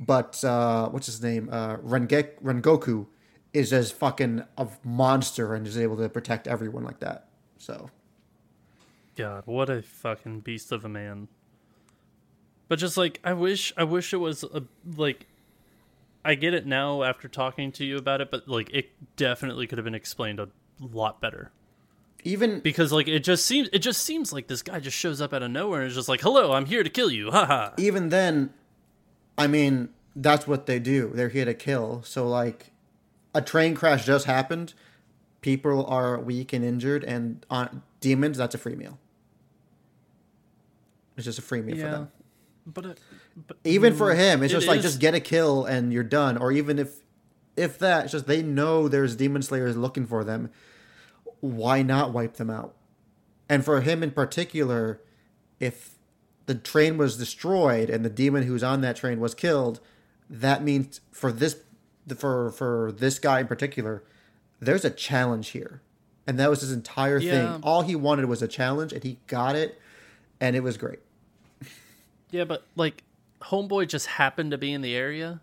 But 0.01 0.43
uh, 0.43 0.89
what's 0.89 1.07
his 1.07 1.23
name? 1.23 1.51
Uh, 1.53 1.77
Renge- 1.77 2.41
Rengoku 2.43 3.09
is 3.53 3.75
as 3.75 3.91
fucking 3.91 4.43
a 4.57 4.69
monster 4.83 5.55
and 5.55 5.67
is 5.67 5.77
able 5.77 5.99
to 5.99 6.09
protect 6.09 6.47
everyone 6.47 6.85
like 6.85 7.01
that. 7.01 7.29
So 7.59 7.91
God, 9.17 9.43
what 9.45 9.69
a 9.69 9.83
fucking 9.83 10.41
beast 10.41 10.73
of 10.73 10.87
a 10.87 10.89
man. 10.89 11.29
But 12.69 12.79
just 12.79 12.97
like 12.97 13.21
I 13.23 13.33
wish 13.33 13.73
I 13.77 13.85
wish 13.85 14.13
it 14.13 14.19
was 14.19 14.43
a 14.43 14.63
like 14.97 15.27
I 16.25 16.35
get 16.35 16.55
it 16.55 16.67
now 16.67 17.05
after 17.05 17.29
talking 17.29 17.71
to 17.73 17.85
you 17.85 17.97
about 17.97 18.21
it, 18.21 18.31
but 18.31 18.49
like 18.49 18.69
it 18.73 18.91
definitely 19.17 19.67
could 19.67 19.79
have 19.79 19.85
been 19.85 19.95
explained 19.95 20.41
a 20.41 20.49
lot 20.81 21.21
better. 21.21 21.53
even 22.25 22.59
Because 22.61 22.93
like 22.93 23.07
it 23.07 23.21
just 23.21 23.47
seems 23.47 23.69
it 23.73 23.79
just 23.79 24.03
seems 24.03 24.33
like 24.33 24.49
this 24.49 24.63
guy 24.63 24.81
just 24.81 24.97
shows 24.97 25.21
up 25.21 25.33
out 25.33 25.43
of 25.43 25.51
nowhere 25.51 25.83
and 25.83 25.89
is 25.89 25.95
just 25.95 26.09
like, 26.09 26.21
"Hello, 26.23 26.53
I'm 26.53 26.67
here 26.67 26.83
to 26.83 26.91
kill 26.91 27.11
you." 27.11 27.31
Haha. 27.31 27.71
even 27.79 28.09
then, 28.09 28.53
I 29.39 29.47
mean, 29.47 29.91
that's 30.17 30.49
what 30.49 30.67
they 30.67 30.81
do. 30.81 31.13
They're 31.15 31.29
here 31.29 31.45
to 31.45 31.55
kill. 31.55 32.03
So 32.03 32.27
like, 32.27 32.73
a 33.33 33.41
train 33.41 33.77
crash 33.77 34.05
just 34.05 34.27
happened. 34.27 34.75
People 35.43 35.87
are 35.87 36.19
weak 36.19 36.53
and 36.53 36.65
injured, 36.65 37.05
and 37.05 37.47
on 37.49 37.83
demons, 38.01 38.39
that's 38.39 38.57
a 38.57 38.59
free 38.59 38.75
meal. 38.75 38.99
It's 41.17 41.25
just 41.25 41.39
a 41.39 41.43
free 41.43 41.63
meal 41.63 41.77
for 41.77 41.83
them. 41.83 42.11
But, 42.67 42.85
it, 42.87 43.01
but 43.47 43.57
Even 43.65 43.95
for 43.95 44.13
mm, 44.13 44.17
him, 44.17 44.43
it's 44.43 44.53
It 44.53 44.57
just 44.57 44.67
like 44.67 44.81
just 44.81 44.99
get 44.99 45.15
a 45.15 45.21
kill 45.21 45.65
and 45.65 45.93
you're 45.93 46.03
done. 46.03 46.37
Or 46.37 46.51
even 46.51 46.79
if, 46.79 46.97
if 47.57 47.79
that, 47.79 48.05
it's 48.05 48.13
just 48.13 48.27
they 48.27 48.43
know 48.43 48.89
there's 48.89 49.15
demon 49.15 49.43
slayers 49.43 49.77
looking 49.77 50.07
for 50.07 50.25
them. 50.25 50.51
Why 51.41 51.83
not 51.83 52.13
wipe 52.13 52.35
them 52.35 52.51
out? 52.51 52.75
And 53.49 53.65
for 53.65 53.81
him 53.83 54.03
in 54.03 54.11
particular, 54.11 55.01
if 55.61 55.95
the 56.47 56.55
train 56.57 56.97
was 56.97 57.17
destroyed 57.17 57.89
and 57.89 58.05
the 58.05 58.11
demon 58.11 58.43
who's 58.45 58.65
on 58.65 58.81
that 58.81 58.97
train 58.97 59.21
was 59.21 59.35
killed, 59.35 59.81
that 60.29 60.63
means 60.65 61.01
for 61.13 61.31
this 61.31 61.57
for 62.17 62.51
for 62.51 62.93
this 62.93 63.19
guy 63.19 63.41
in 63.41 63.47
particular, 63.47 64.03
there's 64.61 64.85
a 64.85 64.91
challenge 64.91 65.49
here. 65.51 65.83
And 66.27 66.39
that 66.41 66.51
was 66.51 66.61
his 66.63 66.73
entire 66.73 67.19
Yeah. 67.19 67.31
thing. 67.31 67.61
All 67.63 67.83
he 67.83 67.95
wanted 67.95 68.25
was 68.27 68.43
a 68.43 68.49
challenge 68.49 68.93
and 68.93 69.05
he 69.05 69.19
got 69.29 69.55
it 69.55 69.81
and 70.41 70.57
it 70.57 70.61
was 70.65 70.77
great. 70.77 70.99
Yeah, 72.31 72.45
but 72.45 72.65
like 72.77 73.03
homeboy 73.43 73.89
just 73.89 74.07
happened 74.07 74.51
to 74.53 74.59
be 74.59 74.73
in 74.73 74.81
the 74.83 74.95
area. 74.95 75.41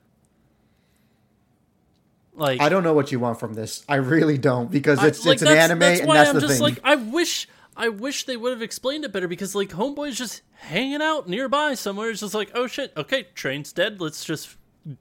Like 2.36 2.62
I 2.62 2.70
don't 2.70 2.84
know 2.84 2.94
what 2.94 3.12
you 3.12 3.20
want 3.20 3.40
from 3.40 3.54
this. 3.54 3.84
I 3.88 3.96
really 3.96 4.38
don't 4.38 4.72
because 4.72 5.00
I- 5.00 5.08
it's 5.08 5.26
like, 5.26 5.34
it's 5.36 5.44
an 5.44 5.50
anime 5.50 5.80
that's 5.80 6.00
and 6.00 6.08
why 6.08 6.16
that's 6.18 6.30
I'm 6.30 6.36
the 6.36 6.42
just 6.42 6.54
thing. 6.54 6.62
like 6.64 6.80
I 6.84 6.96
wish 6.96 7.48
I 7.78 7.90
wish 7.90 8.26
they 8.26 8.38
would 8.38 8.52
have 8.52 8.62
explained 8.62 9.06
it 9.06 9.12
better 9.14 9.28
because 9.28 9.54
like 9.56 9.70
homeboy's 9.70 10.18
just 10.18 10.42
hanging 10.56 11.02
out 11.02 11.28
nearby 11.30 11.76
somewhere. 11.76 12.10
It's 12.10 12.22
just 12.22 12.34
like, 12.34 12.52
oh 12.56 12.66
shit, 12.68 12.92
okay, 12.98 13.28
train's 13.36 13.72
dead. 13.72 14.02
Let's 14.02 14.26
just 14.26 14.56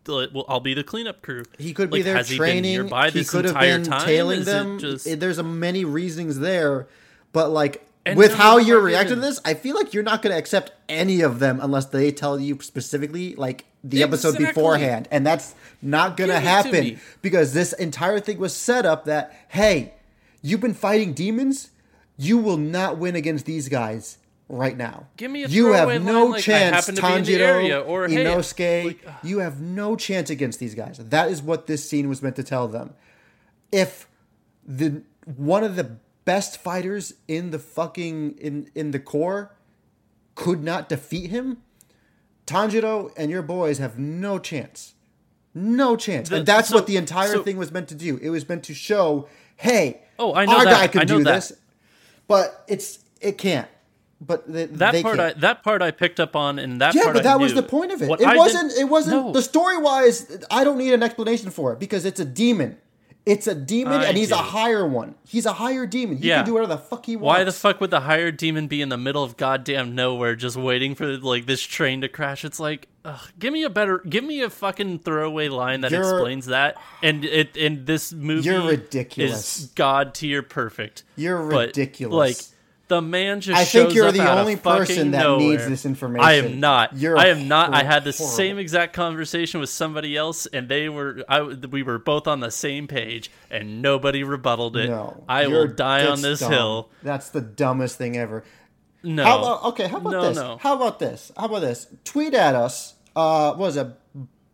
let- 0.07 0.33
well, 0.33 0.45
I'll 0.49 0.61
be 0.61 0.75
the 0.75 0.85
cleanup 0.85 1.23
crew. 1.23 1.45
he 1.59 1.73
could 1.75 1.91
be 1.91 2.03
there 2.03 2.23
training. 2.23 2.65
He, 2.65 2.71
nearby 2.77 3.07
he 3.11 3.21
this 3.21 3.31
could 3.31 3.45
have 3.47 3.59
been 3.59 3.83
time? 3.85 4.05
tailing 4.07 4.41
Is 4.41 4.47
them. 4.47 4.79
just- 4.79 5.19
There's 5.21 5.39
a 5.39 5.43
many 5.43 5.85
reasons 5.85 6.39
there, 6.39 6.87
but 7.33 7.51
like 7.51 7.85
And 8.05 8.19
with 8.19 8.35
how 8.35 8.59
you're 8.59 8.81
reacting 8.81 9.17
to 9.17 9.21
this, 9.21 9.41
I 9.45 9.55
feel 9.55 9.77
like 9.77 9.95
you're 9.95 10.03
not 10.03 10.23
going 10.23 10.33
to 10.33 10.39
accept 10.39 10.73
any 10.89 11.21
of 11.21 11.39
them 11.39 11.61
unless 11.63 11.87
they 11.87 12.11
tell 12.11 12.41
you 12.41 12.59
specifically, 12.61 13.37
like 13.37 13.65
the 13.85 14.03
episode 14.03 14.39
beforehand, 14.39 15.09
and 15.11 15.27
that's 15.27 15.55
not 15.81 16.17
going 16.17 16.29
to 16.29 16.35
Give 16.35 16.43
it 16.43 16.45
to 16.45 16.51
happen 16.51 17.01
because 17.21 17.53
this 17.53 17.73
entire 17.73 18.19
thing 18.21 18.39
was 18.39 18.55
set 18.57 18.87
up 18.87 19.05
that 19.05 19.37
hey, 19.49 19.95
you've 20.41 20.61
been 20.61 20.75
fighting 20.75 21.13
demons, 21.13 21.71
you 22.17 22.39
will 22.39 22.57
not 22.57 22.99
win 22.99 23.15
against 23.15 23.47
these 23.47 23.69
guys. 23.69 24.19
Right 24.49 24.77
now, 24.77 25.07
Give 25.17 25.31
me 25.31 25.45
a 25.45 25.47
you 25.47 25.73
have 25.73 26.03
no 26.03 26.27
like, 26.27 26.41
I 26.41 26.43
chance, 26.43 26.77
happen 26.77 26.95
to 26.97 27.17
in 27.17 27.25
the 27.25 27.33
Tanjiro, 27.39 27.89
or, 27.89 28.07
hey, 28.07 28.17
Inosuke. 28.17 28.85
like, 28.85 29.09
you 29.23 29.39
have 29.39 29.63
no 29.63 29.97
chance 29.97 30.29
against 30.29 30.59
these 30.59 30.75
guys. 30.75 30.99
That 30.99 31.31
is 31.31 31.41
what 31.41 31.69
this 31.69 31.89
scene 31.89 32.07
was 32.07 32.23
meant 32.23 32.37
to 32.37 32.43
tell 32.43 32.69
them. 32.69 32.93
If 33.71 34.07
the 34.67 35.05
one 35.25 35.65
of 35.65 35.77
the 35.77 35.97
best 36.25 36.59
fighters 36.61 37.15
in 37.29 37.51
the 37.51 37.59
fucking 37.59 38.37
in 38.39 38.71
in 38.75 38.91
the 38.91 38.99
core 38.99 39.55
could 40.35 40.63
not 40.63 40.89
defeat 40.89 41.31
him, 41.31 41.59
Tanjiro 42.47 43.13
and 43.17 43.31
your 43.31 43.43
boys 43.43 43.79
have 43.79 43.99
no 43.99 44.39
chance. 44.39 44.95
No 45.55 45.97
chance. 45.97 46.29
The- 46.29 46.37
and 46.39 46.47
that's 46.47 46.69
so- 46.71 46.77
what 46.77 46.87
the 46.87 46.97
entire 46.97 47.33
so- 47.35 47.43
thing 47.43 47.57
was 47.57 47.71
meant 47.71 47.89
to 47.89 47.95
do. 47.95 48.19
It 48.23 48.31
was 48.31 48.49
meant 48.49 48.65
to 48.65 48.75
show, 48.75 49.29
hey, 49.57 50.01
Oh, 50.19 50.35
I 50.35 50.45
know 50.47 50.57
our 50.59 50.65
that. 50.65 50.73
guy 50.73 50.87
can 50.89 51.07
do 51.07 51.23
that. 51.25 51.35
this. 51.35 51.53
But 52.29 52.65
it's 52.69 53.01
it 53.21 53.39
can't. 53.39 53.69
But 54.25 54.51
they, 54.51 54.67
that 54.67 54.93
they 54.93 55.03
part 55.03 55.17
can't. 55.19 55.37
I 55.37 55.41
that 55.41 55.63
part 55.65 55.83
I 55.83 55.91
picked 55.91 56.21
up 56.21 56.37
on, 56.37 56.59
and 56.59 56.81
that 56.81 56.95
Yeah, 56.95 57.13
but 57.13 57.25
that 57.25 57.41
was 57.41 57.55
the 57.55 57.63
point 57.63 57.91
of 57.93 58.01
it. 58.01 58.09
What 58.09 58.21
it 58.21 58.27
I 58.27 58.37
wasn't. 58.37 58.73
It 58.73 58.85
wasn't 58.85 59.17
No. 59.27 59.33
the 59.33 59.43
story 59.43 59.79
wise. 59.79 60.45
I 60.51 60.63
don't 60.65 60.79
need 60.79 60.93
an 60.95 61.03
explanation 61.03 61.51
for 61.51 61.73
it 61.73 61.79
because 61.81 62.05
it's 62.05 62.21
a 62.21 62.25
demon. 62.25 62.79
It's 63.25 63.47
a 63.47 63.55
demon, 63.55 64.01
I 64.01 64.07
and 64.07 64.17
he's 64.17 64.33
a 64.33 64.37
higher 64.37 64.85
one. 64.85 65.15
He's 65.29 65.47
a 65.47 65.53
higher 65.53 65.87
demon. 65.87 66.17
He 66.19 66.27
Yeah. 66.29 66.39
can 66.39 66.47
do 66.47 66.55
whatever 66.55 66.75
the 66.75 66.79
fuck 66.81 67.07
he 67.07 67.15
wants. 67.15 67.25
Why 67.39 67.45
the 67.45 67.53
fuck 67.53 67.81
would 67.81 67.91
the 67.91 68.01
higher 68.01 68.33
demon 68.33 68.67
be 68.67 68.83
in 68.83 68.89
the 68.89 68.97
middle 68.99 69.23
of 69.23 69.37
goddamn 69.37 69.95
nowhere, 69.95 70.35
just 70.35 70.57
waiting 70.57 70.97
for 70.97 71.07
like 71.19 71.47
this 71.47 71.63
train 71.63 72.01
to 72.01 72.09
crash? 72.09 72.45
It's 72.45 72.59
like, 72.59 72.89
ugh, 73.05 73.21
give 73.39 73.53
me 73.53 73.63
a 73.63 73.71
better, 73.71 73.99
give 74.09 74.25
me 74.25 74.41
a 74.43 74.51
fucking 74.51 75.01
throwaway 75.01 75.49
line 75.49 75.83
that 75.83 75.93
You're- 75.93 76.03
explains 76.05 76.47
that. 76.47 76.77
And 77.01 77.25
it, 77.25 77.57
and 77.57 77.87
this 77.87 78.13
movie, 78.13 78.49
You're 78.49 78.67
ridiculous. 78.67 79.61
Is 79.61 79.67
god 79.77 80.15
tier 80.15 80.43
perfect. 80.43 81.05
You're 81.15 81.49
But, 81.49 81.69
ridiculous. 81.69 82.15
Like 82.17 82.37
the 82.93 83.01
man 83.01 83.41
just. 83.41 83.59
I 83.59 83.65
think 83.65 83.95
you're 83.95 84.13
the 84.13 84.31
only 84.31 84.57
person 84.57 85.13
that 85.13 85.23
nowhere. 85.23 85.39
needs 85.49 85.67
this 85.67 85.87
information. 85.87 86.23
I 86.25 86.33
am 86.35 86.61
not. 86.61 86.95
You're 86.95 87.17
I 87.17 87.29
am 87.29 87.49
not. 87.49 87.73
I 87.73 87.85
had 87.85 88.05
the 88.05 88.13
same 88.13 88.59
exact 88.59 88.93
conversation 88.93 89.61
with 89.61 89.71
somebody 89.71 90.15
else, 90.15 90.45
and 90.47 90.69
they 90.69 90.91
were. 90.91 91.25
I 91.27 91.41
we 91.41 91.83
were 91.83 91.99
both 91.99 92.27
on 92.29 92.41
the 92.41 92.51
same 92.51 92.87
page, 92.87 93.31
and 93.51 93.81
nobody 93.81 94.25
rebutted 94.25 94.77
it. 94.77 94.91
No, 94.91 95.25
I 95.27 95.47
will 95.47 95.69
die 95.69 96.07
on 96.07 96.21
this 96.21 96.41
dumb. 96.41 96.53
hill. 96.53 96.91
That's 97.03 97.31
the 97.31 97.41
dumbest 97.41 97.97
thing 97.97 98.19
ever. 98.19 98.45
No. 99.03 99.25
How 99.25 99.39
about 99.39 99.65
okay? 99.73 99.89
How 99.89 99.97
about 99.97 100.13
No, 100.13 100.23
this? 100.29 100.37
no. 100.37 100.59
How 100.61 100.77
about 100.77 100.99
this? 100.99 101.33
How 101.37 101.47
about 101.47 101.63
this? 101.63 101.87
Tweet 102.05 102.35
at 102.35 102.55
us. 102.55 102.95
Uh, 103.17 103.51
what 103.53 103.59
was 103.59 103.77
it? 103.79 103.87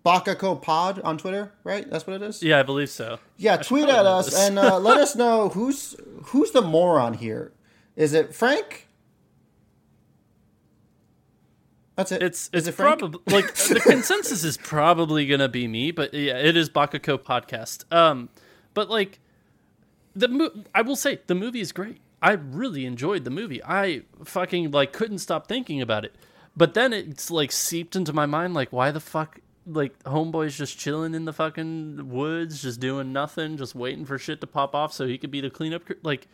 Bakako 0.07 0.63
Pod 0.63 1.01
on 1.01 1.19
Twitter, 1.19 1.53
right? 1.65 1.91
That's 1.91 2.07
what 2.07 2.15
it 2.15 2.23
is. 2.23 2.43
Yeah, 2.43 2.61
I 2.61 2.63
believe 2.63 2.89
so. 2.89 3.19
Yeah, 3.37 3.57
tweet 3.57 3.89
at 3.89 4.07
us 4.07 4.33
and 4.35 4.59
uh, 4.59 4.79
let 4.79 4.99
us 4.99 5.17
know 5.17 5.49
who's 5.51 5.97
who's 6.27 6.53
the 6.53 6.63
moron 6.63 7.15
here. 7.15 7.53
Is 7.99 8.13
it 8.15 8.33
Frank? 8.33 8.87
That's 11.97 12.13
it. 12.13 12.23
It's 12.23 12.45
Is 12.53 12.61
it's 12.61 12.69
it 12.69 12.73
Frank? 12.73 13.01
probably 13.01 13.21
like 13.27 13.53
the 13.55 13.81
consensus 13.85 14.45
is 14.45 14.57
probably 14.57 15.27
gonna 15.27 15.49
be 15.49 15.67
me, 15.67 15.91
but 15.91 16.15
yeah, 16.15 16.39
it 16.39 16.57
is 16.57 16.71
Bakako 16.71 17.19
podcast. 17.19 17.93
Um, 17.93 18.29
but 18.73 18.89
like 18.89 19.19
the 20.15 20.29
mo- 20.29 20.63
I 20.73 20.83
will 20.83 20.95
say 20.95 21.19
the 21.27 21.35
movie 21.35 21.61
is 21.61 21.73
great. 21.73 21.99
I 22.23 22.33
really 22.33 22.87
enjoyed 22.87 23.25
the 23.25 23.31
movie. 23.31 23.61
I 23.65 24.03
fucking 24.25 24.71
like 24.71 24.93
couldn't 24.93 25.19
stop 25.19 25.49
thinking 25.49 25.81
about 25.83 26.05
it. 26.05 26.15
But 26.57 26.75
then 26.75 26.93
it's 26.93 27.33
like 27.33 27.51
seeped 27.51 27.97
into 27.97 28.13
my 28.13 28.27
mind 28.27 28.55
like 28.55 28.73
why 28.73 28.93
the 28.93 29.01
fuck 29.01 29.41
like 29.67 30.01
homeboy's 30.05 30.57
just 30.57 30.79
chilling 30.79 31.15
in 31.15 31.25
the 31.25 31.33
fucking 31.33 32.09
woods, 32.09 32.63
just 32.63 32.79
doing 32.79 33.13
nothing, 33.13 33.57
just 33.57 33.75
waiting 33.75 34.05
for 34.05 34.19
shit 34.19 34.41
to 34.41 34.47
pop 34.47 34.73
off 34.73 34.93
so 34.93 35.05
he 35.05 35.19
could 35.19 35.33
be 35.33 35.41
the 35.41 35.51
cleanup 35.51 35.85
crew. 35.85 35.97
Like 36.05 36.29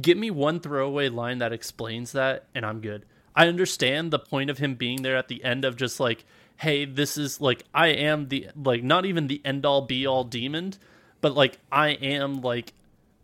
give 0.00 0.18
me 0.18 0.30
one 0.30 0.60
throwaway 0.60 1.08
line 1.08 1.38
that 1.38 1.52
explains 1.52 2.12
that 2.12 2.46
and 2.54 2.64
I'm 2.64 2.80
good. 2.80 3.06
I 3.34 3.46
understand 3.46 4.12
the 4.12 4.18
point 4.18 4.50
of 4.50 4.58
him 4.58 4.74
being 4.74 5.02
there 5.02 5.16
at 5.16 5.28
the 5.28 5.42
end 5.44 5.64
of 5.64 5.76
just 5.76 6.00
like, 6.00 6.24
hey, 6.56 6.84
this 6.84 7.16
is 7.16 7.40
like 7.40 7.64
I 7.72 7.88
am 7.88 8.28
the 8.28 8.48
like 8.56 8.82
not 8.82 9.06
even 9.06 9.26
the 9.26 9.40
end 9.44 9.64
all 9.64 9.82
be 9.82 10.06
all 10.06 10.24
demon, 10.24 10.74
but 11.20 11.34
like 11.34 11.58
I 11.70 11.90
am 11.90 12.42
like 12.42 12.72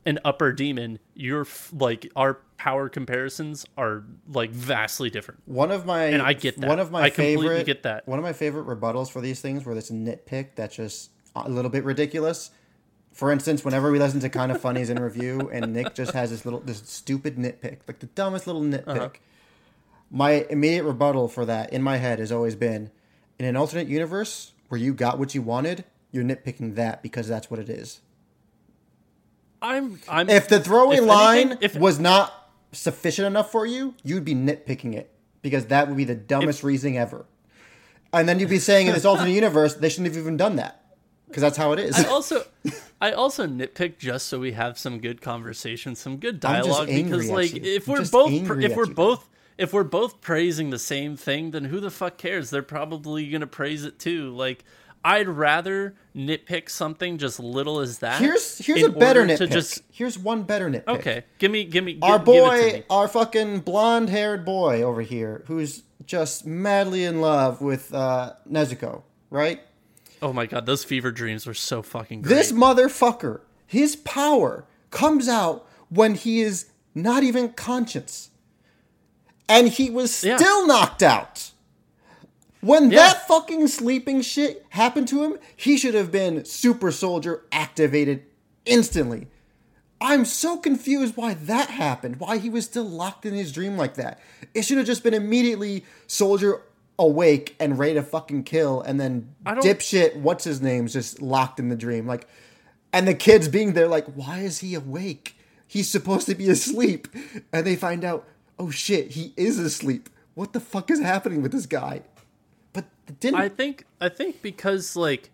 an 0.04 0.18
upper 0.24 0.52
demon. 0.52 0.98
You're 1.14 1.46
like 1.72 2.10
our 2.16 2.38
power 2.56 2.88
comparisons 2.88 3.66
are 3.76 4.04
like 4.32 4.50
vastly 4.50 5.10
different. 5.10 5.42
One 5.44 5.70
of 5.70 5.84
my 5.84 6.04
And 6.04 6.22
I 6.22 6.32
get 6.32 6.58
that. 6.60 6.68
One 6.68 6.78
of 6.78 6.90
my 6.90 7.02
I 7.02 7.10
favorite 7.10 7.66
get 7.66 7.82
that. 7.82 8.06
One 8.08 8.18
of 8.18 8.24
my 8.24 8.32
favorite 8.32 8.66
rebuttals 8.66 9.10
for 9.10 9.20
these 9.20 9.40
things, 9.40 9.66
where 9.66 9.74
a 9.76 9.80
nitpick 9.80 10.54
that's 10.54 10.76
just 10.76 11.10
a 11.34 11.48
little 11.48 11.70
bit 11.70 11.84
ridiculous. 11.84 12.50
For 13.16 13.32
instance, 13.32 13.64
whenever 13.64 13.90
we 13.90 13.98
listen 13.98 14.20
to 14.20 14.28
Kinda 14.28 14.58
Funny's 14.58 14.90
in 14.90 15.02
review, 15.02 15.48
and 15.50 15.72
Nick 15.72 15.94
just 15.94 16.12
has 16.12 16.28
this 16.28 16.44
little, 16.44 16.60
this 16.60 16.82
stupid 16.84 17.36
nitpick, 17.36 17.78
like 17.88 17.98
the 17.98 18.08
dumbest 18.08 18.46
little 18.46 18.60
nitpick. 18.60 18.86
Uh-huh. 18.86 19.08
My 20.10 20.46
immediate 20.50 20.84
rebuttal 20.84 21.26
for 21.26 21.46
that 21.46 21.72
in 21.72 21.82
my 21.82 21.96
head 21.96 22.18
has 22.18 22.30
always 22.30 22.56
been, 22.56 22.90
in 23.38 23.46
an 23.46 23.56
alternate 23.56 23.88
universe 23.88 24.52
where 24.68 24.78
you 24.78 24.92
got 24.92 25.18
what 25.18 25.34
you 25.34 25.40
wanted, 25.40 25.84
you're 26.12 26.24
nitpicking 26.24 26.74
that 26.74 27.02
because 27.02 27.26
that's 27.26 27.50
what 27.50 27.58
it 27.58 27.70
is. 27.70 28.02
I'm 29.62 29.98
I'm 30.10 30.28
If 30.28 30.48
the 30.48 30.60
throwaway 30.60 30.96
if 30.96 31.04
line 31.04 31.36
anything, 31.38 31.58
if 31.62 31.74
was 31.74 31.98
not 31.98 32.50
sufficient 32.72 33.26
enough 33.26 33.50
for 33.50 33.64
you, 33.64 33.94
you'd 34.04 34.26
be 34.26 34.34
nitpicking 34.34 34.92
it 34.92 35.10
because 35.40 35.66
that 35.66 35.88
would 35.88 35.96
be 35.96 36.04
the 36.04 36.14
dumbest 36.14 36.62
reasoning 36.62 36.98
ever. 36.98 37.24
And 38.12 38.28
then 38.28 38.38
you'd 38.40 38.50
be 38.50 38.58
saying 38.58 38.88
in 38.88 38.92
this 38.92 39.06
alternate 39.06 39.32
universe 39.32 39.72
they 39.72 39.88
shouldn't 39.88 40.08
have 40.08 40.18
even 40.18 40.36
done 40.36 40.56
that 40.56 40.82
because 41.28 41.40
that's 41.42 41.56
how 41.56 41.72
it 41.72 41.78
is. 41.78 41.96
I 41.96 42.08
also 42.08 42.44
I 43.00 43.12
also 43.12 43.46
nitpick 43.46 43.98
just 43.98 44.26
so 44.26 44.38
we 44.38 44.52
have 44.52 44.78
some 44.78 45.00
good 45.00 45.20
conversation, 45.20 45.94
some 45.94 46.16
good 46.18 46.40
dialogue 46.40 46.88
because 46.88 47.28
like 47.30 47.54
if 47.54 47.88
we're 47.88 48.04
both 48.06 48.32
if 48.32 48.76
we're 48.76 48.86
you. 48.86 48.94
both 48.94 49.28
if 49.58 49.72
we're 49.72 49.84
both 49.84 50.20
praising 50.20 50.70
the 50.70 50.78
same 50.78 51.16
thing, 51.16 51.50
then 51.50 51.64
who 51.64 51.80
the 51.80 51.90
fuck 51.90 52.18
cares? 52.18 52.50
They're 52.50 52.62
probably 52.62 53.28
going 53.30 53.40
to 53.40 53.46
praise 53.46 53.84
it 53.84 53.98
too. 53.98 54.30
Like 54.30 54.64
I'd 55.04 55.28
rather 55.28 55.94
nitpick 56.16 56.68
something 56.68 57.18
just 57.18 57.38
little 57.38 57.78
as 57.80 57.98
that. 57.98 58.20
here's 58.20 58.58
here's 58.58 58.82
a 58.82 58.90
better 58.90 59.24
nitpick. 59.24 59.38
to 59.38 59.46
just 59.46 59.82
here's 59.92 60.18
one 60.18 60.42
better 60.42 60.68
nitpick. 60.68 60.88
Okay, 60.88 61.24
give 61.38 61.50
me 61.50 61.64
give 61.64 61.84
me 61.84 61.94
gi- 61.94 62.00
Our 62.02 62.18
give 62.18 62.28
it 62.28 62.32
to 62.34 62.40
boy, 62.40 62.72
me. 62.78 62.82
our 62.90 63.08
fucking 63.08 63.60
blonde 63.60 64.08
haired 64.10 64.44
boy 64.44 64.82
over 64.82 65.02
here, 65.02 65.44
who's 65.46 65.82
just 66.04 66.46
madly 66.46 67.04
in 67.04 67.20
love 67.20 67.60
with 67.60 67.92
uh, 67.94 68.32
Nezuko, 68.50 69.02
right? 69.30 69.60
Oh 70.22 70.32
my 70.32 70.46
god, 70.46 70.66
those 70.66 70.84
fever 70.84 71.10
dreams 71.12 71.46
were 71.46 71.54
so 71.54 71.82
fucking 71.82 72.22
great. 72.22 72.34
This 72.34 72.52
motherfucker, 72.52 73.40
his 73.66 73.96
power 73.96 74.64
comes 74.90 75.28
out 75.28 75.66
when 75.88 76.14
he 76.14 76.40
is 76.40 76.66
not 76.94 77.22
even 77.22 77.50
conscious. 77.50 78.30
And 79.48 79.68
he 79.68 79.90
was 79.90 80.24
Yeah. 80.24 80.36
still 80.36 80.66
knocked 80.66 81.02
out. 81.02 81.50
When 82.60 82.90
Yeah. 82.90 82.98
that 82.98 83.28
fucking 83.28 83.68
sleeping 83.68 84.22
shit 84.22 84.64
happened 84.70 85.06
to 85.08 85.22
him, 85.22 85.38
he 85.54 85.76
should 85.76 85.94
have 85.94 86.10
been 86.10 86.44
super 86.44 86.90
soldier 86.90 87.42
activated 87.52 88.24
instantly. 88.64 89.28
I'm 90.00 90.24
so 90.24 90.56
confused 90.58 91.16
why 91.16 91.34
that 91.34 91.70
happened, 91.70 92.18
why 92.18 92.38
he 92.38 92.50
was 92.50 92.64
still 92.64 92.84
locked 92.88 93.24
in 93.24 93.34
his 93.34 93.52
dream 93.52 93.76
like 93.76 93.94
that. 93.94 94.18
It 94.52 94.62
should 94.62 94.78
have 94.78 94.86
just 94.86 95.02
been 95.04 95.14
immediately 95.14 95.84
soldier 96.06 96.62
awake 96.98 97.54
and 97.60 97.78
ready 97.78 97.94
to 97.94 98.02
fucking 98.02 98.44
kill, 98.44 98.80
and 98.80 99.00
then 99.00 99.34
dipshit, 99.44 100.16
what's 100.16 100.44
his 100.44 100.60
name's 100.60 100.92
just 100.92 101.20
locked 101.20 101.58
in 101.58 101.68
the 101.68 101.76
dream. 101.76 102.06
Like, 102.06 102.26
and 102.92 103.06
the 103.06 103.14
kids 103.14 103.48
being 103.48 103.74
there, 103.74 103.88
like, 103.88 104.06
why 104.14 104.40
is 104.40 104.58
he 104.58 104.74
awake? 104.74 105.36
He's 105.66 105.90
supposed 105.90 106.26
to 106.26 106.34
be 106.34 106.48
asleep. 106.48 107.08
And 107.52 107.66
they 107.66 107.76
find 107.76 108.04
out, 108.04 108.26
oh 108.58 108.70
shit, 108.70 109.12
he 109.12 109.32
is 109.36 109.58
asleep. 109.58 110.08
What 110.34 110.52
the 110.52 110.60
fuck 110.60 110.90
is 110.90 111.00
happening 111.00 111.42
with 111.42 111.52
this 111.52 111.66
guy? 111.66 112.02
But 112.72 112.84
didn't. 113.20 113.40
I 113.40 113.48
think 113.48 113.86
I 114.00 114.08
think 114.08 114.42
because 114.42 114.96
like 114.96 115.30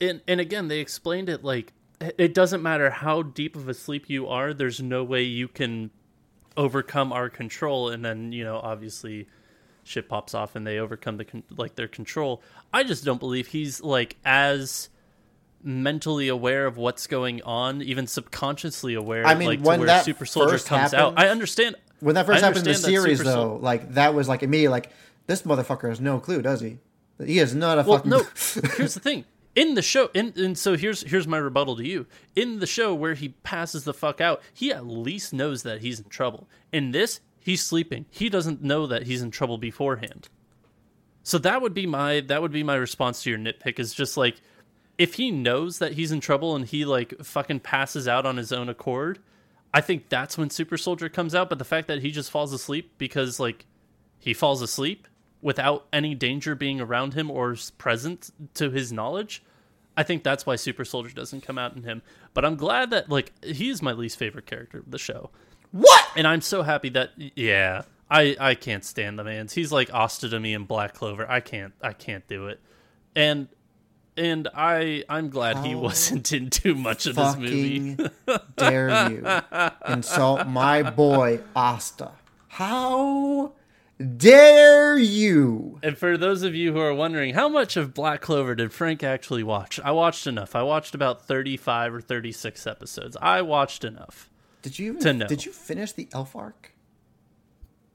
and 0.00 0.20
and 0.26 0.40
again 0.40 0.68
they 0.68 0.78
explained 0.78 1.28
it 1.28 1.44
like 1.44 1.72
it 2.00 2.32
doesn't 2.32 2.62
matter 2.62 2.90
how 2.90 3.22
deep 3.22 3.56
of 3.56 3.68
a 3.68 3.74
sleep 3.74 4.08
you 4.08 4.26
are 4.26 4.54
there's 4.54 4.80
no 4.80 5.04
way 5.04 5.22
you 5.22 5.48
can 5.48 5.90
overcome 6.56 7.12
our 7.12 7.28
control 7.28 7.90
and 7.90 8.04
then 8.04 8.32
you 8.32 8.42
know 8.42 8.58
obviously 8.58 9.26
shit 9.90 10.08
pops 10.08 10.34
off 10.34 10.54
and 10.56 10.66
they 10.66 10.78
overcome 10.78 11.16
the 11.16 11.24
con- 11.24 11.42
like 11.56 11.74
their 11.74 11.88
control 11.88 12.40
i 12.72 12.82
just 12.84 13.04
don't 13.04 13.18
believe 13.20 13.48
he's 13.48 13.82
like 13.82 14.16
as 14.24 14.88
mentally 15.62 16.28
aware 16.28 16.66
of 16.66 16.76
what's 16.76 17.06
going 17.06 17.42
on 17.42 17.82
even 17.82 18.06
subconsciously 18.06 18.94
aware 18.94 19.26
I 19.26 19.34
mean, 19.34 19.48
like 19.48 19.60
when 19.60 19.80
where 19.80 19.86
that 19.88 20.04
super 20.04 20.24
soldier 20.24 20.52
first 20.52 20.66
comes 20.68 20.92
happened- 20.92 21.18
out 21.18 21.24
i 21.24 21.28
understand 21.28 21.76
when 22.00 22.14
that 22.14 22.24
first 22.24 22.42
I 22.42 22.46
happened 22.46 22.66
in 22.66 22.72
the 22.72 22.78
series, 22.78 23.18
Super 23.18 23.30
Sol- 23.30 23.48
though, 23.58 23.62
like, 23.62 23.92
that 23.92 24.14
was 24.14 24.26
like 24.26 24.42
immediately 24.42 24.72
like, 24.72 24.90
this 25.26 25.42
motherfucker 25.42 25.90
has 25.90 26.00
no 26.00 26.18
clue, 26.18 26.40
does 26.40 26.62
he? 26.62 26.78
He 27.22 27.38
is 27.40 27.54
not 27.54 27.78
a 27.78 27.82
Well, 27.86 27.98
fucking. 27.98 28.10
no. 28.10 28.18
here's 28.78 28.94
the 28.94 29.00
thing. 29.00 29.26
In 29.54 29.74
the 29.74 29.82
show, 29.82 30.08
in, 30.14 30.32
and 30.34 30.56
so 30.56 30.78
here's 30.78 31.02
here's 31.02 31.26
my 31.26 31.36
rebuttal 31.36 31.76
to 31.76 31.86
you. 31.86 32.06
In 32.34 32.58
the 32.60 32.66
show 32.66 32.94
where 32.94 33.12
he 33.12 33.28
passes 33.42 33.84
the 33.84 33.92
fuck 33.92 34.18
out, 34.22 34.40
he 34.54 34.72
at 34.72 34.86
least 34.86 35.34
knows 35.34 35.62
that 35.64 35.82
he's 35.82 35.98
in 36.00 36.06
trouble. 36.08 36.48
In 36.72 36.92
this, 36.92 37.20
he's 37.40 37.62
sleeping. 37.62 38.06
He 38.10 38.28
doesn't 38.28 38.62
know 38.62 38.86
that 38.86 39.04
he's 39.04 39.22
in 39.22 39.30
trouble 39.30 39.58
beforehand. 39.58 40.28
So 41.22 41.38
that 41.38 41.62
would 41.62 41.74
be 41.74 41.86
my 41.86 42.20
that 42.20 42.42
would 42.42 42.52
be 42.52 42.62
my 42.62 42.76
response 42.76 43.22
to 43.22 43.30
your 43.30 43.38
nitpick 43.38 43.78
is 43.78 43.92
just 43.92 44.16
like 44.16 44.40
if 44.98 45.14
he 45.14 45.30
knows 45.30 45.78
that 45.78 45.94
he's 45.94 46.12
in 46.12 46.20
trouble 46.20 46.54
and 46.54 46.66
he 46.66 46.84
like 46.84 47.14
fucking 47.22 47.60
passes 47.60 48.06
out 48.06 48.26
on 48.26 48.36
his 48.36 48.52
own 48.52 48.68
accord, 48.68 49.18
I 49.72 49.80
think 49.80 50.08
that's 50.08 50.36
when 50.36 50.50
Super 50.50 50.76
Soldier 50.76 51.08
comes 51.08 51.34
out. 51.34 51.48
But 51.48 51.58
the 51.58 51.64
fact 51.64 51.88
that 51.88 52.02
he 52.02 52.10
just 52.10 52.30
falls 52.30 52.52
asleep 52.52 52.92
because 52.98 53.40
like 53.40 53.66
he 54.18 54.34
falls 54.34 54.62
asleep 54.62 55.08
without 55.42 55.86
any 55.92 56.14
danger 56.14 56.54
being 56.54 56.80
around 56.80 57.14
him 57.14 57.30
or 57.30 57.56
present 57.78 58.30
to 58.54 58.70
his 58.70 58.92
knowledge, 58.92 59.42
I 59.96 60.02
think 60.02 60.22
that's 60.22 60.44
why 60.44 60.56
Super 60.56 60.84
Soldier 60.84 61.14
doesn't 61.14 61.42
come 61.42 61.58
out 61.58 61.76
in 61.76 61.84
him. 61.84 62.02
But 62.34 62.44
I'm 62.44 62.56
glad 62.56 62.90
that 62.90 63.08
like 63.08 63.32
he's 63.42 63.82
my 63.82 63.92
least 63.92 64.18
favorite 64.18 64.46
character 64.46 64.78
of 64.78 64.90
the 64.90 64.98
show. 64.98 65.30
What? 65.72 66.06
And 66.16 66.26
I'm 66.26 66.40
so 66.40 66.62
happy 66.62 66.88
that 66.90 67.10
yeah, 67.16 67.82
I 68.10 68.36
I 68.40 68.54
can't 68.54 68.84
stand 68.84 69.18
the 69.18 69.24
man's. 69.24 69.52
He's 69.52 69.72
like 69.72 69.92
Asta 69.92 70.28
to 70.28 70.40
me 70.40 70.54
in 70.54 70.64
Black 70.64 70.94
Clover. 70.94 71.30
I 71.30 71.40
can't 71.40 71.72
I 71.82 71.92
can't 71.92 72.26
do 72.26 72.48
it. 72.48 72.60
And 73.14 73.48
and 74.16 74.48
I 74.54 75.04
I'm 75.08 75.30
glad 75.30 75.64
he 75.64 75.74
wasn't 75.74 76.32
in 76.32 76.50
too 76.50 76.74
much 76.74 77.06
of 77.06 77.16
this 77.16 77.36
movie. 77.36 77.96
Dare 78.56 79.10
you 79.10 79.26
insult 79.86 80.46
my 80.46 80.82
boy 80.82 81.40
Asta? 81.54 82.12
How 82.48 83.52
dare 84.16 84.98
you? 84.98 85.78
And 85.82 85.96
for 85.96 86.16
those 86.16 86.42
of 86.42 86.54
you 86.54 86.72
who 86.72 86.80
are 86.80 86.94
wondering, 86.94 87.34
how 87.34 87.48
much 87.48 87.76
of 87.76 87.94
Black 87.94 88.20
Clover 88.20 88.54
did 88.54 88.72
Frank 88.72 89.02
actually 89.02 89.42
watch? 89.42 89.78
I 89.84 89.90
watched 89.90 90.26
enough. 90.26 90.56
I 90.56 90.62
watched 90.62 90.94
about 90.94 91.26
35 91.26 91.94
or 91.94 92.00
36 92.00 92.66
episodes. 92.66 93.16
I 93.20 93.42
watched 93.42 93.84
enough. 93.84 94.30
Did 94.62 94.78
you 94.78 94.90
even, 94.92 95.00
To 95.02 95.12
know. 95.12 95.26
did 95.26 95.44
you 95.44 95.52
finish 95.52 95.92
the 95.92 96.08
elf 96.12 96.36
arc? 96.36 96.72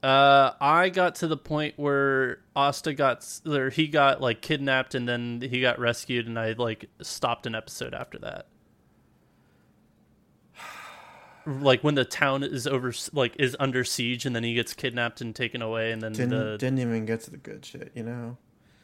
Uh, 0.02 0.52
I 0.60 0.88
got 0.90 1.16
to 1.16 1.26
the 1.26 1.36
point 1.36 1.74
where 1.78 2.38
Asta 2.54 2.92
got, 2.94 3.26
or 3.46 3.70
he 3.70 3.88
got 3.88 4.20
like 4.20 4.40
kidnapped 4.42 4.94
and 4.94 5.08
then 5.08 5.40
he 5.40 5.60
got 5.60 5.78
rescued, 5.80 6.26
and 6.26 6.38
I 6.38 6.52
like 6.52 6.88
stopped 7.02 7.46
an 7.46 7.54
episode 7.54 7.94
after 7.94 8.18
that. 8.18 8.46
Like 11.48 11.84
when 11.84 11.94
the 11.94 12.04
town 12.04 12.42
is 12.42 12.66
over, 12.66 12.92
like 13.12 13.36
is 13.38 13.56
under 13.60 13.84
siege, 13.84 14.26
and 14.26 14.34
then 14.34 14.42
he 14.42 14.52
gets 14.54 14.74
kidnapped 14.74 15.20
and 15.20 15.32
taken 15.34 15.62
away, 15.62 15.92
and 15.92 16.02
then 16.02 16.12
Didn't 16.12 16.30
the 16.30 16.56
didn't 16.58 16.80
even 16.80 17.06
get 17.06 17.20
to 17.20 17.30
the 17.30 17.36
good 17.36 17.64
shit, 17.64 17.92
you 17.94 18.02
know? 18.02 18.36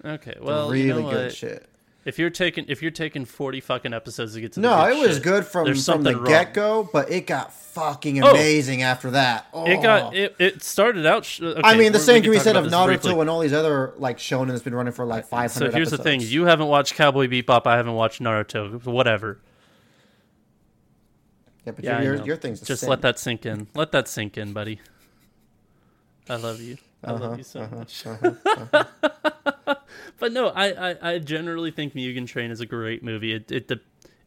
okay, 0.05 0.35
The 0.39 0.45
well, 0.45 0.71
really 0.71 0.87
you 0.87 0.95
know 0.95 1.11
good 1.11 1.33
shit. 1.35 1.69
If 2.05 2.19
you're 2.19 2.31
taking 2.31 2.65
if 2.69 2.83
you're 2.83 2.91
taking 2.91 3.25
forty 3.25 3.61
fucking 3.61 3.93
episodes 3.95 4.35
to 4.35 4.41
get 4.41 4.53
to 4.55 4.61
the 4.61 4.69
No, 4.69 4.87
it 4.89 4.99
was 4.99 5.15
shit, 5.15 5.23
good 5.23 5.47
from 5.47 5.73
from 5.75 6.03
the 6.03 6.15
get 6.15 6.53
go, 6.53 6.89
but 6.93 7.11
it 7.13 7.27
got 7.29 7.53
fucking 7.53 8.23
Oh. 8.25 8.31
amazing 8.31 8.83
after 8.83 9.13
that. 9.13 9.47
Oh. 9.53 9.67
It 9.67 9.81
got 9.83 10.13
oh. 10.13 10.17
it. 10.17 10.35
It 10.41 10.63
started 10.65 11.07
out. 11.07 11.25
Sh- 11.25 11.43
okay, 11.43 11.61
I 11.63 11.77
mean, 11.77 11.93
the 11.93 12.01
same 12.01 12.23
can 12.23 12.33
be 12.33 12.41
said 12.41 12.57
of 12.57 12.65
Naruto 12.67 12.87
briefly. 12.87 13.21
and 13.21 13.31
all 13.31 13.39
these 13.39 13.53
other 13.53 13.95
like 13.99 14.19
shonen 14.19 14.49
that's 14.49 14.63
been 14.63 14.75
running 14.75 14.93
for 14.93 15.05
like 15.05 15.25
uh, 15.25 15.29
five 15.29 15.53
hundred. 15.55 15.71
So 15.71 15.77
here's 15.77 15.91
the 15.91 15.99
thing: 15.99 16.21
you 16.21 16.45
haven't 16.47 16.67
watched 16.67 16.95
Cowboy 16.97 17.29
Bebop. 17.29 17.67
I 17.67 17.77
haven't 17.77 17.95
watched 17.95 18.21
Naruto. 18.21 18.85
Whatever. 18.85 19.39
yeah, 21.65 21.73
but 21.73 21.85
Yeah, 21.85 22.03
your, 22.03 22.17
your 22.27 22.37
thing's 22.37 22.61
just 22.61 22.81
same. 22.81 22.91
let 22.91 23.03
that 23.03 23.19
sink 23.21 23.47
in. 23.47 23.69
Let 23.77 23.93
that 23.93 24.09
sink 24.09 24.37
in, 24.37 24.53
buddy. 24.53 24.81
I 26.29 26.35
love 26.37 26.61
you. 26.61 26.79
I 27.05 27.13
Uh-huh, 27.13 27.29
love 27.29 27.39
you 27.39 27.45
so 27.45 27.61
uh-huh, 27.61 27.77
much. 27.77 28.07
Uh-huh, 28.07 28.31
uh-huh. 28.73 28.85
but 30.23 30.33
no, 30.33 30.51
I, 30.51 30.91
I 30.91 31.15
I 31.15 31.19
generally 31.19 31.73
think 31.73 31.95
Mugen 31.95 32.29
Train 32.29 32.53
is 32.53 32.61
a 32.61 32.67
great 32.67 33.03
movie. 33.03 33.33
It 33.35 33.51
it 33.51 33.73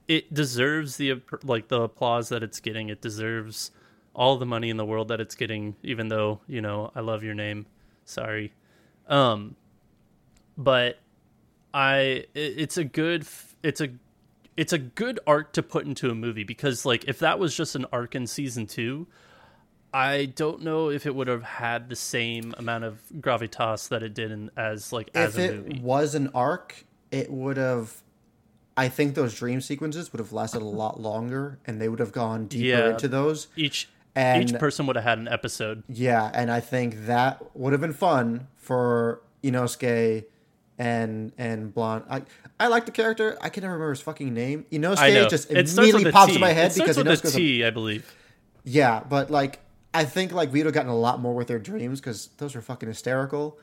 it 0.10 0.34
deserves 0.34 0.98
the 0.98 1.22
like 1.41 1.70
the 1.70 1.84
applause 1.84 2.28
that 2.28 2.43
it's 2.43 2.60
getting. 2.60 2.89
It 2.89 3.00
deserves 3.00 3.72
all 4.14 4.36
the 4.36 4.46
money 4.46 4.70
in 4.70 4.76
the 4.76 4.84
world 4.84 5.08
that 5.08 5.22
it's 5.22 5.36
getting. 5.36 5.78
Even 5.84 6.10
though 6.10 6.41
you 6.48 6.60
know 6.60 6.91
I 6.96 7.00
love 7.00 7.24
your 7.24 7.34
name. 7.34 7.66
Sorry. 8.04 8.52
Um. 9.08 9.56
But 10.58 11.00
I 11.74 12.26
it, 12.34 12.56
it's 12.58 12.76
a 12.76 12.84
good 12.84 13.26
it's 13.64 13.80
a 13.80 13.88
it's 14.58 14.74
a 14.74 14.78
good 14.78 15.22
arc 15.26 15.54
to 15.54 15.64
put 15.64 15.86
into 15.86 16.10
a 16.10 16.14
movie 16.14 16.43
because 16.43 16.86
like 16.86 17.06
if 17.06 17.20
that 17.20 17.39
was 17.39 17.56
just 17.56 17.74
an 17.74 17.86
arc 17.93 18.16
in 18.16 18.28
season 18.28 18.68
two 18.68 19.08
i 19.96 20.26
don't 20.26 20.62
know 20.62 20.89
if 20.89 21.06
it 21.06 21.16
would 21.16 21.28
have 21.28 21.43
had 21.43 21.89
the 21.89 21.96
same 21.96 22.54
amount 22.58 22.84
of 22.84 23.00
gravitas 23.20 23.88
that 23.89 24.04
it 24.04 24.14
did 24.14 24.30
in 24.32 24.52
as 24.58 24.91
like 24.91 25.10
as 25.16 25.38
if 25.38 25.39
a 25.39 25.54
it 25.54 25.56
movie 25.68 25.80
was 25.82 26.16
an 26.16 26.30
arc, 26.36 26.86
it 27.12 27.32
would 27.32 27.58
have. 27.58 28.02
I 28.78 28.89
think 28.89 29.16
those 29.16 29.34
dream 29.34 29.62
sequences 29.62 30.12
would 30.12 30.20
have 30.20 30.34
lasted 30.34 30.62
a 30.62 30.66
lot 30.66 31.00
longer, 31.00 31.60
and 31.66 31.80
they 31.82 31.88
would 31.88 32.00
have 32.00 32.12
gone 32.12 32.48
deeper 32.48 32.66
Yeah. 32.66 32.89
into 32.89 33.08
those. 33.08 33.48
each 33.56 33.88
And- 34.14 34.43
each 34.43 34.54
person 34.60 34.86
would 34.88 34.98
have 34.98 35.06
had 35.06 35.18
an 35.18 35.30
episode 35.30 35.84
Yeah, 35.88 36.30
and 36.34 36.52
I 36.52 36.60
think 36.60 37.06
that 37.06 37.41
would 37.56 37.72
have 37.72 37.80
been 37.82 37.93
fun 37.93 38.48
for 38.58 39.22
Inosuke 39.43 40.26
and 40.78 41.32
and 41.38 41.74
Blonde. 41.74 42.04
I 42.10 42.24
I 42.60 42.68
like 42.68 42.86
the 42.86 42.91
character. 42.91 43.38
I 43.41 43.48
can 43.50 43.62
never 43.62 43.74
remember 43.76 43.91
his 43.91 44.02
fucking 44.02 44.34
name. 44.34 44.66
Inosuke 44.72 45.30
just 45.30 45.50
it 45.52 45.72
immediately 45.78 46.12
pops 46.12 46.32
T. 46.32 46.36
in 46.36 46.41
my 46.41 46.52
head 46.52 46.72
it 46.72 46.78
because 46.80 46.98
a 46.98 47.04
Inosuke's 47.06 47.34
a 47.34 47.38
T, 47.38 47.64
I 47.66 47.70
believe 47.70 48.14
Yeah, 48.66 49.02
but 49.08 49.32
like 49.32 49.60
I 49.96 50.04
think 50.04 50.34
like 50.34 50.52
we 50.52 50.60
would 50.60 50.66
have 50.66 50.74
gotten 50.74 50.91
a 50.91 50.98
lot 50.98 51.22
more 51.22 51.34
with 51.34 51.48
their 51.48 51.60
dreams 51.60 52.02
because 52.02 52.28
those 52.38 52.54
were 52.54 52.62
fucking 52.62 52.89
hysterical. 52.89 53.58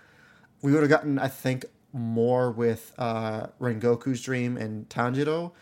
We 0.62 0.72
would 0.72 0.80
have 0.80 0.88
gotten, 0.90 1.18
I 1.18 1.28
think, 1.28 1.66
more 1.92 2.50
with 2.50 2.94
uh, 2.96 3.48
Rengoku's 3.60 4.22
dream 4.22 4.56
and 4.56 4.88
Tanjiro. 4.88 5.52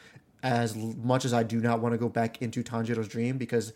As 0.43 0.77
much 0.77 1.25
as 1.25 1.35
I 1.35 1.43
do 1.43 1.61
not 1.61 1.81
want 1.81 1.93
to 1.93 1.99
go 1.99 2.09
back 2.09 2.41
into 2.41 2.63
Tanjiro's 2.63 3.09
dream 3.09 3.37
because 3.37 3.73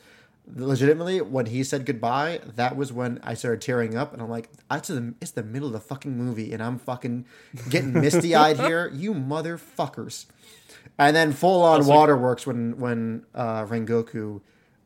legitimately 0.54 1.20
when 1.20 1.46
he 1.46 1.64
said 1.64 1.84
goodbye, 1.84 2.40
that 2.54 2.76
was 2.76 2.92
when 2.92 3.18
I 3.22 3.34
started 3.34 3.60
tearing 3.60 3.96
up 3.96 4.12
and 4.12 4.22
I'm 4.22 4.30
like, 4.30 4.48
it's 4.70 4.88
the 4.88 5.14
it's 5.20 5.32
the 5.32 5.42
middle 5.42 5.66
of 5.66 5.74
the 5.74 5.80
fucking 5.80 6.16
movie 6.16 6.52
and 6.52 6.62
I'm 6.62 6.78
fucking 6.78 7.26
getting 7.68 7.92
misty 7.92 8.34
eyed 8.34 8.58
here, 8.58 8.90
you 8.94 9.14
motherfuckers. 9.14 10.26
And 10.96 11.14
then 11.14 11.32
full 11.32 11.62
on 11.62 11.86
waterworks 11.86 12.46
when 12.46 12.78
when 12.78 13.26
uh, 13.34 13.64
Rengoku 13.64 14.40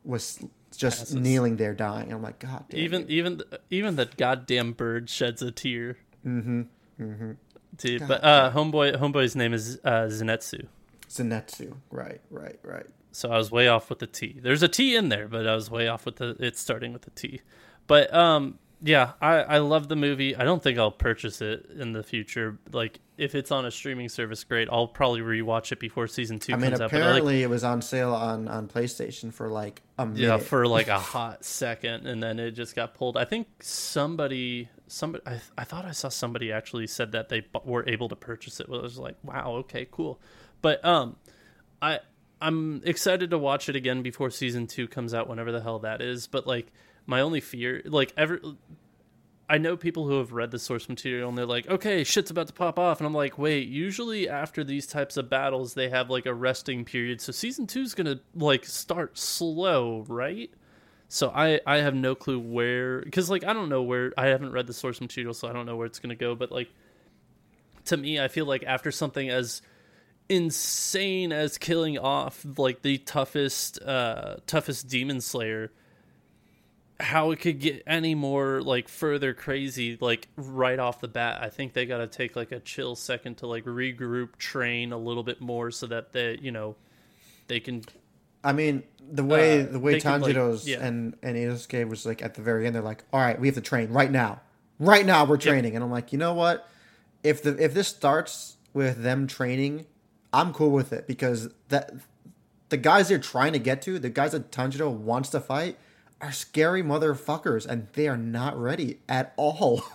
was 0.05 0.41
just 0.79 1.15
kneeling 1.15 1.57
there 1.57 1.75
dying. 1.75 2.13
I'm 2.13 2.23
like, 2.23 2.39
God 2.39 2.65
damn. 2.71 2.81
even 2.81 3.11
even 3.11 3.43
even 3.69 3.97
the 3.97 4.07
goddamn 4.07 4.73
bird 4.73 5.11
sheds 5.11 5.43
a 5.43 5.51
tear 5.51 5.99
mm-hmm 6.27 6.63
mm-hmm 7.01 7.33
dude 7.77 8.09
but 8.09 8.25
uh 8.25 8.51
homeboy 8.53 8.97
homeboy's 8.97 9.37
name 9.37 9.53
is 9.53 9.79
uh 9.85 10.09
Zenitsu 10.09 10.67
Zenitsu. 11.09 11.75
Right, 11.91 12.21
right, 12.31 12.59
right. 12.63 12.87
So 13.13 13.31
I 13.31 13.39
was 13.39 13.51
way 13.51 13.69
off 13.69 13.89
with 13.91 13.99
the 13.99 14.07
T. 14.07 14.39
There's 14.41 14.63
a 14.63 14.69
T 14.69 14.95
in 14.95 15.09
there, 15.09 15.27
but 15.27 15.47
I 15.47 15.55
was 15.55 15.71
way 15.71 15.89
off 15.89 16.05
with 16.05 16.17
the 16.17 16.37
it's 16.39 16.61
starting 16.61 16.93
with 16.93 17.03
the 17.03 17.11
T. 17.11 17.41
But 17.87 18.13
um 18.15 18.59
yeah, 18.83 19.13
I 19.21 19.37
I 19.37 19.59
love 19.59 19.89
the 19.89 19.97
movie. 19.97 20.37
I 20.37 20.45
don't 20.45 20.63
think 20.63 20.79
I'll 20.79 20.91
purchase 20.91 21.41
it 21.41 21.69
in 21.77 21.93
the 21.93 22.03
future. 22.03 22.59
Like 22.73 23.01
if 23.17 23.35
it's 23.35 23.51
on 23.51 23.65
a 23.65 23.71
streaming 23.71 24.09
service, 24.09 24.45
great. 24.45 24.69
I'll 24.71 24.87
probably 24.87 25.21
rewatch 25.21 25.73
it 25.73 25.81
before 25.81 26.07
season 26.07 26.39
2 26.39 26.53
I 26.53 26.57
mean, 26.57 26.71
comes 26.71 26.81
out. 26.81 26.91
But 26.91 26.97
like, 26.97 27.03
apparently 27.03 27.43
it 27.43 27.51
was 27.51 27.65
on 27.65 27.83
sale 27.83 28.15
on, 28.15 28.47
on 28.47 28.69
PlayStation 28.69 29.35
for 29.35 29.49
like 29.49 29.83
a 29.99 30.07
minute. 30.07 30.21
yeah, 30.21 30.37
for 30.39 30.69
like 30.69 30.87
a 30.87 30.99
hot 30.99 31.45
second 31.45 32.07
and 32.07 32.23
then 32.23 32.39
it 32.39 32.53
just 32.53 32.77
got 32.77 32.95
pulled. 32.95 33.17
I 33.17 33.25
think 33.25 33.49
somebody 33.61 34.69
somebody 34.87 35.25
I, 35.27 35.41
I 35.59 35.65
thought 35.65 35.85
I 35.85 35.91
saw 35.91 36.09
somebody 36.09 36.53
actually 36.53 36.87
said 36.87 37.13
that 37.13 37.29
they 37.29 37.45
were 37.65 37.89
able 37.89 38.09
to 38.11 38.17
purchase 38.17 38.61
it. 38.61 38.69
Well, 38.69 38.79
I 38.81 38.83
was 38.85 38.99
like, 38.99 39.17
"Wow, 39.25 39.57
okay, 39.57 39.89
cool." 39.91 40.21
But 40.63 40.85
um 40.85 41.17
I 41.83 41.99
I'm 42.41 42.83
excited 42.85 43.31
to 43.31 43.39
watch 43.39 43.69
it 43.69 43.75
again 43.75 44.03
before 44.03 44.31
season 44.31 44.69
2 44.69 44.87
comes 44.87 45.13
out 45.13 45.29
whenever 45.29 45.51
the 45.51 45.61
hell 45.61 45.81
that 45.81 46.01
is, 46.01 46.29
but 46.29 46.47
like 46.47 46.73
my 47.09 47.21
only 47.23 47.41
fear 47.41 47.83
like 47.87 48.13
ever 48.17 48.41
I 49.51 49.57
know 49.59 49.77
people 49.79 50.07
who 50.07 50.19
have 50.19 50.33
read 50.33 50.51
the 50.51 50.59
source 50.59 50.91
material 50.91 51.29
and 51.31 51.39
they're 51.39 51.47
like, 51.47 51.67
okay, 51.69 52.05
shit's 52.05 52.31
about 52.31 52.49
to 52.49 52.53
pop 52.53 52.79
off. 52.79 53.01
And 53.01 53.07
I'm 53.07 53.15
like, 53.15 53.39
wait, 53.39 53.67
usually 53.67 54.29
after 54.29 54.63
these 54.63 54.87
types 54.87 55.17
of 55.17 55.31
battles, 55.31 55.73
they 55.73 55.89
have 55.89 56.11
like 56.11 56.27
a 56.27 56.35
resting 56.35 56.85
period. 56.85 57.23
So 57.23 57.33
season 57.33 57.67
two 57.67 57.81
is 57.81 57.95
to 58.07 58.21
like 58.35 58.67
start 58.67 59.17
slow, 59.17 60.05
right? 60.07 60.51
So 61.09 61.31
I, 61.35 61.61
I 61.67 61.79
have 61.79 61.95
no 61.95 62.15
clue 62.15 62.39
where, 62.39 63.01
because 63.01 63.31
like, 63.31 63.43
I 63.43 63.55
don't 63.55 63.71
know 63.71 63.83
where, 63.83 64.13
I 64.19 64.27
haven't 64.27 64.53
read 64.53 64.67
the 64.67 64.75
source 64.75 65.01
material, 65.01 65.33
so 65.33 65.49
I 65.49 65.55
don't 65.55 65.65
know 65.65 65.77
where 65.77 65.87
it's 65.87 65.99
to 66.11 66.15
go. 66.15 66.35
But 66.35 66.53
like, 66.53 66.69
to 67.87 67.97
me, 67.97 68.21
I 68.21 68.29
feel 68.29 68.45
like 68.45 68.65
after 68.65 68.93
something 68.93 69.31
as 69.31 69.63
insane 70.29 71.33
as 71.33 71.57
killing 71.57 71.97
off 71.97 72.45
like 72.59 72.83
the 72.83 72.99
toughest, 72.99 73.81
uh, 73.81 74.37
toughest 74.47 74.89
demon 74.89 75.23
slayer, 75.23 75.73
how 77.01 77.31
it 77.31 77.39
could 77.41 77.61
get 77.61 77.83
any 77.87 78.15
more 78.15 78.61
like 78.61 78.89
further 78.89 79.33
crazy 79.33 79.97
like 80.01 80.27
right 80.37 80.81
off 80.81 81.01
the 81.01 81.07
bat 81.09 81.41
i 81.41 81.49
think 81.49 81.73
they 81.73 81.87
got 81.87 81.99
to 81.99 82.07
take 82.09 82.35
like 82.35 82.51
a 82.51 82.59
chill 82.59 82.97
second 82.97 83.37
to 83.37 83.47
like 83.47 83.65
regroup 83.65 84.35
train 84.37 84.93
a 84.93 84.99
little 84.99 85.23
bit 85.23 85.41
more 85.41 85.71
so 85.71 85.87
that 85.87 86.13
they 86.13 86.37
you 86.43 86.51
know 86.51 86.75
they 87.47 87.61
can 87.61 87.83
I 88.45 88.53
mean, 88.53 88.85
the 89.11 89.25
way 89.25 89.63
Uh, 89.63 89.67
the 89.67 89.81
way 89.81 90.01
could, 90.01 90.23
like- 90.23 90.35
Tanjiro's 90.37 90.67
yeah. 90.67 90.79
and 90.85 91.17
and 91.25 91.37
Inosuke 91.37 91.89
was 91.89 92.07
like 92.07 92.23
at 92.23 92.35
the 92.35 92.41
very 92.41 92.67
end, 92.67 92.75
they're 92.77 92.83
like, 92.83 93.03
"All 93.13 93.21
right, 93.21 93.39
we 93.39 93.49
have 93.49 93.57
to 93.57 93.61
train 93.61 93.91
right 93.91 94.11
now, 94.11 94.41
right 94.79 95.05
now. 95.05 95.25
We're 95.25 95.39
training." 95.39 95.75
And 95.75 95.83
I'm 95.83 95.91
like, 95.91 96.13
you 96.13 96.19
know 96.19 96.35
what? 96.35 96.69
If 97.25 97.43
the 97.43 97.61
if 97.63 97.75
this 97.75 97.89
starts 97.89 98.57
with 98.73 99.03
them 99.03 99.27
training, 99.27 99.87
I'm 100.33 100.53
cool 100.53 100.71
with 100.71 100.93
it 100.93 101.09
because 101.09 101.49
that 101.69 101.93
the 102.69 102.77
guys 102.77 103.09
they're 103.09 103.19
trying 103.19 103.53
to 103.55 103.59
get 103.59 103.83
to, 103.83 103.99
the 103.99 104.09
guys 104.09 104.31
that 104.33 104.53
Tanjiro 104.53 104.89
wants 104.89 105.31
to 105.31 105.41
fight, 105.41 105.77
are 106.21 106.33
scary 106.33 106.83
motherfuckers, 106.83 107.67
and 107.67 107.89
they 107.93 108.09
are 108.09 108.17
not 108.17 108.59
ready 108.61 108.99
at 109.09 109.33
all. 109.37 109.83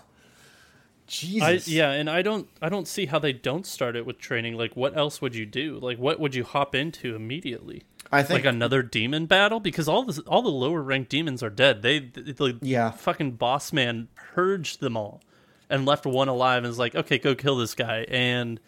Jesus. 1.06 1.68
I, 1.68 1.72
yeah 1.72 1.92
and 1.92 2.10
i 2.10 2.22
don't 2.22 2.48
i 2.62 2.70
don't 2.70 2.88
see 2.88 3.08
how 3.08 3.20
they 3.20 3.34
don't 3.34 3.66
start 3.68 3.96
it 3.98 4.06
with 4.06 4.18
training. 4.20 4.56
Like 4.56 4.76
what 4.76 4.96
else 4.98 5.22
would 5.22 5.36
you 5.36 5.46
do? 5.46 5.78
Like 5.80 5.98
what 6.00 6.20
would 6.20 6.34
you 6.34 6.44
hop 6.46 6.74
into 6.74 7.14
immediately? 7.14 7.84
I 8.12 8.24
think 8.24 8.46
like 8.46 8.54
another 8.54 8.82
demon 8.82 9.26
battle? 9.26 9.60
Because 9.60 9.88
all 9.90 10.04
the 10.06 10.24
all 10.28 10.42
the 10.42 10.50
lower 10.50 10.82
ranked 10.82 11.10
demons 11.10 11.44
are 11.44 11.50
dead. 11.50 11.82
They 11.82 12.00
the 12.00 12.58
Yeah. 12.62 12.92
fucking 12.92 13.32
boss 13.32 13.74
man 13.74 14.08
purged 14.16 14.80
them 14.80 14.96
all 14.96 15.22
and 15.70 15.86
left 15.86 16.06
one 16.06 16.30
alive 16.30 16.60
and 16.60 16.68
was 16.68 16.80
like 16.80 16.96
okay 16.96 17.18
go 17.18 17.36
kill 17.36 17.58
this 17.58 17.76
guy. 17.76 18.06
And 18.08 18.62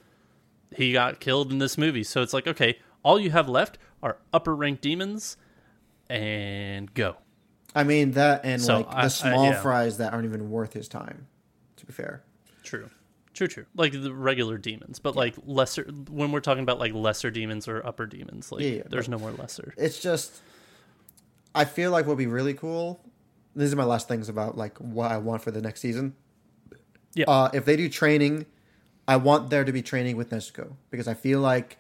he 0.75 0.91
got 0.91 1.21
killed 1.21 1.53
in 1.53 1.59
this 1.59 1.77
movie. 1.77 2.03
So 2.03 2.21
it's 2.21 2.33
like 2.33 2.47
okay 2.47 2.79
all 3.01 3.17
you 3.17 3.31
have 3.31 3.47
left 3.47 3.77
are 4.03 4.17
upper 4.33 4.53
ranked 4.53 4.81
demons 4.81 5.37
and 6.09 6.93
go 6.93 7.15
I 7.75 7.83
mean 7.83 8.11
that 8.11 8.41
and 8.45 8.61
So, 8.61 8.77
like 8.77 8.89
the 8.89 8.95
I- 8.97 9.03
I- 9.03 9.07
small 9.09 9.45
yeah. 9.45 9.61
fries 9.61 9.97
that 9.97 10.13
aren't 10.13 10.25
even 10.25 10.49
worth 10.49 10.73
his 10.73 10.87
time. 10.87 11.27
To 11.77 11.85
be 11.85 11.93
fair. 11.93 12.23
true 12.63 12.89
true 13.33 13.47
true 13.49 13.65
like 13.75 13.91
the 13.91 14.13
regular 14.13 14.57
demons 14.57 14.97
but 14.97 15.13
like 15.13 15.35
lesser 15.45 15.83
when 16.09 16.31
we're 16.31 16.39
talking 16.39 16.63
about 16.63 16.79
like 16.79 16.93
lesser 16.93 17.29
demons 17.29 17.67
or 17.67 17.85
upper 17.85 18.05
demons 18.05 18.49
like 18.49 18.61
Yeah, 18.63 18.69
yeah, 18.69 18.83
there's 18.89 19.09
no 19.09 19.19
more 19.19 19.31
lesser 19.31 19.73
it's 19.77 19.99
just 19.99 20.39
I 21.53 21.65
feel 21.65 21.91
like 21.91 22.05
what 22.05 22.11
would 22.15 22.17
be 22.23 22.27
really 22.27 22.53
cool. 22.53 23.01
These 23.55 23.71
are 23.73 23.75
my 23.75 23.83
last 23.83 24.07
things 24.07 24.29
about 24.29 24.57
like 24.57 24.77
what 24.77 25.11
I 25.11 25.17
want 25.17 25.41
for 25.41 25.51
the 25.51 25.61
next 25.61 25.81
season. 25.81 26.15
Yeah. 27.13 27.25
Uh, 27.29 27.49
if 27.53 27.63
they 27.65 27.75
do 27.77 27.87
training, 27.87 28.45
I 29.07 29.15
want 29.17 29.49
there 29.49 29.63
to 29.63 29.71
be 29.71 29.81
training 29.81 30.17
with 30.17 30.31
Nezuko 30.31 30.75
because 30.89 31.07
I 31.07 31.13
feel 31.13 31.39
like 31.39 31.77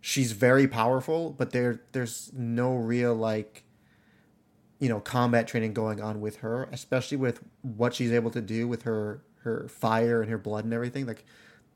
she's 0.00 0.30
very 0.32 0.68
powerful, 0.68 1.30
but 1.30 1.50
there 1.50 1.80
there's 1.92 2.30
no 2.34 2.74
real 2.76 3.14
like 3.14 3.64
you 4.78 4.88
know 4.88 5.00
combat 5.00 5.46
training 5.48 5.72
going 5.74 6.00
on 6.00 6.20
with 6.20 6.36
her, 6.36 6.68
especially 6.72 7.16
with 7.16 7.42
what 7.62 7.94
she's 7.94 8.12
able 8.12 8.30
to 8.30 8.40
do 8.40 8.68
with 8.68 8.82
her 8.82 9.22
her 9.42 9.68
fire 9.68 10.22
and 10.22 10.30
her 10.30 10.38
blood 10.38 10.64
and 10.64 10.74
everything. 10.74 11.06
Like 11.06 11.24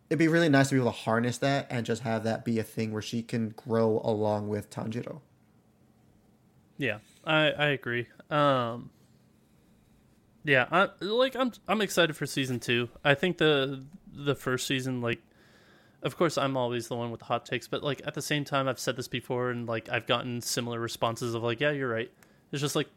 it'd 0.09 0.19
be 0.19 0.29
really 0.29 0.49
nice 0.49 0.69
to 0.69 0.75
be 0.75 0.81
able 0.81 0.91
to 0.91 0.99
harness 0.99 1.39
that 1.39 1.67
and 1.71 1.87
just 1.87 2.03
have 2.03 2.25
that 2.25 2.45
be 2.45 2.59
a 2.59 2.65
thing 2.65 2.93
where 2.93 3.03
she 3.03 3.23
can 3.23 3.51
grow 3.51 4.01
along 4.05 4.49
with 4.49 4.71
Tanjiro. 4.71 5.21
Yeah, 6.77 6.99
I 7.25 7.51
I 7.51 7.67
agree. 7.69 8.07
Um, 8.31 8.91
yeah, 10.45 10.67
I 10.71 10.89
like 11.01 11.37
I'm 11.37 11.53
I'm 11.69 11.81
excited 11.81 12.17
for 12.17 12.27
season 12.27 12.61
two. 12.61 12.89
I 13.05 13.15
think 13.15 13.39
the 13.39 13.85
the 14.13 14.35
first 14.35 14.67
season, 14.67 15.01
like, 15.01 15.21
of 16.03 16.17
course, 16.17 16.39
I'm 16.39 16.57
always 16.57 16.89
the 16.89 16.97
one 16.97 17.11
with 17.11 17.21
the 17.21 17.27
hot 17.27 17.47
takes, 17.47 17.69
but 17.69 17.83
like 17.83 18.03
at 18.07 18.15
the 18.15 18.23
same 18.23 18.45
time, 18.45 18.67
I've 18.67 18.81
said 18.81 18.97
this 18.97 19.09
before, 19.09 19.51
and 19.51 19.67
like 19.69 19.89
I've 19.89 20.07
gotten 20.07 20.41
similar 20.41 20.81
responses 20.81 21.35
of 21.35 21.43
like, 21.43 21.61
yeah, 21.61 21.71
you're 21.71 21.91
right. 21.91 22.11
It's 22.53 22.61
just 22.61 22.77
like 22.77 22.89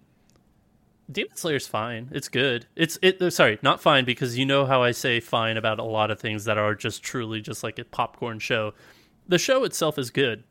Demon 1.11 1.35
Slayer's 1.35 1.67
fine. 1.67 2.09
It's 2.11 2.29
good. 2.29 2.65
It's 2.75 2.97
it. 3.01 3.21
uh, 3.21 3.29
Sorry, 3.29 3.59
not 3.61 3.81
fine 3.81 4.05
because 4.05 4.37
you 4.37 4.45
know 4.45 4.65
how 4.65 4.81
I 4.81 4.91
say 4.91 5.19
fine 5.19 5.57
about 5.57 5.79
a 5.79 5.83
lot 5.83 6.11
of 6.11 6.19
things 6.19 6.45
that 6.45 6.57
are 6.57 6.75
just 6.75 7.03
truly 7.03 7.41
just 7.41 7.63
like 7.63 7.77
a 7.77 7.83
popcorn 7.85 8.39
show. 8.39 8.73
The 9.27 9.37
show 9.37 9.63
itself 9.63 9.97
is 9.97 10.09
good. 10.09 10.43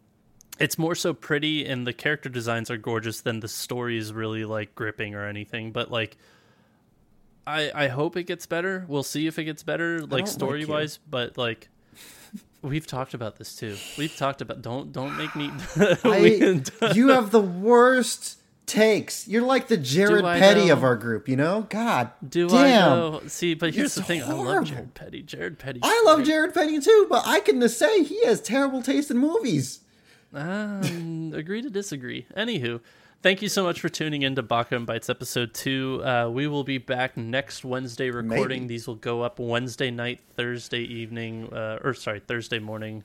It's 0.59 0.79
more 0.79 0.95
so 0.95 1.15
pretty 1.15 1.65
and 1.65 1.87
the 1.87 1.93
character 1.93 2.29
designs 2.29 2.71
are 2.71 2.77
gorgeous 2.77 3.23
than 3.23 3.41
the 3.41 3.49
story 3.49 3.97
is 3.97 4.13
really 4.13 4.45
like 4.45 4.75
gripping 4.75 5.15
or 5.15 5.27
anything. 5.27 5.73
But 5.73 5.91
like, 5.91 6.17
I 7.47 7.71
I 7.75 7.89
hope 7.89 8.17
it 8.17 8.25
gets 8.25 8.47
better. 8.47 8.85
We'll 8.89 9.03
see 9.03 9.27
if 9.27 9.39
it 9.39 9.45
gets 9.45 9.63
better 9.63 10.01
like 10.01 10.13
like 10.13 10.27
story 10.27 10.65
wise. 10.65 10.99
but 11.09 11.37
like. 11.39 11.69
We've 12.63 12.87
talked 12.87 13.13
about 13.13 13.37
this 13.37 13.57
too. 13.57 13.77
We've 13.99 14.15
talked 14.17 14.41
about 14.41 14.63
don't 14.63 14.93
don't 14.93 15.17
make 15.17 15.35
me. 15.35 15.51
I, 16.05 16.63
you 16.95 17.09
have 17.09 17.31
the 17.33 17.41
worst 17.41 18.39
takes. 18.73 19.29
You're 19.29 19.43
like 19.43 19.69
the 19.69 19.77
Jared 19.77 20.25
Petty 20.25 20.67
know? 20.67 20.73
of 20.73 20.83
our 20.85 20.97
group, 20.97 21.29
you 21.29 21.37
know? 21.37 21.67
God 21.69 22.11
Do 22.27 22.49
damn. 22.49 22.59
I 22.59 22.69
know? 22.97 23.23
See, 23.27 23.55
but 23.55 23.75
here's 23.75 23.87
It's 23.87 23.95
the 23.97 24.03
thing: 24.03 24.23
I 24.23 24.33
love. 24.33 24.65
Jared 24.65 24.95
Petty. 24.95 25.23
Jared 25.23 25.59
Petty. 25.59 25.81
I 25.83 26.03
love 26.07 26.25
Jared 26.25 26.55
Petty 26.55 26.81
too, 26.81 27.07
but 27.09 27.23
I 27.27 27.41
can 27.41 27.61
just 27.61 27.79
say 27.79 28.03
he 28.03 28.25
has 28.25 28.41
terrible 28.41 28.83
taste 28.83 29.11
in 29.11 29.19
movies. 29.19 29.81
Um, 30.35 31.33
agree 31.35 31.61
to 31.63 31.69
disagree. 31.71 32.27
Anywho, 32.37 32.81
thank 33.23 33.43
you 33.43 33.49
so 33.49 33.63
much 33.63 33.81
for 33.81 33.89
tuning 33.91 34.23
in 34.23 34.35
to 34.37 34.43
Baka 34.43 34.77
and 34.77 34.87
Bites 34.87 35.11
episode 35.11 35.53
two. 35.53 36.03
Uh, 36.05 36.31
we 36.31 36.47
will 36.47 36.65
be 36.65 36.79
back 36.79 37.17
next 37.17 37.65
Wednesday 37.65 38.11
recording. 38.11 38.63
Maybe. 38.63 38.75
These 38.75 38.87
will 38.87 38.95
go 38.95 39.23
up 39.23 39.39
Wednesday 39.39 39.91
night, 39.91 40.21
Thursday 40.35 40.81
evening, 40.81 41.53
uh, 41.53 41.81
or 41.85 41.93
sorry, 41.93 42.21
Thursday 42.21 42.59
morning, 42.59 43.05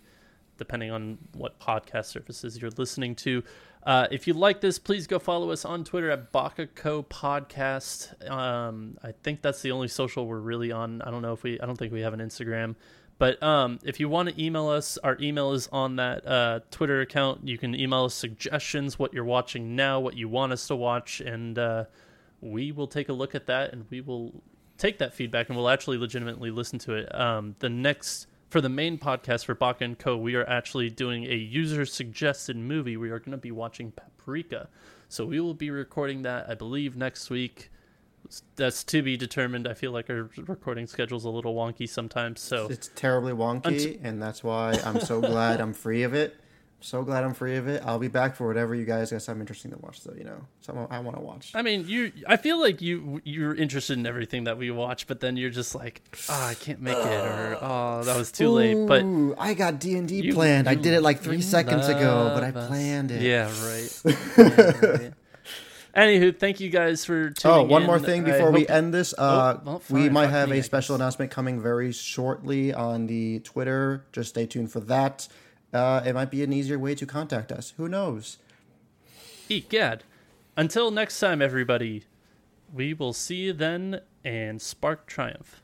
depending 0.58 0.92
on 0.92 1.18
what 1.34 1.60
podcast 1.60 2.06
services 2.06 2.62
you're 2.62 2.72
listening 2.78 3.14
to. 3.16 3.44
Uh, 3.84 4.08
if 4.12 4.28
you 4.28 4.34
like 4.34 4.60
this, 4.60 4.80
please 4.80 5.08
go 5.08 5.18
follow 5.18 5.52
us 5.52 5.64
on 5.64 5.84
Twitter 5.84 6.12
at 6.12 6.32
BakaCo 6.34 7.06
Podcast. 7.06 8.30
Um, 8.30 8.98
I 9.02 9.14
think 9.24 9.42
that's 9.42 9.62
the 9.62 9.72
only 9.72 9.88
social 9.88 10.28
we're 10.28 10.40
really 10.40 10.72
on. 10.72 11.02
I 11.02 11.12
don't 11.12 11.22
know 11.22 11.34
if 11.34 11.44
we, 11.44 11.60
I 11.60 11.66
don't 11.66 11.78
think 11.78 11.94
we 11.94 12.02
have 12.02 12.14
an 12.14 12.20
Instagram. 12.20 12.76
But 13.20 13.42
um, 13.42 13.80
if 13.84 14.00
you 14.00 14.10
want 14.10 14.30
to 14.30 14.44
email 14.44 14.68
us, 14.68 14.98
our 15.00 15.18
email 15.20 15.54
is 15.54 15.68
on 15.72 15.96
that 15.96 16.28
uh, 16.28 16.60
Twitter 16.70 17.02
account. 17.02 17.48
You 17.48 17.58
can 17.58 17.74
email 17.74 18.06
us 18.06 18.14
suggestions, 18.14 19.00
what 19.00 19.14
you're 19.14 19.24
watching 19.24 19.76
now, 19.76 20.00
what 20.00 20.16
you 20.16 20.30
want 20.30 20.52
us 20.54 20.68
to 20.68 20.76
watch, 20.76 21.20
and 21.22 21.58
uh, 21.58 21.86
we 22.42 22.72
will 22.72 22.88
take 22.88 23.10
a 23.10 23.14
look 23.14 23.34
at 23.34 23.48
that 23.48 23.74
and 23.74 23.86
we 23.90 24.02
will 24.02 24.34
take 24.78 25.00
that 25.00 25.14
feedback 25.14 25.50
and 25.50 25.58
we'll 25.58 25.70
actually 25.70 25.98
legitimately 25.98 26.52
listen 26.52 26.78
to 26.80 26.94
it. 26.94 27.14
Um, 27.16 27.56
the 27.60 27.70
next 27.70 28.28
for 28.50 28.62
the 28.62 28.70
main 28.70 28.98
podcast 28.98 29.46
for 29.46 29.56
Baka 29.56 29.84
and 29.84 30.00
Co, 30.00 30.18
we 30.18 30.36
are 30.36 30.48
actually 30.48 30.90
doing 30.90 31.26
a 31.26 31.36
user 31.36 31.86
suggested 31.86 32.56
movie. 32.56 32.98
We 32.98 33.10
are 33.10 33.20
going 33.20 33.32
to 33.32 33.38
be 33.38 33.52
watching 33.52 33.92
Paprika, 33.92 34.70
so 35.10 35.26
we 35.26 35.40
will 35.40 35.54
be 35.54 35.70
recording 35.70 36.22
that, 36.24 36.50
I 36.50 36.56
believe, 36.56 36.96
next 36.96 37.30
week. 37.30 37.70
That's 38.58 38.84
to 38.86 39.02
be 39.02 39.16
determined. 39.16 39.68
I 39.68 39.74
feel 39.74 39.92
like 39.92 40.10
our 40.10 40.30
recording 40.48 40.86
schedule's 40.88 41.24
a 41.24 41.30
little 41.30 41.56
wonky 41.56 41.88
sometimes, 41.88 42.42
so 42.42 42.68
It's 42.70 42.90
terribly 42.94 43.32
wonky, 43.32 44.00
and 44.04 44.22
that's 44.22 44.44
why 44.44 44.78
I'm 44.84 45.00
so 45.00 45.22
glad 45.22 45.62
I'm 45.62 45.74
free 45.74 46.04
of 46.04 46.14
it. 46.14 46.36
So 46.80 47.02
glad 47.04 47.24
I'm 47.24 47.34
free 47.34 47.56
of 47.56 47.68
it. 47.68 47.82
I'll 47.84 47.98
be 47.98 48.08
back 48.08 48.36
for 48.36 48.48
whatever 48.48 48.76
you 48.76 48.86
guys 48.86 49.10
got 49.12 49.24
something 49.24 49.42
interesting 49.42 49.72
to 49.72 49.78
watch, 49.80 50.04
though. 50.04 50.14
You 50.16 50.24
know, 50.26 50.42
something 50.62 50.86
I 50.92 51.00
want 51.00 51.18
to 51.18 51.24
watch. 51.24 51.52
I 51.56 51.64
mean, 51.64 51.86
you. 51.88 52.12
I 52.28 52.38
feel 52.38 52.60
like 52.62 52.82
you 52.84 53.20
you're 53.26 53.56
interested 53.56 53.98
in 53.98 54.06
everything 54.06 54.44
that 54.44 54.60
we 54.60 54.70
watch, 54.70 55.08
but 55.08 55.20
then 55.20 55.38
you're 55.38 55.50
just 55.50 55.74
like, 55.74 56.02
oh, 56.30 56.46
I 56.50 56.54
can't 56.54 56.80
make 56.80 56.96
it, 56.96 57.04
or 57.04 57.58
oh, 57.62 58.04
that 58.04 58.16
was 58.16 58.32
too 58.32 58.50
late. 58.50 58.88
But 58.88 59.04
I 59.40 59.56
got 59.56 59.80
D 59.80 59.96
and 59.98 60.08
D 60.08 60.22
you- 60.22 60.34
planned. 60.36 60.70
I 60.70 60.76
did 60.76 60.94
it 60.94 61.02
like 61.02 61.20
three 61.20 61.42
seconds 61.42 61.88
ago, 61.88 62.32
but 62.36 62.44
I 62.44 62.52
planned 62.52 63.10
it. 63.12 63.22
Yeah, 63.24 63.52
right. 63.66 64.02
Yeah, 64.38 64.88
right. 64.92 65.14
Anywho, 65.96 66.38
thank 66.38 66.60
you 66.60 66.70
guys 66.70 67.04
for 67.06 67.32
tuning 67.32 67.58
Oh, 67.58 67.64
one 67.64 67.84
more 67.84 67.98
in. 67.98 68.04
thing 68.04 68.22
I 68.30 68.34
before 68.34 68.52
we 68.52 68.62
hope- 68.62 68.70
end 68.70 68.94
this. 68.94 69.16
Uh, 69.18 69.58
Oh, 69.58 69.62
well, 69.66 69.82
we 69.90 70.10
might 70.10 70.28
have 70.28 70.48
me, 70.50 70.58
a 70.58 70.60
I 70.60 70.62
special 70.62 70.94
announcement 70.96 71.32
coming 71.32 71.60
very 71.60 71.92
shortly 71.92 72.72
on 72.72 73.08
the 73.08 73.40
Twitter. 73.40 74.06
Just 74.12 74.30
stay 74.30 74.46
tuned 74.46 74.72
for 74.72 74.80
that 74.82 75.28
uh, 75.78 76.04
it 76.06 76.14
might 76.14 76.32
be 76.32 76.44
an 76.44 76.52
easier 76.52 76.80
way 76.80 76.96
to 76.96 77.06
contact 77.06 77.52
us. 77.52 77.74
Who 77.78 77.88
knows? 77.88 78.38
Egad. 79.50 80.04
Until 80.56 80.92
next 80.92 81.20
time, 81.20 81.42
everybody, 81.42 82.04
we 82.74 82.94
will 82.94 83.14
see 83.14 83.36
you 83.36 83.54
then 83.54 84.02
and 84.24 84.62
spark 84.62 85.06
triumph. 85.06 85.62